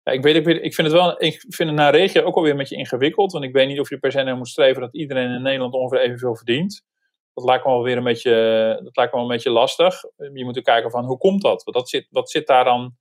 Ja, 0.04 0.12
ik, 0.12 0.22
weet, 0.22 0.36
ik, 0.36 0.44
weet, 0.44 0.62
ik 0.62 0.74
vind 0.74 0.86
het 0.86 0.96
wel, 0.96 1.22
ik 1.22 1.44
vind 1.48 1.68
het 1.68 1.78
naar 1.78 1.94
regio 1.94 2.22
ook 2.22 2.36
alweer 2.36 2.50
een 2.50 2.56
beetje 2.56 2.76
ingewikkeld. 2.76 3.32
Want 3.32 3.44
ik 3.44 3.52
weet 3.52 3.68
niet 3.68 3.80
of 3.80 3.88
je 3.88 3.98
per 3.98 4.12
se 4.12 4.22
naar 4.22 4.36
moet 4.36 4.48
streven 4.48 4.80
dat 4.80 4.94
iedereen 4.94 5.30
in 5.30 5.42
Nederland 5.42 5.74
ongeveer 5.74 6.00
evenveel 6.00 6.36
verdient. 6.36 6.84
Dat 7.34 7.44
lijkt 7.44 7.64
me 7.64 7.70
wel 7.70 7.82
weer 7.82 7.96
een 7.96 8.04
beetje, 8.04 8.30
dat 8.82 8.96
lijkt 8.96 9.12
me 9.12 9.18
wel 9.18 9.28
een 9.28 9.34
beetje 9.34 9.50
lastig. 9.50 10.02
Je 10.16 10.44
moet 10.44 10.56
er 10.56 10.62
kijken 10.62 10.90
van 10.90 11.04
hoe 11.04 11.18
komt 11.18 11.42
dat? 11.42 11.62
Wat, 11.64 11.88
zit, 11.88 12.06
wat, 12.10 12.30
zit 12.30 12.46
daar 12.46 12.64
dan, 12.64 12.96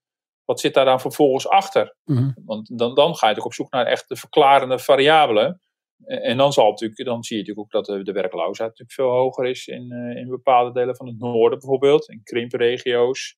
wat 0.46 0.60
zit 0.60 0.74
daar 0.74 0.86
dan 0.86 1.00
vervolgens 1.00 1.48
achter? 1.48 1.96
Mhm. 2.04 2.32
Want 2.46 2.78
dan, 2.78 2.96
dan 2.96 3.16
ga 3.16 3.28
je 3.28 3.34
natuurlijk 3.34 3.46
op 3.46 3.54
zoek 3.54 3.72
naar 3.72 3.86
echt 3.86 4.10
de 4.10 4.16
verklarende 4.16 4.80
variabelen. 4.80 5.62
En 6.06 6.38
dan, 6.38 6.54
zal 6.54 6.70
natuurlijk, 6.70 7.06
dan 7.06 7.24
zie 7.24 7.38
je 7.38 7.44
natuurlijk 7.44 7.76
ook 7.76 7.86
dat 7.86 7.96
de, 7.96 8.04
de 8.04 8.12
werkloosheid 8.12 8.70
natuurlijk 8.70 8.92
veel 8.92 9.10
hoger 9.10 9.46
is 9.46 9.68
in, 9.68 9.92
eh, 9.92 10.22
in 10.22 10.30
bepaalde 10.30 10.72
delen 10.72 10.96
van 10.96 11.08
het 11.08 11.20
noorden 11.20 11.60
bijvoorbeeld, 11.60 12.10
in 12.10 12.22
krimpregio's. 12.24 13.38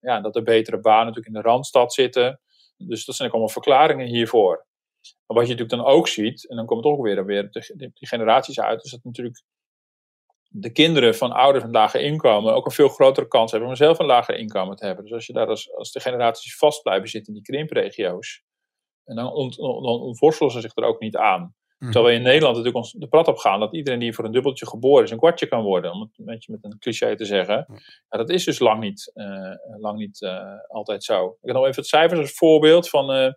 Ja, 0.00 0.20
dat 0.20 0.36
er 0.36 0.42
betere 0.42 0.80
banen 0.80 1.06
natuurlijk 1.06 1.34
in 1.34 1.42
de 1.42 1.48
Randstad 1.48 1.92
zitten. 1.92 2.40
Dus 2.76 3.04
dat 3.04 3.14
zijn 3.14 3.28
ook 3.28 3.34
allemaal 3.34 3.52
verklaringen 3.52 4.06
hiervoor. 4.06 4.66
Maar 5.26 5.36
wat 5.36 5.46
je 5.46 5.54
natuurlijk 5.54 5.82
dan 5.82 5.94
ook 5.94 6.08
ziet, 6.08 6.48
en 6.48 6.56
dan 6.56 6.66
komt 6.66 6.84
het 6.84 6.92
ook 6.92 7.02
weer, 7.02 7.24
weer 7.24 7.50
de, 7.50 7.90
generaties 7.94 8.60
uit, 8.60 8.84
is 8.84 8.90
dat 8.90 9.04
natuurlijk 9.04 9.42
de 10.48 10.72
kinderen 10.72 11.14
van 11.14 11.32
ouders 11.32 11.64
met 11.64 11.74
lager 11.74 12.00
inkomen 12.00 12.54
ook 12.54 12.64
een 12.64 12.72
veel 12.72 12.88
grotere 12.88 13.28
kans 13.28 13.50
hebben 13.50 13.68
om 13.68 13.76
zelf 13.76 13.98
een 13.98 14.06
lager 14.06 14.36
inkomen 14.36 14.76
te 14.76 14.86
hebben. 14.86 15.04
Dus 15.04 15.12
als 15.12 15.26
je 15.26 15.32
daar 15.32 15.46
als, 15.46 15.72
als 15.72 15.92
de 15.92 16.00
generaties 16.00 16.56
vast 16.56 16.82
blijven 16.82 17.08
zitten 17.08 17.34
in 17.34 17.42
die 17.42 17.52
krimpregio's, 17.52 18.44
en 19.04 19.16
dan, 19.16 19.32
ont, 19.32 19.56
dan 19.56 20.00
ontworstelen 20.00 20.52
ze 20.52 20.60
zich 20.60 20.76
er 20.76 20.84
ook 20.84 21.00
niet 21.00 21.16
aan. 21.16 21.54
Terwijl 21.78 22.04
we 22.04 22.12
in 22.12 22.22
Nederland 22.22 22.56
natuurlijk 22.56 22.84
ons 22.84 22.92
de 22.92 23.08
prat 23.08 23.28
op 23.28 23.36
gaan 23.36 23.60
dat 23.60 23.74
iedereen 23.74 23.98
die 24.00 24.12
voor 24.12 24.24
een 24.24 24.32
dubbeltje 24.32 24.66
geboren 24.66 25.04
is 25.04 25.10
een 25.10 25.18
kwartje 25.18 25.46
kan 25.46 25.62
worden. 25.62 25.92
Om 25.92 26.00
het 26.00 26.18
een 26.18 26.24
beetje 26.24 26.52
met 26.52 26.64
een 26.64 26.78
cliché 26.78 27.16
te 27.16 27.24
zeggen. 27.24 27.66
Ja, 28.08 28.18
dat 28.18 28.30
is 28.30 28.44
dus 28.44 28.58
lang 28.58 28.80
niet, 28.80 29.10
eh, 29.14 29.80
lang 29.80 29.98
niet 29.98 30.22
eh, 30.22 30.58
altijd 30.68 31.04
zo. 31.04 31.26
Ik 31.26 31.36
heb 31.40 31.54
nog 31.54 31.64
even 31.64 31.76
het 31.76 31.86
cijfers 31.86 32.20
als 32.20 32.32
voorbeeld. 32.32 32.88
Van, 32.88 33.12
eh, 33.12 33.32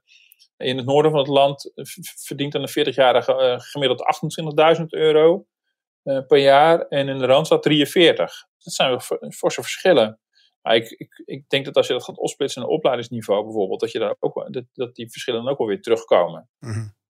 in 0.58 0.78
het 0.78 0.86
noorden 0.86 1.12
van 1.12 1.20
het 1.20 1.30
land 1.30 1.72
verdient 2.26 2.54
een 2.54 2.70
40-jarige 2.70 3.34
eh, 3.34 3.60
gemiddeld 3.60 4.02
28.000 4.80 4.94
euro 4.94 5.46
per 6.04 6.38
jaar. 6.38 6.88
En 6.88 7.08
in 7.08 7.18
de 7.18 7.26
Randstad 7.26 7.64
43. 7.64 8.48
Dat 8.58 8.74
zijn 8.74 9.02
forse 9.34 9.62
verschillen. 9.62 10.20
Maar 10.62 10.76
ik, 10.76 10.90
ik, 10.90 11.22
ik 11.26 11.50
denk 11.50 11.66
dat 11.66 11.76
als 11.76 11.88
je 11.88 11.94
dat 11.94 12.04
gaat 12.04 12.18
opsplitsen 12.18 12.62
naar 12.62 12.70
opleidingsniveau 12.70 13.44
bijvoorbeeld, 13.44 13.80
dat, 13.80 13.92
je 13.92 14.00
daar 14.00 14.16
ook, 14.20 14.54
dat, 14.54 14.64
dat 14.74 14.96
die 14.96 15.12
verschillen 15.12 15.44
dan 15.44 15.52
ook 15.52 15.58
wel 15.58 15.68
weer 15.68 15.82
terugkomen. 15.82 16.50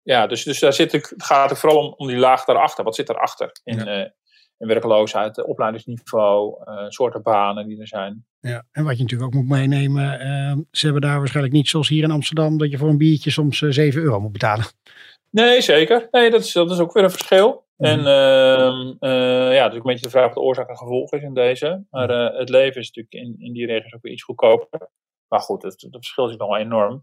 Ja, 0.04 0.28
dus, 0.28 0.44
dus 0.44 0.60
daar 0.60 0.74
zit 0.74 0.94
ik, 0.94 1.14
gaat 1.18 1.50
het 1.50 1.60
vooral 1.60 1.86
om, 1.86 1.94
om 1.98 2.08
die 2.08 2.18
laag 2.18 2.46
daarachter. 2.46 2.84
Wat 2.84 2.96
zit 2.96 3.08
daarachter? 3.08 3.52
In, 3.64 3.88
eh, 3.88 4.10
in 4.58 4.68
werkloosheid, 4.68 5.38
eh, 5.38 5.48
opleidingsniveau, 5.48 6.64
eh, 6.64 6.86
soorten 6.88 7.22
banen 7.22 7.68
die 7.68 7.80
er 7.80 7.88
zijn. 7.88 8.26
Ja, 8.42 8.66
en 8.72 8.84
wat 8.84 8.98
je 8.98 9.02
natuurlijk 9.02 9.36
ook 9.36 9.42
moet 9.42 9.58
meenemen, 9.58 10.20
eh, 10.20 10.58
ze 10.72 10.84
hebben 10.84 11.02
daar 11.02 11.18
waarschijnlijk 11.18 11.56
niet 11.56 11.70
zoals 11.70 11.90
hier 11.90 12.04
in 12.04 12.12
Amsterdam, 12.12 12.58
dat 12.58 12.72
je 12.72 12.78
voor 12.78 12.90
een 12.90 12.98
biertje 12.98 13.32
soms 13.32 13.62
eh, 13.62 13.70
7 13.70 14.02
euro 14.02 14.20
moet 14.20 14.32
betalen. 14.32 14.66
Nee, 15.32 15.62
zeker. 15.62 16.08
Nee, 16.12 16.30
dat 16.30 16.42
is, 16.42 16.52
dat 16.52 16.72
is 16.72 16.80
ook 16.80 16.94
weer 16.94 17.04
een 17.04 17.12
verschil. 17.12 17.68
En 17.78 18.00
ehm, 18.00 18.94
eh, 19.00 19.54
ja, 19.54 19.64
natuurlijk 19.64 19.74
een 19.74 19.92
beetje 19.92 20.06
de 20.06 20.10
vraag 20.10 20.26
wat 20.26 20.34
de 20.34 20.40
oorzaak 20.40 20.70
en 20.70 20.78
gevolg 20.78 21.12
is 21.12 21.22
in 21.22 21.34
deze. 21.34 21.86
Maar 21.90 22.10
het 22.34 22.50
leven 22.50 22.82
is 22.82 22.92
natuurlijk 22.92 23.28
in, 23.28 23.46
in 23.46 23.54
die 23.54 23.66
regio's 23.66 23.94
ook 23.94 24.02
weer 24.02 24.14
iets 24.14 24.24
goedkoper. 24.24 24.90
Maar 25.28 25.40
goed, 25.40 25.62
het, 25.62 25.82
het 25.82 25.96
verschil 25.96 26.30
is 26.30 26.36
nog 26.36 26.48
wel 26.50 26.58
enorm. 26.58 27.02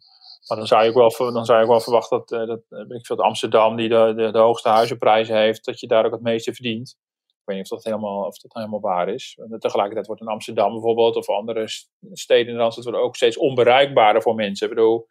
Maar 0.49 0.59
dan 0.59 0.67
zou 0.67 0.83
je 0.85 0.89
ook 0.89 1.19
wel, 1.19 1.33
dan 1.33 1.45
zou 1.45 1.59
je 1.59 1.65
ook 1.65 1.71
wel 1.71 1.81
verwachten 1.81 2.19
dat, 2.19 2.33
eh, 2.41 2.47
dat 2.47 2.61
eh, 2.69 2.79
weet 2.89 2.99
ik 2.99 3.07
veel, 3.07 3.17
dat 3.17 3.25
Amsterdam, 3.27 3.77
die 3.77 3.89
de, 3.89 4.13
de, 4.17 4.31
de 4.33 4.39
hoogste 4.39 4.69
huizenprijzen 4.69 5.37
heeft, 5.37 5.65
dat 5.65 5.81
je 5.81 5.87
daar 5.87 6.05
ook 6.07 6.13
het 6.13 6.23
meeste 6.23 6.55
verdient. 6.55 6.97
Ik 7.27 7.53
weet 7.53 7.57
niet 7.57 7.71
of 7.73 7.79
dat 7.79 7.85
helemaal, 7.93 8.27
of 8.27 8.39
dat 8.39 8.55
helemaal 8.55 8.81
waar 8.81 9.09
is. 9.09 9.39
En 9.51 9.59
tegelijkertijd 9.59 10.07
wordt 10.07 10.23
in 10.23 10.29
Amsterdam 10.29 10.73
bijvoorbeeld, 10.73 11.17
of 11.17 11.29
andere 11.29 11.69
st- 11.69 11.91
steden 12.13 12.47
in 12.47 12.53
de 12.53 12.59
Randstad, 12.61 12.85
worden 12.85 13.03
ook 13.03 13.17
steeds 13.17 13.37
onbereikbaarder 13.39 14.23
voor 14.23 14.35
mensen. 14.35 14.69
Ik 14.69 14.75
bedoel, 14.75 15.07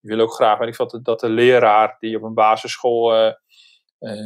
je 0.00 0.08
wil 0.14 0.20
ook 0.20 0.32
graag, 0.34 0.58
weet 0.58 0.68
ik 0.68 0.74
veel, 0.74 1.02
dat- 1.02 1.20
de 1.20 1.28
leraar 1.28 1.96
die 2.00 2.16
op 2.16 2.22
een 2.22 2.34
basisschool 2.34 3.14
eh, 3.14 3.32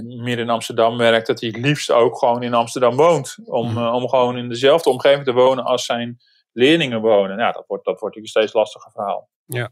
meer 0.05 0.39
in 0.39 0.51
Amsterdam 0.51 0.97
werkt, 0.97 1.27
dat 1.27 1.41
hij 1.41 1.49
het 1.49 1.59
liefst 1.65 1.91
ook 1.91 2.19
gewoon 2.19 2.43
in 2.43 2.55
Amsterdam 2.55 2.97
woont. 2.97 3.37
Om, 3.45 3.77
eh, 3.79 3.95
om 3.95 4.09
gewoon 4.09 4.37
in 4.37 4.49
dezelfde 4.49 4.91
omgeving 4.91 5.25
te 5.25 5.33
wonen 5.33 5.65
als 5.65 5.85
zijn 5.85 6.19
leerlingen 6.53 7.01
wonen. 7.01 7.39
Ja, 7.39 7.51
dat 7.53 7.65
wordt, 7.67 7.85
dat 7.85 8.01
wordt 8.01 8.17
een 8.17 8.27
steeds 8.27 8.53
lastiger 8.53 8.91
verhaal. 8.91 9.29
Ja. 9.47 9.71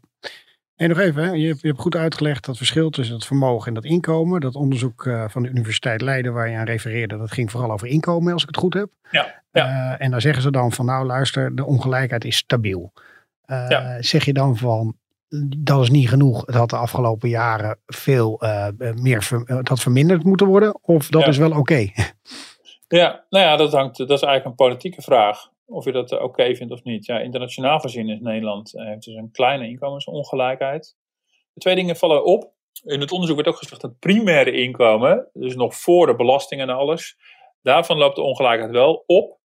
En 0.83 0.89
nog 0.89 0.97
even, 0.99 1.23
hè, 1.23 1.31
je, 1.31 1.47
hebt, 1.47 1.61
je 1.61 1.67
hebt 1.67 1.79
goed 1.79 1.95
uitgelegd 1.95 2.45
dat 2.45 2.57
verschil 2.57 2.89
tussen 2.89 3.15
het 3.15 3.25
vermogen 3.25 3.67
en 3.67 3.73
dat 3.73 3.83
inkomen. 3.85 4.41
Dat 4.41 4.55
onderzoek 4.55 5.05
eh, 5.05 5.23
van 5.27 5.43
de 5.43 5.49
Universiteit 5.49 6.01
Leiden 6.01 6.33
waar 6.33 6.49
je 6.49 6.57
aan 6.57 6.65
refereerde, 6.65 7.17
dat 7.17 7.31
ging 7.31 7.51
vooral 7.51 7.71
over 7.71 7.87
inkomen 7.87 8.33
als 8.33 8.41
ik 8.41 8.47
het 8.47 8.57
goed 8.57 8.73
heb. 8.73 8.89
Ja, 9.11 9.41
Eh, 9.51 10.05
en 10.05 10.11
daar 10.11 10.21
zeggen 10.21 10.41
ze 10.43 10.51
dan 10.51 10.71
van 10.71 10.85
nou 10.85 11.05
luister, 11.05 11.55
de 11.55 11.65
ongelijkheid 11.65 12.25
is 12.25 12.37
stabiel. 12.37 12.93
Eh, 13.45 13.65
Ja. 13.69 14.01
Zeg 14.01 14.25
je 14.25 14.33
dan 14.33 14.57
van 14.57 14.95
dat 15.57 15.81
is 15.81 15.89
niet 15.89 16.09
genoeg, 16.09 16.45
het 16.45 16.55
had 16.55 16.69
de 16.69 16.75
afgelopen 16.77 17.29
jaren 17.29 17.77
veel 17.87 18.41
meer 18.95 19.23
ver- 19.23 19.61
had 19.63 19.79
verminderd 19.79 20.23
moeten 20.23 20.47
worden 20.47 20.77
of 20.81 21.07
dat 21.07 21.21
Ja. 21.21 21.27
is 21.27 21.37
wel 21.37 21.51
oké? 21.51 21.87
Ja, 22.87 23.23
nou 23.29 23.45
ja, 23.45 23.55
dat, 23.55 23.71
hangt, 23.71 23.97
dat 23.97 24.09
is 24.09 24.21
eigenlijk 24.21 24.45
een 24.45 24.65
politieke 24.65 25.01
vraag. 25.01 25.49
Of 25.73 25.85
je 25.85 25.91
dat 25.91 26.11
eh, 26.11 26.23
oké 26.23 26.55
vindt 26.55 26.73
of 26.73 26.83
niet. 26.83 27.05
Ja, 27.05 27.19
internationaal 27.19 27.79
gezien 27.79 28.09
is 28.09 28.19
Nederland 28.19 28.75
eh, 28.75 28.85
heeft 28.85 29.05
dus 29.05 29.15
een 29.15 29.31
kleine 29.31 29.67
inkomensongelijkheid. 29.67 30.95
De 31.53 31.59
twee 31.59 31.75
dingen 31.75 31.95
vallen 31.95 32.25
op. 32.25 32.51
In 32.83 32.99
het 32.99 33.11
onderzoek 33.11 33.35
werd 33.35 33.47
ook 33.47 33.57
gezegd 33.57 33.81
dat 33.81 33.99
primaire 33.99 34.51
inkomen, 34.51 35.29
dus 35.33 35.55
nog 35.55 35.75
voor 35.75 36.07
de 36.07 36.15
belastingen 36.15 36.69
en 36.69 36.75
alles, 36.75 37.17
daarvan 37.61 37.97
loopt 37.97 38.15
de 38.15 38.21
ongelijkheid 38.21 38.71
wel 38.71 39.03
op. 39.05 39.39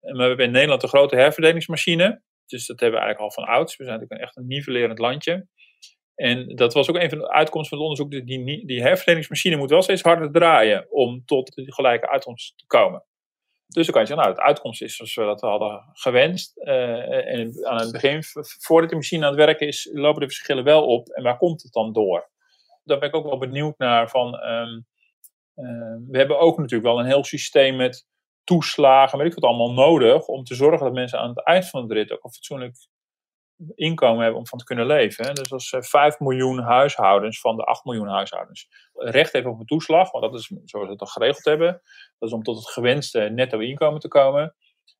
En 0.00 0.16
we 0.16 0.22
hebben 0.22 0.46
in 0.46 0.52
Nederland 0.52 0.82
een 0.82 0.88
grote 0.88 1.16
herverdelingsmachine. 1.16 2.22
Dus 2.46 2.66
dat 2.66 2.80
hebben 2.80 3.00
we 3.00 3.04
eigenlijk 3.04 3.36
al 3.36 3.44
van 3.44 3.54
ouds. 3.54 3.76
We 3.76 3.84
zijn 3.84 3.98
natuurlijk 3.98 4.26
echt 4.26 4.36
een 4.36 4.46
nivellerend 4.46 4.98
landje. 4.98 5.46
En 6.14 6.56
dat 6.56 6.74
was 6.74 6.88
ook 6.88 6.96
een 6.96 7.08
van 7.08 7.18
de 7.18 7.30
uitkomsten 7.30 7.78
van 7.78 7.86
het 7.86 7.98
onderzoek. 7.98 8.26
Die, 8.26 8.66
die 8.66 8.82
herverdelingsmachine 8.82 9.56
moet 9.56 9.70
wel 9.70 9.82
steeds 9.82 10.02
harder 10.02 10.32
draaien 10.32 10.86
om 10.90 11.24
tot 11.24 11.54
de 11.54 11.72
gelijke 11.72 12.10
uitkomst 12.10 12.58
te 12.58 12.66
komen. 12.66 13.04
Dus 13.72 13.86
dan 13.86 13.94
kan 13.94 14.02
je 14.02 14.08
zeggen, 14.08 14.26
nou, 14.26 14.34
de 14.34 14.42
uitkomst 14.42 14.82
is 14.82 14.96
zoals 14.96 15.14
we 15.14 15.24
dat 15.24 15.40
hadden 15.40 15.84
gewenst. 15.92 16.58
Uh, 16.58 17.32
en 17.32 17.66
aan 17.66 17.80
het 17.80 17.92
begin, 17.92 18.22
voordat 18.58 18.90
de 18.90 18.96
machine 18.96 19.22
aan 19.24 19.36
het 19.36 19.44
werken 19.44 19.66
is, 19.66 19.90
lopen 19.92 20.20
de 20.20 20.26
verschillen 20.26 20.64
wel 20.64 20.86
op. 20.86 21.08
En 21.08 21.22
waar 21.22 21.38
komt 21.38 21.62
het 21.62 21.72
dan 21.72 21.92
door? 21.92 22.30
Daar 22.84 22.98
ben 22.98 23.08
ik 23.08 23.14
ook 23.14 23.24
wel 23.24 23.38
benieuwd 23.38 23.78
naar. 23.78 24.10
Van, 24.10 24.44
um, 24.44 24.86
uh, 25.56 25.96
we 26.10 26.18
hebben 26.18 26.38
ook 26.38 26.56
natuurlijk 26.56 26.84
wel 26.84 26.98
een 26.98 27.06
heel 27.06 27.24
systeem 27.24 27.76
met 27.76 28.06
toeslagen, 28.44 29.18
weet 29.18 29.26
ik 29.26 29.34
wat 29.34 29.44
allemaal 29.44 29.72
nodig, 29.72 30.26
om 30.26 30.44
te 30.44 30.54
zorgen 30.54 30.84
dat 30.84 30.92
mensen 30.92 31.18
aan 31.18 31.28
het 31.28 31.44
eind 31.44 31.68
van 31.68 31.88
de 31.88 31.94
rit 31.94 32.12
ook 32.12 32.24
een 32.24 32.32
fatsoenlijk 32.32 32.76
inkomen 33.74 34.20
hebben 34.22 34.38
om 34.38 34.46
van 34.46 34.58
te 34.58 34.64
kunnen 34.64 34.86
leven. 34.86 35.26
Hè. 35.26 35.32
Dus 35.32 35.52
als 35.52 35.76
5 35.78 36.18
miljoen 36.18 36.58
huishoudens 36.58 37.40
van 37.40 37.56
de 37.56 37.62
8 37.64 37.84
miljoen 37.84 38.08
huishoudens 38.08 38.68
recht 38.92 39.32
hebben 39.32 39.52
op 39.52 39.60
een 39.60 39.66
toeslag, 39.66 40.10
want 40.10 40.24
dat 40.24 40.34
is 40.34 40.46
zoals 40.64 40.86
we 40.86 40.92
het 40.92 41.00
al 41.00 41.06
geregeld 41.06 41.44
hebben, 41.44 41.82
dat 42.18 42.28
is 42.28 42.34
om 42.34 42.42
tot 42.42 42.56
het 42.56 42.68
gewenste 42.68 43.20
netto 43.20 43.58
inkomen 43.58 44.00
te 44.00 44.08
komen. 44.08 44.54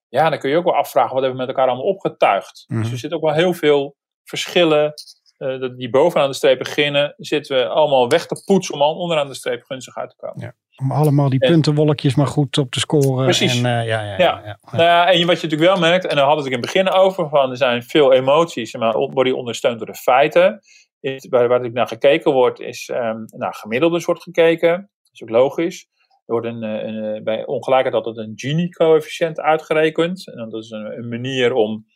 Ja, 0.08 0.30
dan 0.30 0.38
kun 0.38 0.50
je 0.50 0.56
ook 0.56 0.64
wel 0.64 0.76
afvragen, 0.76 1.14
wat 1.14 1.22
hebben 1.22 1.40
we 1.40 1.46
met 1.46 1.56
elkaar 1.56 1.68
allemaal 1.72 1.92
opgetuigd? 1.92 2.64
Dus 2.66 2.76
Mhm. 2.78 2.92
er 2.92 2.98
zitten 2.98 3.18
ook 3.18 3.24
wel 3.24 3.34
heel 3.34 3.54
veel 3.54 3.96
verschillen 4.24 4.92
eh, 5.36 5.60
dat 5.60 5.76
die 5.76 5.90
bovenaan 5.90 6.28
de 6.28 6.34
streep 6.34 6.58
beginnen, 6.58 7.14
zitten 7.16 7.56
we 7.56 7.68
allemaal 7.68 8.08
weg 8.08 8.26
te 8.26 8.42
poetsen 8.44 8.74
om 8.74 8.82
al 8.82 8.96
onderaan 8.96 9.26
de 9.26 9.34
streep 9.34 9.62
gunstig 9.62 9.96
uit 9.96 10.10
te 10.10 10.16
komen. 10.16 10.40
Ja. 10.40 10.54
Om 10.76 10.92
allemaal 10.92 11.28
die 11.28 11.40
En- 11.40 11.50
puntenwolkjes 11.50 12.14
maar 12.14 12.26
goed 12.26 12.58
op 12.58 12.70
te 12.70 12.80
scoren. 12.80 13.24
Precies. 13.24 13.62
En, 13.62 13.66
eh, 13.66 13.86
ja, 13.86 14.02
ja, 14.02 14.18
ja, 14.18 14.18
Ja. 14.18 14.58
Nou 14.70 14.82
ja, 14.82 15.06
en 15.06 15.26
wat 15.26 15.40
je 15.40 15.46
natuurlijk 15.48 15.70
wel 15.70 15.80
merkt, 15.90 16.06
en 16.06 16.16
daar 16.16 16.24
hadden 16.26 16.44
we 16.44 16.50
het 16.50 16.58
in 16.60 16.68
het 16.68 16.72
begin 16.72 17.00
over, 17.00 17.28
van 17.28 17.50
er 17.50 17.56
zijn 17.56 17.82
veel 17.82 18.12
emoties, 18.12 18.74
maar 18.74 18.92
worden 18.92 19.24
die 19.24 19.36
ondersteund 19.36 19.78
door 19.78 19.86
de 19.86 19.94
feiten. 19.94 20.60
Is, 21.00 21.26
waar, 21.28 21.40
waar 21.40 21.48
natuurlijk 21.48 21.74
naar 21.74 21.86
gekeken 21.88 22.32
wordt, 22.32 22.60
is 22.60 22.90
um, 22.92 23.24
naar 23.26 23.54
gemiddeldes 23.54 24.04
wordt 24.04 24.22
gekeken. 24.22 24.70
Dat 24.70 25.12
is 25.12 25.22
ook 25.22 25.28
logisch. 25.30 25.88
Er 26.08 26.32
wordt 26.32 26.46
een, 26.46 26.62
eh, 26.62 26.86
een, 26.86 27.14
eh, 27.14 27.22
bij 27.22 27.46
ongelijkheid 27.46 27.94
altijd 27.94 28.16
een 28.16 28.32
Gini-coëfficiënt 28.34 29.40
uitgerekend. 29.40 30.26
En 30.26 30.48
dat 30.50 30.62
is 30.64 30.70
een, 30.70 30.98
een 30.98 31.08
manier 31.08 31.52
om, 31.52 31.86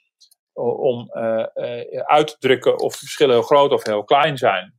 om 0.53 1.11
uit 2.05 2.27
te 2.27 2.37
drukken 2.39 2.79
of 2.79 2.93
de 2.93 2.99
verschillen 2.99 3.35
heel 3.35 3.45
groot 3.45 3.73
of 3.73 3.85
heel 3.85 4.05
klein 4.05 4.37
zijn. 4.39 4.75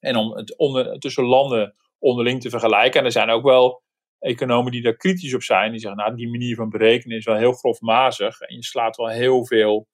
En 0.00 0.16
om 0.16 0.36
het 0.36 0.56
onder, 0.56 0.98
tussen 0.98 1.24
landen 1.24 1.74
onderling 2.02 2.40
te 2.40 2.50
vergelijken. 2.50 3.00
En 3.00 3.06
er 3.06 3.12
zijn 3.12 3.30
ook 3.30 3.44
wel 3.44 3.82
economen 4.22 4.72
die 4.72 4.82
daar 4.82 4.96
kritisch 4.96 5.34
op 5.34 5.42
zijn. 5.42 5.70
Die 5.70 5.80
zeggen, 5.80 6.00
nou, 6.00 6.16
die 6.16 6.30
manier 6.30 6.56
van 6.56 6.68
berekenen 6.68 7.16
is 7.16 7.24
wel 7.24 7.36
heel 7.36 7.52
grofmazig. 7.52 8.40
En 8.40 8.56
je 8.56 8.64
slaat 8.64 8.96
wel 8.96 9.08
heel 9.08 9.46
veel, 9.46 9.86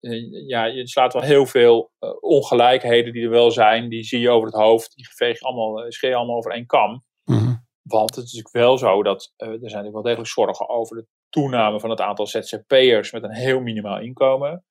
eh, 0.00 0.48
ja, 0.48 0.64
je 0.64 0.88
slaat 0.88 1.12
wel 1.12 1.22
heel 1.22 1.46
veel 1.46 1.90
eh, 1.98 2.10
ongelijkheden 2.20 3.12
die 3.12 3.24
er 3.24 3.30
wel 3.30 3.50
zijn. 3.50 3.88
Die 3.88 4.02
zie 4.02 4.20
je 4.20 4.30
over 4.30 4.46
het 4.46 4.56
hoofd. 4.56 4.96
Die 4.96 5.08
veeg 5.08 5.38
je 5.38 5.44
allemaal, 5.44 5.82
eh, 5.82 5.90
scheer 5.90 6.14
allemaal 6.14 6.36
over 6.36 6.52
één 6.52 6.66
kam. 6.66 7.04
Mhm. 7.24 7.54
Want 7.82 8.14
het 8.14 8.24
is 8.24 8.32
natuurlijk 8.32 8.64
wel 8.64 8.78
zo 8.78 9.02
dat 9.02 9.32
er 9.36 9.46
zijn 9.46 9.60
natuurlijk 9.60 9.92
wel 9.92 10.02
degelijk 10.02 10.30
zorgen 10.30 10.68
over 10.68 10.96
de 10.96 11.06
toename 11.28 11.80
van 11.80 11.90
het 11.90 12.00
aantal 12.00 12.26
ZZP'ers 12.26 13.12
met 13.12 13.22
een 13.22 13.34
heel 13.34 13.60
minimaal 13.60 14.00
inkomen. 14.00 14.64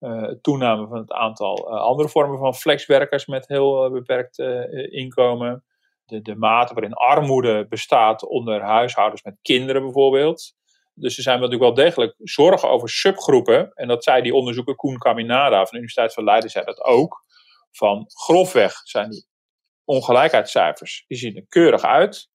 Uh, 0.00 0.28
toename 0.40 0.86
van 0.86 0.98
het 0.98 1.12
aantal 1.12 1.78
andere 1.78 2.08
vormen 2.08 2.38
van 2.38 2.54
flexwerkers 2.54 3.26
met 3.26 3.48
heel 3.48 3.90
beperkt 3.90 4.38
inkomen. 4.90 5.64
De, 6.12 6.22
de 6.22 6.36
mate 6.36 6.74
waarin 6.74 6.92
armoede 6.92 7.66
bestaat 7.68 8.26
onder 8.26 8.62
huishoudens 8.62 9.22
met 9.22 9.38
kinderen 9.42 9.82
bijvoorbeeld. 9.82 10.54
Dus 10.94 11.16
er 11.16 11.22
zijn 11.22 11.40
natuurlijk 11.40 11.64
wel 11.64 11.84
degelijk 11.84 12.14
zorgen 12.18 12.68
over 12.68 12.88
subgroepen. 12.88 13.72
En 13.74 13.88
dat 13.88 14.04
zei 14.04 14.22
die 14.22 14.34
onderzoeker 14.34 14.74
Koen 14.74 14.98
Caminada 14.98 15.56
van 15.56 15.64
de 15.64 15.76
Universiteit 15.76 16.14
van 16.14 16.24
Leiden, 16.24 16.50
zei 16.50 16.64
dat 16.64 16.80
ook. 16.80 17.24
Van 17.70 18.04
grofweg 18.08 18.72
zijn 18.72 19.10
die 19.10 19.26
ongelijkheidscijfers, 19.84 21.04
die 21.06 21.18
zien 21.18 21.36
er 21.36 21.46
keurig 21.48 21.82
uit. 21.82 22.28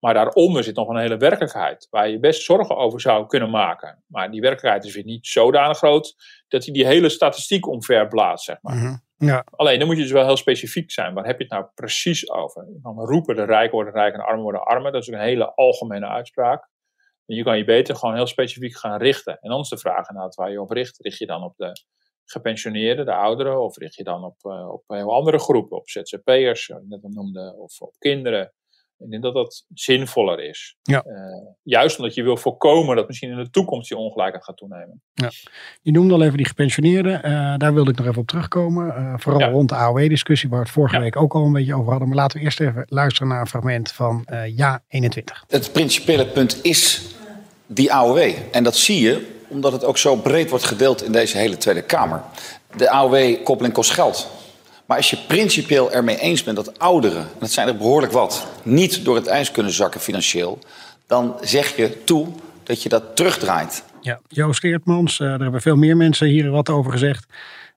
Maar 0.00 0.14
daaronder 0.14 0.64
zit 0.64 0.76
nog 0.76 0.88
een 0.88 0.98
hele 0.98 1.16
werkelijkheid 1.16 1.86
waar 1.90 2.08
je 2.08 2.18
best 2.18 2.42
zorgen 2.42 2.76
over 2.76 3.00
zou 3.00 3.26
kunnen 3.26 3.50
maken. 3.50 4.04
Maar 4.06 4.30
die 4.30 4.40
werkelijkheid 4.40 4.84
is 4.84 4.94
weer 4.94 5.04
niet 5.04 5.26
zodanig 5.26 5.76
groot 5.76 6.14
dat 6.48 6.64
hij 6.64 6.74
die 6.74 6.86
hele 6.86 7.08
statistiek 7.08 7.66
omverblaast, 7.68 8.44
zeg 8.44 8.58
maar. 8.62 8.74
Mm 8.74 8.80
-hmm. 8.80 9.02
ja. 9.16 9.44
Alleen 9.50 9.78
dan 9.78 9.86
moet 9.86 9.96
je 9.96 10.02
dus 10.02 10.12
wel 10.12 10.24
heel 10.24 10.36
specifiek 10.36 10.90
zijn. 10.90 11.14
Waar 11.14 11.26
heb 11.26 11.36
je 11.36 11.42
het 11.42 11.52
nou 11.52 11.66
precies 11.74 12.30
over? 12.30 12.66
Je 12.72 12.80
kan 12.82 12.98
roepen 12.98 13.36
de 13.36 13.44
rijken 13.44 13.74
worden 13.74 13.92
rijk 13.92 14.12
en 14.12 14.18
de 14.18 14.26
armen 14.26 14.42
worden 14.42 14.64
armer. 14.64 14.92
Dat 14.92 15.02
is 15.02 15.08
een 15.08 15.20
hele 15.20 15.54
algemene 15.54 16.06
uitspraak. 16.06 16.68
En 17.26 17.36
je 17.36 17.42
kan 17.42 17.58
je 17.58 17.64
beter 17.64 17.96
gewoon 17.96 18.14
heel 18.14 18.26
specifiek 18.26 18.76
gaan 18.76 18.98
richten. 18.98 19.38
En 19.40 19.50
dan 19.50 19.60
is 19.60 19.68
de 19.68 19.78
vraag 19.78 20.08
inderdaad 20.08 20.34
waar 20.34 20.50
je 20.50 20.60
op 20.60 20.70
richt. 20.70 20.98
Richt 20.98 21.18
je 21.18 21.26
dan 21.26 21.42
op 21.42 21.56
de 21.56 21.72
gepensioneerden, 22.24 23.04
de 23.04 23.14
ouderen? 23.14 23.62
Of 23.62 23.76
richt 23.76 23.94
je 23.94 24.04
dan 24.04 24.24
op, 24.24 24.36
uh, 24.42 24.72
op 24.72 24.82
heel 24.86 25.14
andere 25.14 25.38
groepen? 25.38 25.76
Op 25.76 25.88
ZZP'ers, 25.88 26.64
zoals 26.64 26.82
ik 26.82 26.88
net 26.88 27.02
al 27.02 27.10
noemde, 27.10 27.54
of 27.58 27.80
op 27.80 27.94
kinderen? 27.98 28.52
Ik 29.04 29.10
denk 29.10 29.22
dat 29.22 29.34
dat 29.34 29.66
zinvoller 29.74 30.40
is. 30.40 30.76
Ja. 30.82 31.04
Uh, 31.06 31.14
juist 31.62 31.98
omdat 31.98 32.14
je 32.14 32.22
wil 32.22 32.36
voorkomen 32.36 32.96
dat 32.96 33.06
misschien 33.06 33.30
in 33.30 33.36
de 33.36 33.50
toekomst 33.50 33.88
die 33.88 33.98
ongelijkheid 33.98 34.44
gaat 34.44 34.56
toenemen. 34.56 35.02
Ja. 35.12 35.30
Je 35.82 35.92
noemde 35.92 36.14
al 36.14 36.22
even 36.22 36.36
die 36.36 36.46
gepensioneerden. 36.46 37.26
Uh, 37.26 37.56
daar 37.56 37.74
wilde 37.74 37.90
ik 37.90 37.96
nog 37.96 38.06
even 38.06 38.20
op 38.20 38.26
terugkomen. 38.26 38.86
Uh, 38.86 39.14
vooral 39.16 39.40
ja. 39.40 39.50
rond 39.50 39.68
de 39.68 39.74
AOW-discussie, 39.74 40.48
waar 40.48 40.58
we 40.58 40.64
het 40.64 40.74
vorige 40.74 40.94
ja. 40.94 41.00
week 41.00 41.16
ook 41.16 41.34
al 41.34 41.44
een 41.44 41.52
beetje 41.52 41.74
over 41.74 41.90
hadden. 41.90 42.08
Maar 42.08 42.16
laten 42.16 42.38
we 42.38 42.44
eerst 42.44 42.60
even 42.60 42.84
luisteren 42.88 43.28
naar 43.28 43.40
een 43.40 43.46
fragment 43.46 43.92
van 43.92 44.26
uh, 44.30 44.56
Ja 44.56 44.82
21. 44.88 45.44
Het 45.48 45.72
principiële 45.72 46.26
punt 46.26 46.64
is 46.64 47.14
die 47.66 47.92
AOW. 47.92 48.32
En 48.52 48.64
dat 48.64 48.76
zie 48.76 49.00
je 49.00 49.38
omdat 49.48 49.72
het 49.72 49.84
ook 49.84 49.98
zo 49.98 50.16
breed 50.16 50.50
wordt 50.50 50.64
gedeeld 50.64 51.02
in 51.02 51.12
deze 51.12 51.38
hele 51.38 51.56
Tweede 51.56 51.82
Kamer. 51.82 52.22
De 52.76 52.90
AOW-koppeling 52.90 53.74
kost 53.74 53.90
geld. 53.90 54.39
Maar 54.90 54.98
als 54.98 55.10
je 55.10 55.18
principieel 55.26 55.92
ermee 55.92 56.18
eens 56.18 56.44
bent 56.44 56.56
dat 56.56 56.78
ouderen, 56.78 57.22
en 57.22 57.38
dat 57.38 57.50
zijn 57.50 57.68
er 57.68 57.76
behoorlijk 57.76 58.12
wat, 58.12 58.46
niet 58.62 59.04
door 59.04 59.14
het 59.14 59.26
ijs 59.26 59.50
kunnen 59.50 59.72
zakken 59.72 60.00
financieel, 60.00 60.58
dan 61.06 61.36
zeg 61.40 61.76
je 61.76 62.04
toe 62.04 62.28
dat 62.62 62.82
je 62.82 62.88
dat 62.88 63.16
terugdraait. 63.16 63.84
Ja, 64.00 64.20
Joost 64.28 64.64
Eertmans, 64.64 65.18
uh, 65.18 65.28
daar 65.28 65.40
hebben 65.40 65.60
veel 65.60 65.76
meer 65.76 65.96
mensen 65.96 66.26
hier 66.26 66.50
wat 66.50 66.68
over 66.68 66.92
gezegd. 66.92 67.26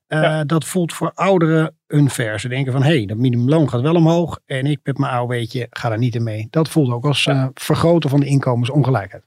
Uh, 0.08 0.22
ja. 0.22 0.44
Dat 0.44 0.64
voelt 0.64 0.92
voor 0.92 1.12
ouderen 1.14 1.76
unfair. 1.86 2.40
Ze 2.40 2.48
denken 2.48 2.72
van, 2.72 2.82
hé, 2.82 2.96
hey, 2.96 3.06
dat 3.06 3.16
minimumloon 3.16 3.68
gaat 3.68 3.80
wel 3.80 3.94
omhoog 3.94 4.38
en 4.46 4.66
ik 4.66 4.80
met 4.82 4.98
mijn 4.98 5.12
AOW'tje 5.12 5.66
ga 5.70 5.88
daar 5.88 5.98
niet 5.98 6.14
in 6.14 6.22
mee. 6.22 6.46
Dat 6.50 6.68
voelt 6.68 6.92
ook 6.92 7.04
als 7.04 7.26
uh, 7.26 7.46
vergroten 7.54 8.10
van 8.10 8.20
de 8.20 8.26
inkomensongelijkheid. 8.26 9.24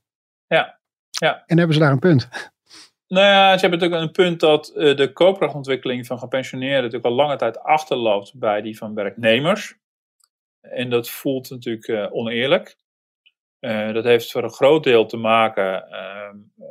Ja. 0.48 0.78
ja. 1.10 1.44
En 1.46 1.58
hebben 1.58 1.76
ze 1.76 1.82
daar 1.82 1.92
een 1.92 2.00
punt? 2.00 2.28
Nou 3.08 3.26
ja, 3.26 3.54
ze 3.54 3.62
hebben 3.62 3.80
natuurlijk 3.80 4.08
een 4.08 4.26
punt 4.26 4.40
dat 4.40 4.74
uh, 4.76 4.96
de 4.96 5.14
koopkrachtontwikkeling 5.14 6.06
van 6.06 6.20
gepensioneerden 6.20 6.84
natuurlijk 6.84 7.06
al 7.06 7.12
lange 7.12 7.36
tijd 7.36 7.60
achterloopt 7.60 8.40
bij 8.40 8.62
die 8.62 8.78
van 8.78 8.94
werknemers. 8.94 9.76
En 10.62 10.90
dat 10.90 11.10
voelt 11.10 11.50
natuurlijk 11.50 11.88
uh, 11.88 12.08
oneerlijk. 12.14 12.78
Uh, 13.60 13.94
dat 13.94 14.04
heeft 14.04 14.32
voor 14.32 14.44
een 14.44 14.50
groot 14.50 14.84
deel 14.84 15.06
te 15.06 15.18
maken, 15.18 15.86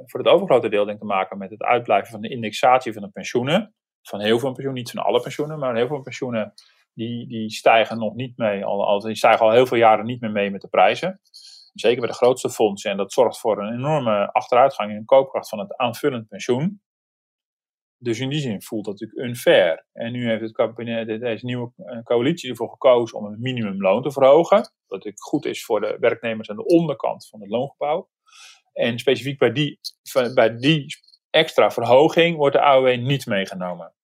voor 0.06 0.20
het 0.20 0.28
overgrote 0.28 0.68
deel 0.68 0.84
denk 0.84 0.96
ik 0.96 1.02
te 1.02 1.08
maken 1.08 1.38
met 1.38 1.50
het 1.50 1.62
uitblijven 1.62 2.10
van 2.10 2.20
de 2.20 2.28
indexatie 2.28 2.92
van 2.92 3.02
de 3.02 3.08
pensioenen. 3.08 3.74
Van 4.02 4.20
heel 4.20 4.38
veel 4.38 4.52
pensioenen, 4.52 4.82
niet 4.82 4.90
van 4.90 5.04
alle 5.04 5.20
pensioenen, 5.20 5.58
maar 5.58 5.76
heel 5.76 5.86
veel 5.86 6.02
pensioenen 6.02 6.54
die, 6.94 7.28
die 7.28 7.50
stijgen 7.50 7.98
nog 7.98 8.14
niet 8.14 8.36
mee, 8.36 8.64
al, 8.64 8.86
al, 8.86 9.00
die 9.00 9.16
stijgen 9.16 9.46
al 9.46 9.52
heel 9.52 9.66
veel 9.66 9.76
jaren 9.76 10.04
niet 10.04 10.20
meer 10.20 10.30
mee 10.30 10.50
met 10.50 10.60
de 10.60 10.68
prijzen. 10.68 11.20
Zeker 11.80 12.00
bij 12.00 12.08
de 12.08 12.16
grootste 12.16 12.50
fondsen. 12.50 12.90
En 12.90 12.96
dat 12.96 13.12
zorgt 13.12 13.38
voor 13.38 13.62
een 13.62 13.74
enorme 13.74 14.32
achteruitgang 14.32 14.90
in 14.90 14.98
de 14.98 15.04
koopkracht 15.04 15.48
van 15.48 15.58
het 15.58 15.76
aanvullend 15.76 16.28
pensioen. 16.28 16.80
Dus 17.98 18.20
in 18.20 18.28
die 18.28 18.40
zin 18.40 18.62
voelt 18.62 18.84
dat 18.84 19.00
natuurlijk 19.00 19.28
unfair. 19.28 19.86
En 19.92 20.12
nu 20.12 20.28
heeft 20.28 20.42
het 20.42 20.52
kabinet, 20.52 21.20
deze 21.20 21.44
nieuwe 21.44 21.72
coalitie 22.04 22.50
ervoor 22.50 22.70
gekozen 22.70 23.18
om 23.18 23.24
het 23.24 23.40
minimumloon 23.40 24.02
te 24.02 24.10
verhogen. 24.10 24.58
Wat 24.58 24.72
natuurlijk 24.88 25.22
goed 25.22 25.44
is 25.44 25.64
voor 25.64 25.80
de 25.80 25.96
werknemers 26.00 26.50
aan 26.50 26.56
de 26.56 26.64
onderkant 26.64 27.28
van 27.28 27.40
het 27.40 27.50
loongebouw. 27.50 28.08
En 28.72 28.98
specifiek 28.98 29.38
bij 29.38 29.52
die, 29.52 29.80
bij 30.34 30.56
die 30.56 30.86
extra 31.30 31.70
verhoging 31.70 32.36
wordt 32.36 32.54
de 32.54 32.62
AOW 32.62 32.96
niet 32.96 33.26
meegenomen. 33.26 33.95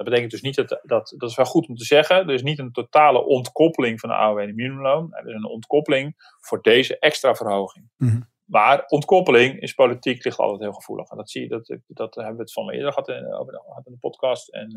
Dat 0.00 0.08
betekent 0.08 0.30
dus 0.30 0.42
niet 0.42 0.54
dat, 0.54 0.80
dat, 0.82 1.14
dat 1.16 1.30
is 1.30 1.36
wel 1.36 1.46
goed 1.46 1.68
om 1.68 1.76
te 1.76 1.84
zeggen, 1.84 2.16
er 2.16 2.34
is 2.34 2.42
niet 2.42 2.58
een 2.58 2.72
totale 2.72 3.24
ontkoppeling 3.24 4.00
van 4.00 4.08
de 4.08 4.14
AOW 4.14 4.38
en 4.38 4.46
de 4.46 4.52
minimumloon. 4.52 5.14
Er 5.14 5.28
is 5.28 5.34
een 5.34 5.44
ontkoppeling 5.44 6.14
voor 6.40 6.62
deze 6.62 6.98
extra 6.98 7.34
verhoging. 7.34 7.90
Mhm. 7.96 8.10
Mm 8.10 8.16
-hmm. 8.16 8.28
Maar 8.44 8.84
ontkoppeling 8.86 9.60
is 9.60 9.74
politiek 9.74 10.24
ligt 10.24 10.38
altijd 10.38 10.60
heel 10.60 10.72
gevoelig. 10.72 11.10
En 11.10 11.16
dat 11.16 11.30
zie 11.30 11.42
je, 11.42 11.48
dat, 11.48 11.78
dat 11.86 12.14
hebben 12.14 12.36
we 12.36 12.42
het 12.42 12.52
van 12.52 12.64
me 12.64 12.72
eerder 12.72 12.92
gehad 12.92 13.08
in, 13.08 13.34
over 13.34 13.52
de, 13.52 13.82
in 13.84 13.92
de 13.92 13.98
podcast. 13.98 14.48
En, 14.48 14.76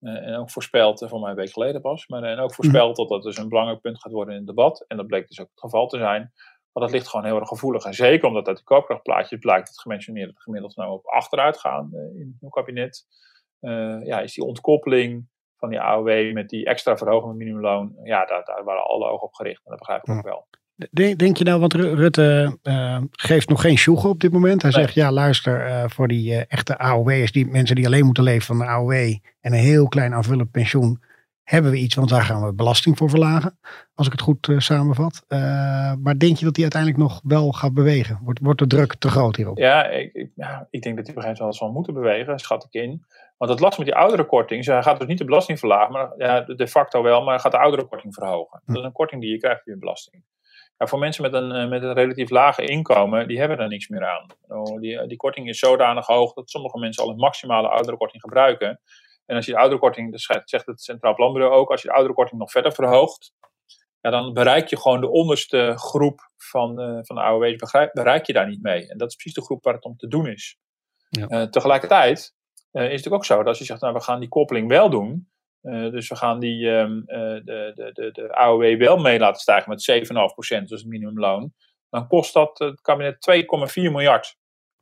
uh, 0.00 0.26
en 0.26 0.36
ook 0.36 0.50
voorspeld, 0.50 1.04
voor 1.08 1.20
mij 1.20 1.30
een 1.30 1.36
week 1.36 1.52
geleden 1.52 1.80
pas. 1.80 2.06
Maar 2.06 2.22
en 2.22 2.38
ook 2.38 2.54
voorspeld 2.54 2.96
-hmm. 2.96 3.06
dat 3.06 3.08
dat 3.08 3.22
dus 3.22 3.36
een 3.36 3.48
belangrijk 3.48 3.80
punt 3.80 4.00
gaat 4.00 4.12
worden 4.12 4.34
in 4.34 4.40
het 4.40 4.48
debat. 4.48 4.84
En 4.88 4.96
dat 4.96 5.06
bleek 5.06 5.28
dus 5.28 5.40
ook 5.40 5.50
het 5.50 5.60
geval 5.60 5.86
te 5.86 5.98
zijn. 5.98 6.32
Maar 6.72 6.82
dat 6.82 6.90
ligt 6.90 7.08
gewoon 7.08 7.26
heel 7.26 7.38
erg 7.38 7.48
gevoelig. 7.48 7.84
En 7.84 7.94
zeker 7.94 8.28
omdat 8.28 8.48
uit 8.48 8.56
de 8.56 8.64
koopkrachtplaatje 8.64 9.38
blijkt 9.38 9.66
dat 9.66 9.80
gementioneerde 9.80 10.32
gemiddeld 10.36 10.76
nou 10.76 10.92
op 10.92 11.06
achteruit 11.06 11.58
gaan 11.58 11.90
uh, 11.92 12.20
in 12.20 12.36
het 12.40 12.52
kabinet. 12.52 13.06
Uh, 13.66 14.06
ja, 14.06 14.20
is 14.20 14.34
die 14.34 14.44
ontkoppeling 14.44 15.28
van 15.56 15.70
die 15.70 15.80
AOW 15.80 16.32
met 16.32 16.48
die 16.48 16.64
extra 16.64 16.96
verhoging 16.96 17.26
van 17.26 17.36
minimumloon, 17.36 17.96
ja, 18.02 18.24
daar, 18.24 18.44
daar 18.44 18.64
waren 18.64 18.84
alle 18.84 19.08
ogen 19.08 19.26
op 19.26 19.34
gericht. 19.34 19.64
En 19.64 19.70
dat 19.70 19.78
begrijp 19.78 20.02
ik 20.02 20.14
ook 20.14 20.22
wel. 20.22 20.46
Denk, 20.90 21.18
denk 21.18 21.36
je 21.36 21.44
nou, 21.44 21.60
want 21.60 21.74
Rutte 21.74 22.58
uh, 22.62 23.00
geeft 23.10 23.48
nog 23.48 23.60
geen 23.60 23.78
sjoegen 23.78 24.08
op 24.08 24.20
dit 24.20 24.32
moment. 24.32 24.62
Hij 24.62 24.70
nee. 24.70 24.80
zegt, 24.80 24.94
ja 24.94 25.12
luister, 25.12 25.66
uh, 25.66 25.84
voor 25.86 26.08
die 26.08 26.32
uh, 26.32 26.42
echte 26.48 26.78
AOW'ers, 26.78 27.32
die 27.32 27.46
mensen 27.46 27.76
die 27.76 27.86
alleen 27.86 28.04
moeten 28.04 28.22
leven 28.22 28.46
van 28.46 28.58
de 28.58 28.64
AOW 28.64 28.92
en 28.92 29.18
een 29.40 29.52
heel 29.52 29.88
klein 29.88 30.14
aanvullend 30.14 30.50
pensioen, 30.50 31.02
hebben 31.46 31.70
we 31.70 31.78
iets, 31.78 31.94
want 31.94 32.08
daar 32.08 32.22
gaan 32.22 32.44
we 32.44 32.54
belasting 32.54 32.96
voor 32.96 33.10
verlagen. 33.10 33.58
Als 33.94 34.06
ik 34.06 34.12
het 34.12 34.20
goed 34.20 34.48
eh, 34.48 34.58
samenvat. 34.58 35.24
Uh, 35.28 35.38
maar 36.02 36.18
denk 36.18 36.36
je 36.36 36.44
dat 36.44 36.54
die 36.54 36.62
uiteindelijk 36.62 37.02
nog 37.02 37.20
wel 37.24 37.52
gaat 37.52 37.74
bewegen? 37.74 38.20
Wordt, 38.22 38.40
wordt 38.42 38.58
de 38.58 38.66
druk 38.66 38.94
te 38.94 39.08
groot 39.08 39.36
hierop? 39.36 39.58
Ja, 39.58 39.84
ik, 39.86 40.12
ik, 40.12 40.30
ja, 40.34 40.66
ik 40.70 40.82
denk 40.82 40.96
dat 40.96 41.04
die 41.04 41.14
op 41.14 41.20
een 41.20 41.28
gegeven 41.28 41.38
moment 41.38 41.56
zal 41.56 41.72
moeten 41.72 41.94
bewegen, 41.94 42.38
schat 42.38 42.64
ik 42.64 42.82
in. 42.82 43.04
Want 43.36 43.50
het 43.50 43.60
last 43.60 43.78
met 43.78 43.86
die 43.86 43.96
oudere 43.96 44.24
korting, 44.24 44.64
hij 44.64 44.82
gaat 44.82 44.98
dus 44.98 45.08
niet 45.08 45.18
de 45.18 45.24
belasting 45.24 45.58
verlagen, 45.58 45.92
maar 45.92 46.12
ja, 46.16 46.40
de 46.40 46.68
facto 46.68 47.02
wel, 47.02 47.22
maar 47.22 47.40
gaat 47.40 47.52
de 47.52 47.58
oudere 47.58 47.86
korting 47.86 48.14
verhogen. 48.14 48.62
Dat 48.66 48.76
is 48.76 48.82
een 48.82 48.92
korting 48.92 49.20
die 49.20 49.30
je 49.30 49.38
krijgt 49.38 49.62
via 49.62 49.76
belasting. 49.76 50.24
Ja, 50.78 50.86
voor 50.86 50.98
mensen 50.98 51.22
met 51.22 51.32
een, 51.32 51.52
eh, 51.52 51.68
met 51.68 51.82
een 51.82 51.94
relatief 51.94 52.30
lage 52.30 52.64
inkomen, 52.64 53.28
die 53.28 53.38
hebben 53.38 53.58
er 53.58 53.68
niks 53.68 53.88
meer 53.88 54.06
aan. 54.06 54.26
Oh, 54.48 54.80
die, 54.80 55.06
die 55.06 55.16
korting 55.16 55.48
is 55.48 55.58
zodanig 55.58 56.06
hoog 56.06 56.32
dat 56.32 56.50
sommige 56.50 56.78
mensen 56.78 57.02
al 57.02 57.10
een 57.10 57.16
maximale 57.16 57.68
oudere 57.68 57.96
korting 57.96 58.22
gebruiken. 58.22 58.80
En 59.26 59.36
als 59.36 59.46
je 59.46 59.52
de 59.52 59.58
ouderekorting, 59.58 60.10
dat 60.10 60.42
zegt 60.44 60.66
het 60.66 60.82
Centraal 60.82 61.14
Planbureau 61.14 61.54
ook, 61.54 61.70
als 61.70 61.82
je 61.82 61.88
de 61.88 61.94
ouderekorting 61.94 62.40
nog 62.40 62.50
verder 62.50 62.72
verhoogt, 62.72 63.32
ja, 64.00 64.10
dan 64.10 64.32
bereik 64.32 64.68
je 64.68 64.80
gewoon 64.80 65.00
de 65.00 65.10
onderste 65.10 65.72
groep 65.76 66.30
van, 66.36 66.80
uh, 66.80 66.98
van 67.02 67.16
de 67.16 67.22
AOW's, 67.22 67.90
bereik 67.92 68.26
je 68.26 68.32
daar 68.32 68.48
niet 68.48 68.62
mee. 68.62 68.88
En 68.88 68.98
dat 68.98 69.08
is 69.08 69.14
precies 69.14 69.34
de 69.34 69.44
groep 69.44 69.64
waar 69.64 69.74
het 69.74 69.84
om 69.84 69.96
te 69.96 70.08
doen 70.08 70.26
is. 70.26 70.58
Ja. 71.08 71.26
Uh, 71.28 71.42
tegelijkertijd 71.42 72.18
uh, 72.18 72.18
is 72.18 72.24
het 72.72 72.90
natuurlijk 72.90 73.14
ook 73.14 73.24
zo 73.24 73.36
dat 73.36 73.46
als 73.46 73.58
je 73.58 73.64
zegt, 73.64 73.80
nou 73.80 73.94
we 73.94 74.00
gaan 74.00 74.20
die 74.20 74.28
koppeling 74.28 74.68
wel 74.68 74.90
doen, 74.90 75.28
dus 75.66 76.08
we 76.08 76.16
gaan 76.16 76.40
die, 76.40 76.68
um, 76.68 77.04
de, 77.06 77.72
de, 77.74 77.90
de, 77.92 78.10
de 78.12 78.34
AOW 78.34 78.78
wel 78.78 78.96
mee 78.96 79.18
laten 79.18 79.40
stijgen 79.40 79.70
met 79.70 79.90
7,5%, 80.58 80.64
dus 80.64 80.80
het 80.80 80.86
minimumloon, 80.86 81.52
dan 81.90 82.08
kost 82.08 82.34
dat 82.34 82.58
het 82.58 82.80
kabinet 82.80 83.46
2,4 83.74 83.74
miljard. 83.74 84.36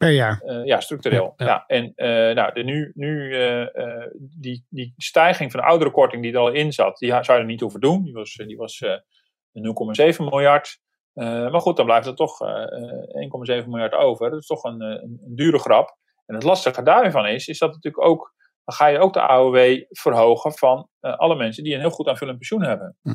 Per 0.05 0.13
jaar? 0.13 0.43
Uh, 0.45 0.65
ja, 0.65 0.81
structureel. 0.81 1.35
Ja, 1.37 1.47
ja. 1.47 1.65
En 1.67 1.93
uh, 1.97 2.35
nou, 2.35 2.53
de, 2.53 2.63
nu, 2.63 2.93
nu 2.95 3.37
uh, 3.37 4.07
die, 4.21 4.67
die 4.69 4.95
stijging 4.97 5.51
van 5.51 5.61
de 5.61 5.67
oudere 5.67 5.91
korting 5.91 6.23
die 6.23 6.33
er 6.33 6.39
al 6.39 6.53
in 6.53 6.73
zat, 6.73 6.99
die 6.99 7.11
zou 7.11 7.33
je 7.33 7.33
er 7.33 7.45
niet 7.45 7.61
hoeven 7.61 7.81
doen. 7.81 8.05
Die 8.05 8.13
was, 8.13 8.35
die 8.47 8.57
was 8.57 8.85
0,7 8.85 8.93
miljard. 10.19 10.81
maar 11.15 11.61
goed, 11.61 11.77
dan 11.77 11.87
blijft 11.87 12.07
er 12.07 12.15
toch 12.15 12.39
1,7 12.43 13.67
miljard 13.67 13.93
over. 13.93 14.31
Dat 14.31 14.41
is 14.41 14.47
toch 14.47 14.65
een, 14.65 14.81
een, 14.81 15.21
een, 15.25 15.37
dure 15.37 15.59
grap. 15.59 15.97
En 16.27 16.35
het 16.35 16.45
lastige 16.45 16.83
daarvan 16.83 17.27
is, 17.27 17.49
is 17.49 17.59
dat 17.59 17.73
natuurlijk 17.73 18.07
ook, 18.07 18.35
dan 18.65 18.75
ga 18.75 18.87
je 18.87 18.99
ook 18.99 19.13
de 19.13 19.21
AOW 19.21 19.85
verhogen 19.89 20.53
van 20.53 20.89
alle 21.01 21.37
mensen 21.37 21.65
die 21.65 21.75
een 21.75 21.81
heel 21.81 21.91
goed 21.91 22.09
aanvullend 22.09 22.39
pensioen 22.39 22.63
hebben. 22.63 22.97
Hm. 23.03 23.11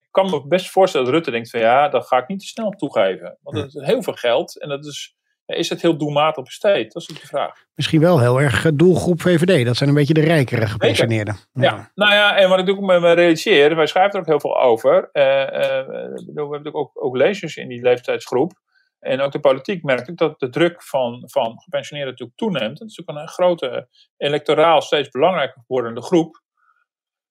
Ik 0.00 0.10
kan 0.10 0.30
me 0.30 0.46
best 0.46 0.70
voorstellen 0.70 1.06
dat 1.06 1.14
Rutte 1.14 1.30
denkt 1.30 1.50
van 1.50 1.60
ja, 1.60 1.88
dat 1.88 2.06
ga 2.06 2.18
ik 2.18 2.28
niet 2.28 2.40
te 2.40 2.46
snel 2.46 2.70
toegeven. 2.70 3.38
Want 3.42 3.56
dat 3.56 3.74
is 3.74 3.86
heel 3.86 4.02
veel 4.02 4.14
geld 4.14 4.60
en 4.60 4.68
dat 4.68 4.86
is 4.86 5.18
is 5.56 5.68
het 5.68 5.82
heel 5.82 5.96
doelmatig 5.96 6.44
besteed? 6.44 6.92
Dat 6.92 7.02
is 7.02 7.08
de 7.08 7.26
vraag. 7.26 7.64
Misschien 7.74 8.00
wel 8.00 8.20
heel 8.20 8.40
erg 8.40 8.64
eh, 8.64 8.72
doelgroep 8.74 9.20
VVD. 9.20 9.66
Dat 9.66 9.76
zijn 9.76 9.88
een 9.88 9.94
beetje 9.94 10.14
de 10.14 10.20
rijkere 10.20 10.66
gepensioneerden. 10.66 11.36
Ja. 11.52 11.62
ja. 11.62 11.90
nou 11.94 12.12
ja, 12.12 12.36
en 12.36 12.48
wat 12.48 12.58
ik 12.58 12.68
ook 12.68 12.80
met 12.80 13.00
me 13.00 13.12
realiseer, 13.12 13.76
wij 13.76 13.86
schrijven 13.86 14.12
er 14.12 14.20
ook 14.20 14.26
heel 14.26 14.40
veel 14.40 14.60
over. 14.62 15.08
Uh, 15.12 15.22
uh, 15.22 15.46
we 15.86 16.32
hebben 16.34 16.50
natuurlijk 16.50 16.76
ook, 16.76 16.90
ook 17.04 17.16
lezers 17.16 17.56
in 17.56 17.68
die 17.68 17.82
leeftijdsgroep. 17.82 18.52
En 19.00 19.20
ook 19.20 19.32
de 19.32 19.40
politiek 19.40 19.82
merkt 19.82 20.08
ik 20.08 20.16
dat 20.16 20.40
de 20.40 20.48
druk 20.48 20.82
van, 20.82 21.22
van 21.26 21.60
gepensioneerden 21.60 22.12
natuurlijk 22.12 22.38
toeneemt. 22.38 22.78
Het 22.78 22.88
is 22.88 22.96
natuurlijk 22.96 23.28
een 23.28 23.34
grote 23.34 23.88
electoraal 24.16 24.82
steeds 24.82 25.08
belangrijker 25.08 25.64
wordende 25.66 26.02
groep. 26.02 26.42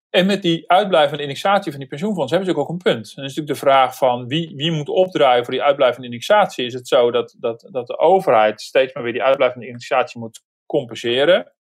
En 0.10 0.26
met 0.26 0.42
die 0.42 0.72
uitblijvende 0.72 1.24
indexatie 1.24 1.72
van 1.72 1.80
die 1.80 1.90
pensioenfonds 1.90 2.32
hebben 2.32 2.50
ze 2.50 2.60
ook 2.60 2.70
een 2.70 2.78
punt. 2.78 3.08
En 3.08 3.16
dan 3.16 3.26
is 3.26 3.36
natuurlijk 3.36 3.48
de 3.48 3.66
vraag 3.66 3.98
van 3.98 4.28
wie, 4.28 4.56
wie 4.56 4.72
moet 4.72 4.90
opdraaien 4.90 5.44
voor 5.44 5.54
die 5.54 5.64
uitblijvende 5.64 6.08
indexatie. 6.08 6.66
Is 6.66 6.74
het 6.74 6.88
zo 6.88 7.12
dat, 7.12 7.36
dat, 7.40 7.68
dat 7.72 7.88
de 7.88 7.98
overheid 7.98 8.62
steeds 8.62 8.94
maar 8.94 9.04
weer 9.04 9.14
die 9.14 9.24
uitblijvende 9.24 9.68
indexatie 9.68 10.20
moet 10.20 10.44
compenseren? 10.66 11.54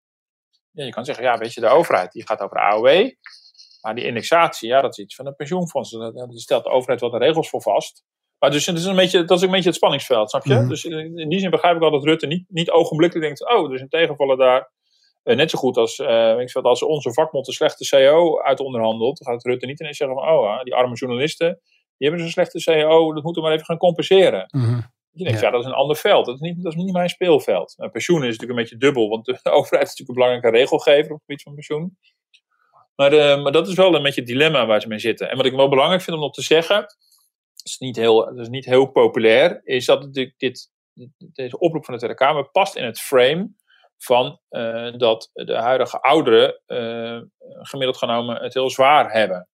Ja, 0.71 0.85
je 0.85 0.91
kan 0.91 1.05
zeggen, 1.05 1.23
ja, 1.23 1.37
weet 1.37 1.53
je, 1.53 1.61
de 1.61 1.67
overheid 1.67 2.11
die 2.11 2.27
gaat 2.27 2.41
over 2.41 2.57
de 2.57 2.63
AOW. 2.63 3.11
Maar 3.81 3.95
die 3.95 4.05
indexatie, 4.05 4.69
ja, 4.69 4.81
dat 4.81 4.97
is 4.97 5.03
iets 5.03 5.15
van 5.15 5.25
een 5.25 5.35
pensioenfonds. 5.35 5.91
Daar 5.91 6.27
stelt 6.29 6.63
de 6.63 6.69
overheid 6.69 7.01
wat 7.01 7.11
de 7.11 7.17
regels 7.17 7.49
voor 7.49 7.61
vast. 7.61 8.03
Maar 8.39 8.51
dus, 8.51 8.65
het 8.65 8.77
is 8.77 8.85
een 8.85 8.95
beetje, 8.95 9.23
dat 9.23 9.37
is 9.37 9.43
een 9.43 9.51
beetje 9.51 9.67
het 9.67 9.75
spanningsveld, 9.75 10.29
snap 10.29 10.45
je? 10.45 10.53
Mm 10.53 10.67
Dus 10.67 10.85
in 10.85 11.29
die 11.29 11.39
zin 11.39 11.49
begrijp 11.49 11.75
ik 11.75 11.81
al 11.81 11.91
dat 11.91 12.03
Rutte 12.03 12.27
niet, 12.27 12.45
niet 12.47 12.71
ogenblikkelijk 12.71 13.25
denkt: 13.25 13.53
oh, 13.53 13.67
er 13.67 13.75
is 13.75 13.81
een 13.81 13.89
tegenvaller 13.89 14.37
daar. 14.37 14.71
Uh, 15.23 15.35
net 15.35 15.49
zo 15.49 15.57
goed 15.57 15.77
als, 15.77 15.97
uh, 15.97 16.39
ik 16.39 16.55
als 16.55 16.83
onze 16.83 17.13
vakbond 17.13 17.47
een 17.47 17.53
slechte 17.53 17.85
CEO 17.85 18.41
uit 18.41 18.59
onderhandelt, 18.59 19.17
dan 19.17 19.33
gaat 19.33 19.45
Rutte 19.45 19.65
niet 19.65 19.79
ineens 19.79 19.97
zeggen 19.97 20.17
van, 20.17 20.27
oh, 20.27 20.63
die 20.63 20.75
arme 20.75 20.95
journalisten, 20.95 21.59
die 21.97 22.07
hebben 22.07 22.19
zo'n 22.19 22.29
slechte 22.29 22.59
CEO, 22.59 23.13
dat 23.13 23.23
moeten 23.23 23.41
we 23.41 23.47
maar 23.47 23.57
even 23.57 23.65
gaan 23.65 23.77
compenseren. 23.77 24.45
Mm 24.47 24.61
-hmm. 24.61 24.97
Je 25.11 25.23
denkt, 25.23 25.39
ja. 25.39 25.45
ja. 25.45 25.51
dat 25.51 25.61
is 25.61 25.67
een 25.67 25.73
ander 25.73 25.95
veld. 25.95 26.25
Dat 26.25 26.35
is 26.35 26.41
niet, 26.41 26.63
dat 26.63 26.73
is 26.73 26.83
niet 26.83 26.93
mijn 26.93 27.09
speelveld. 27.09 27.75
Pensioen 27.91 28.17
is 28.17 28.25
natuurlijk 28.25 28.49
een 28.49 28.55
beetje 28.55 28.77
dubbel, 28.77 29.09
want 29.09 29.25
de 29.25 29.39
overheid 29.59 29.87
is 29.87 29.89
natuurlijk 29.89 30.09
een 30.09 30.15
belangrijke 30.15 30.57
regelgever 30.57 31.11
op 31.11 31.17
het 31.17 31.25
gebied 31.25 31.41
van 31.41 31.53
pensioen. 31.53 31.97
Maar, 32.95 33.39
maar 33.41 33.51
dat 33.51 33.67
is 33.67 33.73
wel 33.73 33.95
een 33.95 34.03
beetje 34.03 34.21
het 34.21 34.29
dilemma 34.29 34.65
waar 34.65 34.81
ze 34.81 34.87
mee 34.87 34.99
zitten. 34.99 35.29
En 35.29 35.37
wat 35.37 35.45
ik 35.45 35.53
wel 35.53 35.69
belangrijk 35.69 36.01
vind 36.01 36.15
om 36.15 36.23
nog 36.23 36.33
te 36.33 36.41
zeggen, 36.41 36.75
dat 36.75 37.61
is 37.63 37.77
niet 37.77 37.95
heel, 37.95 38.25
dat 38.25 38.39
is 38.39 38.49
niet 38.49 38.65
heel 38.65 38.85
populair, 38.85 39.61
is 39.63 39.85
dat 39.85 40.13
dit, 40.13 40.33
dit, 40.37 40.71
deze 41.17 41.59
oproep 41.59 41.85
van 41.85 41.93
de 41.93 41.99
Tweede 41.99 42.17
Kamer 42.17 42.49
past 42.49 42.75
in 42.75 42.83
het 42.83 42.99
frame 42.99 43.49
van 43.99 44.39
uh, 44.49 44.93
dat 44.97 45.29
de 45.33 45.55
huidige 45.55 46.01
ouderen 46.01 46.61
uh, 46.67 47.21
gemiddeld 47.43 47.97
genomen 47.97 48.41
het 48.41 48.53
heel 48.53 48.69
zwaar 48.69 49.11
hebben. 49.11 49.47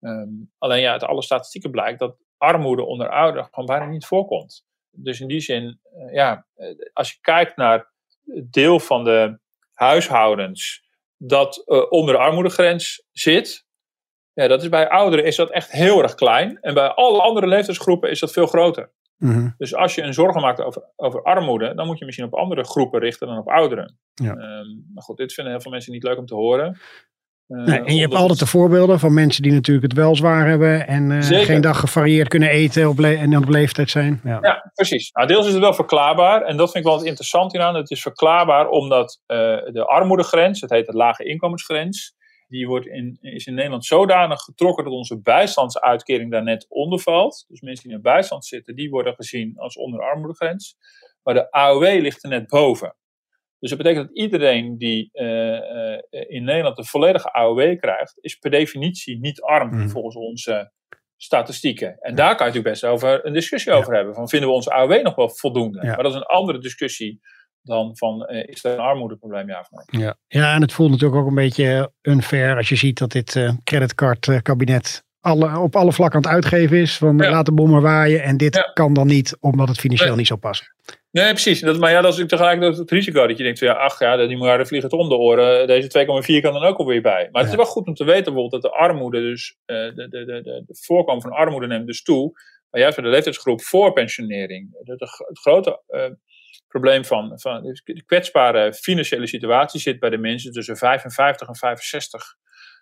Um, 0.00 0.52
alleen 0.58 0.80
ja, 0.80 0.92
uit 0.92 1.04
alle 1.04 1.22
statistieken 1.22 1.70
blijkt 1.70 1.98
dat 1.98 2.16
armoede 2.36 2.84
onder 2.84 3.08
ouderen 3.08 3.48
gewoon 3.50 3.66
bijna 3.66 3.84
niet 3.84 4.06
voorkomt. 4.06 4.64
Dus 4.90 5.20
in 5.20 5.28
die 5.28 5.40
zin, 5.40 5.80
uh, 5.96 6.14
ja, 6.14 6.46
als 6.92 7.12
je 7.12 7.18
kijkt 7.20 7.56
naar 7.56 7.92
het 8.24 8.52
deel 8.52 8.80
van 8.80 9.04
de 9.04 9.38
huishoudens 9.72 10.88
dat 11.16 11.64
onder 11.90 12.14
de 12.14 12.20
armoedegrens 12.20 13.06
zit, 13.12 13.66
ja, 14.32 14.48
dat 14.48 14.62
is 14.62 14.68
bij 14.68 14.88
ouderen 14.88 15.24
is 15.24 15.36
dat 15.36 15.50
echt 15.50 15.70
heel 15.70 16.02
erg 16.02 16.14
klein. 16.14 16.58
En 16.60 16.74
bij 16.74 16.88
alle 16.88 17.22
andere 17.22 17.46
leeftijdsgroepen 17.46 18.10
is 18.10 18.20
dat 18.20 18.32
veel 18.32 18.46
groter. 18.46 18.92
Mhm. 19.20 19.48
Dus 19.58 19.74
als 19.74 19.94
je 19.94 20.02
een 20.02 20.14
zorgen 20.14 20.40
maakt 20.40 20.62
over, 20.62 20.82
over 20.96 21.22
armoede, 21.22 21.74
dan 21.74 21.86
moet 21.86 21.98
je 21.98 22.04
misschien 22.04 22.26
op 22.26 22.34
andere 22.34 22.64
groepen 22.64 23.00
richten 23.00 23.26
dan 23.26 23.38
op 23.38 23.48
ouderen. 23.48 23.98
Ja. 24.14 24.30
Um, 24.30 24.90
maar 24.94 25.02
goed, 25.02 25.16
dit 25.16 25.32
vinden 25.32 25.52
heel 25.52 25.62
veel 25.62 25.70
mensen 25.70 25.92
niet 25.92 26.02
leuk 26.02 26.18
om 26.18 26.26
te 26.26 26.34
horen. 26.34 26.78
Uh, 27.48 27.64
nee, 27.64 27.82
en 27.82 27.94
je 27.94 28.00
hebt 28.00 28.14
altijd 28.14 28.38
de 28.38 28.46
voorbeelden 28.46 28.98
van 28.98 29.14
mensen 29.14 29.42
die 29.42 29.52
natuurlijk 29.52 29.86
het 29.86 29.96
wel 29.96 30.16
zwaar 30.16 30.48
hebben 30.48 30.86
en 30.86 31.10
uh, 31.10 31.22
geen 31.22 31.60
dag 31.60 31.80
gevarieerd 31.80 32.28
kunnen 32.28 32.50
eten 32.50 32.88
op 32.88 33.00
en 33.00 33.36
op 33.36 33.48
leeftijd 33.48 33.90
zijn. 33.90 34.20
Ja, 34.24 34.38
ja 34.40 34.70
precies. 34.74 35.10
Nou, 35.12 35.26
deels 35.26 35.46
is 35.46 35.52
het 35.52 35.62
wel 35.62 35.74
verklaarbaar 35.74 36.42
en 36.42 36.56
dat 36.56 36.70
vind 36.70 36.84
ik 36.84 36.90
wel 36.90 37.04
interessant 37.04 37.52
hieraan. 37.52 37.74
Het 37.74 37.90
is 37.90 38.02
verklaarbaar 38.02 38.68
omdat 38.68 39.20
uh, 39.26 39.36
de 39.72 39.84
armoedegrens, 39.86 40.60
het 40.60 40.70
heet 40.70 40.86
de 40.86 40.96
lage 40.96 41.24
inkomensgrens, 41.24 42.14
die 42.50 42.66
wordt 42.66 42.86
in, 42.86 43.18
is 43.20 43.46
in 43.46 43.54
Nederland 43.54 43.84
zodanig 43.84 44.40
getrokken 44.40 44.84
dat 44.84 44.92
onze 44.92 45.20
bijstandsuitkering 45.20 46.30
daar 46.30 46.42
net 46.42 46.66
onder 46.68 47.00
valt. 47.00 47.44
Dus 47.48 47.60
mensen 47.60 47.88
die 47.88 47.96
in 47.96 48.02
bijstand 48.02 48.44
zitten, 48.44 48.74
die 48.74 48.90
worden 48.90 49.14
gezien 49.14 49.58
als 49.58 49.76
onder 49.76 50.00
de 50.00 50.06
armoedegrens. 50.06 50.76
Maar 51.22 51.34
de 51.34 51.50
AOW 51.50 52.00
ligt 52.00 52.24
er 52.24 52.30
net 52.30 52.46
boven. 52.46 52.96
Dus 53.58 53.70
dat 53.70 53.78
betekent 53.78 54.08
dat 54.08 54.16
iedereen 54.16 54.78
die 54.78 55.10
uh, 55.12 55.26
uh, 55.26 55.98
in 56.10 56.44
Nederland 56.44 56.78
een 56.78 56.84
volledige 56.84 57.32
AOW 57.32 57.78
krijgt, 57.78 58.18
is 58.20 58.36
per 58.36 58.50
definitie 58.50 59.18
niet 59.18 59.40
arm 59.40 59.74
mm. 59.74 59.88
volgens 59.88 60.16
onze 60.16 60.72
statistieken. 61.16 61.98
En 61.98 62.14
daar 62.14 62.36
kan 62.36 62.46
je 62.46 62.52
natuurlijk 62.52 62.80
best 62.80 62.84
over 62.84 63.26
een 63.26 63.32
discussie 63.32 63.72
over 63.72 63.94
hebben. 63.94 64.14
Van 64.14 64.28
vinden 64.28 64.48
we 64.48 64.54
onze 64.54 64.70
AOW 64.70 65.02
nog 65.02 65.14
wel 65.14 65.28
voldoende? 65.28 65.84
Maar 65.84 66.02
dat 66.02 66.12
is 66.12 66.18
een 66.18 66.22
andere 66.22 66.58
discussie 66.58 67.20
dan 67.62 67.96
van 67.96 68.26
uh, 68.30 68.42
is 68.46 68.64
er 68.64 68.72
een 68.72 68.78
armoedeprobleem 68.78 69.48
ja 69.48 69.60
of 69.60 69.70
nee. 69.70 70.02
Ja. 70.02 70.16
ja, 70.26 70.54
en 70.54 70.60
het 70.60 70.72
voelt 70.72 70.90
natuurlijk 70.90 71.20
ook 71.20 71.28
een 71.28 71.34
beetje 71.34 71.92
unfair 72.02 72.56
als 72.56 72.68
je 72.68 72.76
ziet 72.76 72.98
dat 72.98 73.12
dit 73.12 73.34
uh, 73.34 73.52
creditcard 73.64 74.42
kabinet 74.42 75.04
alle, 75.20 75.58
op 75.58 75.76
alle 75.76 75.92
vlakken 75.92 76.16
aan 76.16 76.32
het 76.32 76.44
uitgeven 76.44 76.76
is. 76.76 76.96
Van 76.96 77.18
ja. 77.18 77.30
laat 77.30 77.46
de 77.46 77.52
bommen 77.52 77.82
waaien 77.82 78.22
en 78.22 78.36
dit 78.36 78.54
ja. 78.54 78.70
kan 78.74 78.92
dan 78.92 79.06
niet 79.06 79.36
omdat 79.40 79.68
het 79.68 79.78
financieel 79.78 80.08
nee. 80.08 80.18
niet 80.18 80.26
zou 80.26 80.40
passen. 80.40 80.74
Nee, 81.10 81.30
precies. 81.30 81.60
Dat, 81.60 81.78
maar 81.78 81.90
ja, 81.90 82.00
dat 82.00 82.18
is 82.18 82.26
tegelijkertijd 82.26 82.76
het 82.76 82.90
risico 82.90 83.26
dat 83.26 83.36
je 83.36 83.42
denkt, 83.42 83.58
van, 83.58 83.68
ja, 83.68 83.74
ach 83.74 83.98
ja, 83.98 84.16
die 84.16 84.36
miljarden 84.36 84.66
vliegen 84.66 84.90
het 84.90 84.98
om 84.98 85.08
de 85.08 85.14
oren. 85.14 85.66
Deze 85.66 86.06
2,4 86.38 86.40
kan 86.42 86.52
dan 86.52 86.62
ook 86.62 86.78
alweer 86.78 87.02
bij. 87.02 87.28
Maar 87.32 87.42
het 87.42 87.50
is 87.50 87.56
wel 87.56 87.66
goed 87.66 87.86
om 87.86 87.94
te 87.94 88.04
weten 88.04 88.24
bijvoorbeeld 88.24 88.62
dat 88.62 88.72
de 88.72 88.78
armoede 88.78 89.20
dus, 89.20 89.56
uh, 89.66 89.76
de, 89.76 89.94
de, 89.94 90.24
de, 90.24 90.42
de, 90.42 90.62
de 90.66 90.78
voorkomen 90.80 91.22
van 91.22 91.32
armoede 91.32 91.66
neemt 91.66 91.86
dus 91.86 92.02
toe. 92.02 92.32
Maar 92.70 92.80
juist 92.80 92.96
bij 92.96 93.04
de 93.04 93.10
leeftijdsgroep 93.10 93.62
voor 93.62 93.92
pensionering. 93.92 94.68
het 94.82 95.38
grote 95.40 95.82
probleem 96.68 97.04
van, 97.04 97.40
van 97.40 97.62
de 97.62 98.02
kwetsbare 98.06 98.74
financiële 98.74 99.26
situatie 99.26 99.80
zit 99.80 99.98
bij 99.98 100.10
de 100.10 100.18
mensen 100.18 100.52
tussen 100.52 100.76
55 100.76 101.48
en 101.48 101.56
65. 101.56 102.34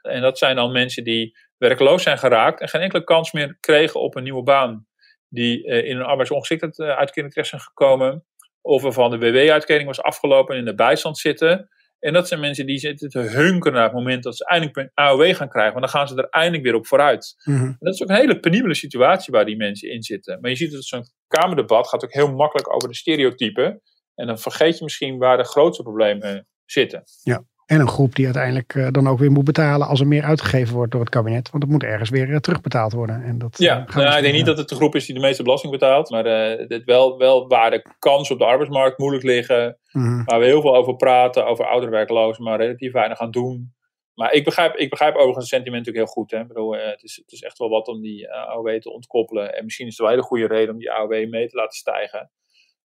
En 0.03 0.21
dat 0.21 0.39
zijn 0.39 0.57
dan 0.57 0.73
mensen 0.73 1.05
die 1.05 1.37
werkloos 1.57 2.03
zijn 2.03 2.19
geraakt 2.19 2.61
en 2.61 2.69
geen 2.69 2.81
enkele 2.81 3.05
kans 3.05 3.33
meer 3.33 3.57
kregen 3.61 4.01
op 4.01 4.17
een 4.17 4.23
nieuwe 4.23 4.43
baan. 4.43 4.87
Die 5.29 5.67
uh, 5.67 5.85
in 5.85 5.97
een 5.97 6.05
arbeidsongeschiktheidsuitkering 6.05 7.33
terecht 7.33 7.51
zijn 7.51 7.61
gekomen. 7.61 8.25
Of 8.61 8.83
waarvan 8.83 9.11
de 9.11 9.19
WW-uitkering 9.19 9.87
was 9.87 10.01
afgelopen 10.01 10.55
en 10.55 10.61
in 10.61 10.67
de 10.67 10.75
bijstand 10.75 11.19
zitten. 11.19 11.69
En 11.99 12.13
dat 12.13 12.29
zijn 12.29 12.41
mensen 12.41 12.67
die 12.67 12.79
zitten 12.79 13.09
te 13.09 13.19
hunkeren 13.19 13.73
naar 13.73 13.85
het 13.85 13.93
moment 13.93 14.23
dat 14.23 14.37
ze 14.37 14.47
eindelijk 14.47 14.77
een 14.77 14.91
AOW 14.95 15.35
gaan 15.35 15.49
krijgen. 15.49 15.73
Want 15.73 15.85
dan 15.85 16.01
gaan 16.01 16.09
ze 16.09 16.17
er 16.17 16.29
eindelijk 16.29 16.63
weer 16.63 16.75
op 16.75 16.87
vooruit. 16.87 17.35
Mm 17.45 17.57
-hmm. 17.57 17.77
Dat 17.79 17.95
is 17.95 18.03
ook 18.03 18.09
een 18.09 18.15
hele 18.15 18.41
penibele 18.41 18.75
situatie 18.75 19.33
waar 19.33 19.45
die 19.45 19.57
mensen 19.57 19.91
in 19.91 20.03
zitten. 20.03 20.41
Maar 20.41 20.51
je 20.51 20.57
ziet 20.57 20.73
dat 20.73 20.85
zo'n 20.85 21.05
Kamerdebat 21.27 21.89
gaat 21.89 22.05
ook 22.05 22.13
heel 22.13 22.33
makkelijk 22.33 22.75
over 22.75 22.89
de 22.89 22.95
stereotypen. 22.95 23.83
En 24.15 24.27
dan 24.27 24.39
vergeet 24.39 24.79
je 24.79 24.85
misschien 24.85 25.19
waar 25.19 25.37
de 25.37 25.45
grootste 25.45 25.83
problemen 25.83 26.49
zitten. 26.65 27.03
Ja. 27.23 27.45
En 27.69 27.81
een 27.81 27.89
groep 27.89 28.15
die 28.15 28.25
uiteindelijk 28.25 28.75
uh, 28.75 28.89
dan 28.91 29.09
ook 29.09 29.19
weer 29.19 29.31
moet 29.31 29.45
betalen 29.45 29.87
als 29.87 30.01
er 30.01 30.07
meer 30.07 30.23
uitgegeven 30.23 30.75
wordt 30.75 30.93
door 30.93 31.01
het 31.01 31.11
kabinet. 31.11 31.51
Want 31.51 31.63
het 31.63 31.73
moet 31.73 31.83
ergens 31.83 32.11
weer 32.11 32.29
uh, 32.29 32.37
terugbetaald 32.37 32.93
worden. 32.93 33.23
En 33.23 33.39
dat, 33.39 33.59
ja, 33.59 33.87
uh, 33.89 33.97
nou, 33.97 34.17
ik 34.17 34.23
denk 34.23 34.35
niet 34.35 34.47
dat 34.47 34.59
het 34.59 34.69
de 34.69 34.75
groep 34.75 34.95
is 34.95 35.07
die 35.07 35.15
de 35.15 35.21
meeste 35.21 35.43
belasting 35.43 35.73
betaalt. 35.73 36.11
Maar 36.11 36.25
het 36.25 36.85
wel, 36.85 37.19
wel 37.19 37.49
waar 37.49 37.71
de 37.71 37.85
kansen 37.99 38.35
op 38.35 38.41
de 38.41 38.47
arbeidsmarkt 38.47 38.99
moeilijk 38.99 39.25
liggen. 39.25 39.79
Mm-hmm. 39.93 40.25
Waar 40.25 40.39
we 40.39 40.45
heel 40.45 40.61
veel 40.61 40.77
over 40.77 40.97
praten, 40.97 41.47
over 41.47 41.67
ouderwerklozen, 41.67 42.45
maar 42.45 42.61
relatief 42.61 42.93
weinig 42.93 43.19
aan 43.19 43.31
doen. 43.31 43.75
Maar 44.15 44.33
ik 44.33 44.45
begrijp, 44.45 44.77
ik 44.77 44.91
begrijp 44.91 45.15
overigens 45.15 45.51
het 45.51 45.55
sentiment 45.55 45.87
natuurlijk 45.87 46.05
heel 46.05 46.23
goed. 46.23 46.31
Hè. 46.31 46.41
Ik 46.41 46.49
bedoel, 46.49 46.73
het, 46.73 47.03
is, 47.03 47.17
het 47.17 47.33
is 47.33 47.43
echt 47.43 47.59
wel 47.59 47.69
wat 47.69 47.89
om 47.89 48.01
die 48.01 48.33
AOW 48.33 48.81
te 48.81 48.93
ontkoppelen. 48.93 49.57
En 49.57 49.65
misschien 49.65 49.87
is 49.87 49.93
het 49.93 50.01
wel 50.01 50.09
een 50.09 50.15
hele 50.15 50.29
goede 50.29 50.47
reden 50.47 50.75
om 50.75 50.81
die 50.81 50.93
AOW 50.93 51.29
mee 51.29 51.49
te 51.49 51.57
laten 51.57 51.79
stijgen. 51.79 52.31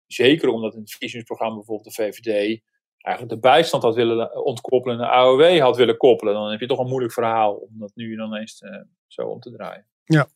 Zeker 0.08 0.50
omdat 0.50 0.74
in 0.74 0.80
het 0.80 0.90
verkiezingsprogramma 0.90 1.56
bijvoorbeeld 1.56 1.96
de 1.96 2.04
VVD 2.04 2.62
eigenlijk 3.02 3.36
de 3.42 3.50
bijstand 3.50 3.84
had 3.84 3.96
willen 3.96 4.46
ontkoppelen 4.46 5.00
en 5.00 5.04
de 5.04 5.10
AOW 5.10 5.60
had 5.60 5.78
willen 5.78 5.98
koppelen. 5.98 6.34
Dan 6.34 6.52
heb 6.52 6.60
je 6.60 6.68
toch 6.68 6.80
een 6.80 6.88
moeilijk 6.88 7.14
verhaal 7.14 7.54
om 7.54 7.70
dat 7.80 7.92
nu 7.96 8.16
dan 8.16 8.36
eens 8.36 8.62
uh, 8.62 8.72
zo 9.08 9.22
om 9.22 9.40
te 9.40 9.52
draaien. 9.52 9.86
Ja. 10.04 10.28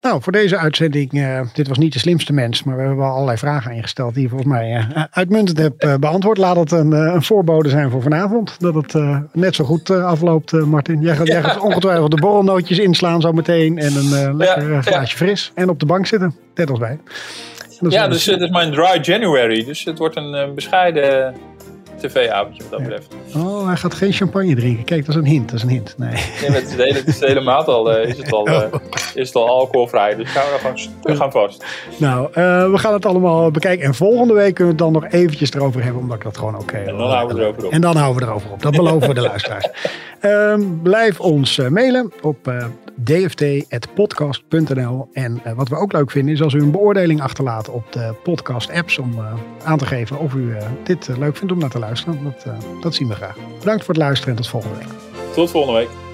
Nou, 0.00 0.22
voor 0.22 0.32
deze 0.32 0.56
uitzending, 0.56 1.12
uh, 1.12 1.52
dit 1.52 1.68
was 1.68 1.78
niet 1.78 1.92
de 1.92 1.98
slimste 1.98 2.32
mens, 2.32 2.62
maar 2.62 2.74
we 2.74 2.80
hebben 2.80 2.98
wel 2.98 3.10
allerlei 3.10 3.38
vragen 3.38 3.72
ingesteld 3.72 4.14
die 4.14 4.22
je 4.22 4.28
volgens 4.28 4.50
mij 4.50 4.70
uh, 4.70 5.04
uitmuntend 5.10 5.58
hebt 5.58 6.00
beantwoord. 6.00 6.38
Laat 6.38 6.56
het 6.56 6.70
een, 6.70 6.92
een, 6.92 7.22
voorbode 7.22 7.68
zijn 7.68 7.90
voor 7.90 8.02
vanavond, 8.02 8.60
dat 8.60 8.74
het 8.74 8.94
net 9.32 9.54
zo 9.54 9.64
goed 9.64 9.90
afloopt, 9.90 10.52
Martin. 10.52 11.00
Jij 11.00 11.16
gaat, 11.16 11.26
ja. 11.26 11.32
jij 11.32 11.42
gaat 11.42 11.60
ongetwijfeld 11.60 12.10
de 12.10 12.20
borrelnootjes 12.20 12.78
inslaan 12.78 13.20
zo 13.20 13.32
meteen 13.32 13.78
en 13.78 13.96
een 13.96 14.36
lekker 14.36 14.72
ja, 14.72 14.82
glaasje 14.82 15.16
fris 15.16 15.52
en 15.54 15.68
op 15.68 15.80
de 15.80 15.86
bank 15.86 16.06
zitten, 16.06 16.36
net 16.54 16.70
als 16.70 16.78
wij. 16.78 16.98
Ja, 17.88 18.08
dus 18.08 18.26
het 18.26 18.40
is 18.40 18.50
mijn 18.50 18.72
dry 18.72 18.98
January, 19.02 19.64
dus 19.64 19.84
het 19.84 19.98
wordt 19.98 20.16
een 20.16 20.54
bescheiden 20.54 21.34
tv-avondje 22.00 22.62
wat 22.62 22.70
dat 22.70 22.80
betreft. 22.80 23.14
Oh, 23.36 23.66
hij 23.66 23.76
gaat 23.76 23.94
geen 23.94 24.12
champagne 24.12 24.54
drinken. 24.54 24.84
Kijk, 24.84 25.06
dat 25.06 25.14
is 25.14 25.20
een 25.20 25.26
hint. 25.26 25.50
Dat 25.50 25.56
is 25.56 25.62
een 25.62 25.68
hint. 25.68 25.94
Nee, 25.98 26.24
nee 26.40 26.50
met 26.50 26.74
de 26.76 26.82
hele, 26.82 27.04
de 27.04 27.26
hele 27.26 27.40
maand 27.40 27.66
al, 27.66 27.98
uh, 27.98 28.08
is, 28.08 28.16
het 28.16 28.32
al, 28.32 28.48
uh, 28.48 28.62
is 29.14 29.26
het 29.26 29.34
al 29.34 29.48
alcoholvrij. 29.48 30.14
Dus 30.14 30.30
gaan 30.30 30.42
we, 30.42 30.58
gewoon, 30.58 30.78
we 31.02 31.16
gaan 31.16 31.32
vast. 31.32 31.64
Nou, 31.96 32.28
uh, 32.28 32.70
we 32.70 32.78
gaan 32.78 32.92
het 32.92 33.06
allemaal 33.06 33.50
bekijken. 33.50 33.86
En 33.86 33.94
volgende 33.94 34.34
week 34.34 34.54
kunnen 34.54 34.76
we 34.76 34.82
het 34.82 34.92
dan 34.92 35.02
nog 35.02 35.12
eventjes 35.12 35.52
erover 35.52 35.82
hebben. 35.82 36.02
Omdat 36.02 36.16
ik 36.16 36.22
dat 36.22 36.38
gewoon 36.38 36.54
oké 36.54 36.62
okay, 36.62 36.84
En 36.84 36.96
dan 36.96 37.10
houden 37.10 37.36
we 37.36 37.42
erover 37.42 37.64
op. 37.64 37.72
En 37.72 37.80
dan 37.80 37.96
houden 37.96 38.22
we 38.22 38.28
erover 38.28 38.50
op. 38.50 38.62
Dat 38.62 38.76
beloven 38.76 39.08
we 39.08 39.14
de 39.14 39.20
luisteraars. 39.20 39.68
Um, 40.22 40.82
blijf 40.82 41.20
ons 41.20 41.56
mailen 41.56 42.12
op 42.22 42.52
dft.podcast.nl. 43.04 45.08
En 45.12 45.42
wat 45.54 45.68
we 45.68 45.76
ook 45.76 45.92
leuk 45.92 46.10
vinden 46.10 46.34
is 46.34 46.42
als 46.42 46.54
u 46.54 46.60
een 46.60 46.70
beoordeling 46.70 47.22
achterlaat 47.22 47.68
op 47.68 47.92
de 47.92 48.14
podcast 48.22 48.70
apps. 48.70 48.98
Om 48.98 49.14
aan 49.64 49.78
te 49.78 49.86
geven 49.86 50.18
of 50.18 50.34
u 50.34 50.56
dit 50.84 51.08
leuk 51.18 51.36
vindt 51.36 51.52
om 51.52 51.58
naar 51.58 51.70
te 51.70 51.78
luisteren. 51.78 51.89
Dat, 51.94 52.44
uh, 52.46 52.54
dat 52.80 52.94
zien 52.94 53.08
we 53.08 53.14
graag. 53.14 53.36
Bedankt 53.58 53.84
voor 53.84 53.94
het 53.94 54.02
luisteren 54.02 54.36
en 54.36 54.42
tot 54.42 54.50
volgende 54.50 54.76
week. 54.76 54.88
Tot 55.34 55.50
volgende 55.50 55.78
week. 55.78 56.09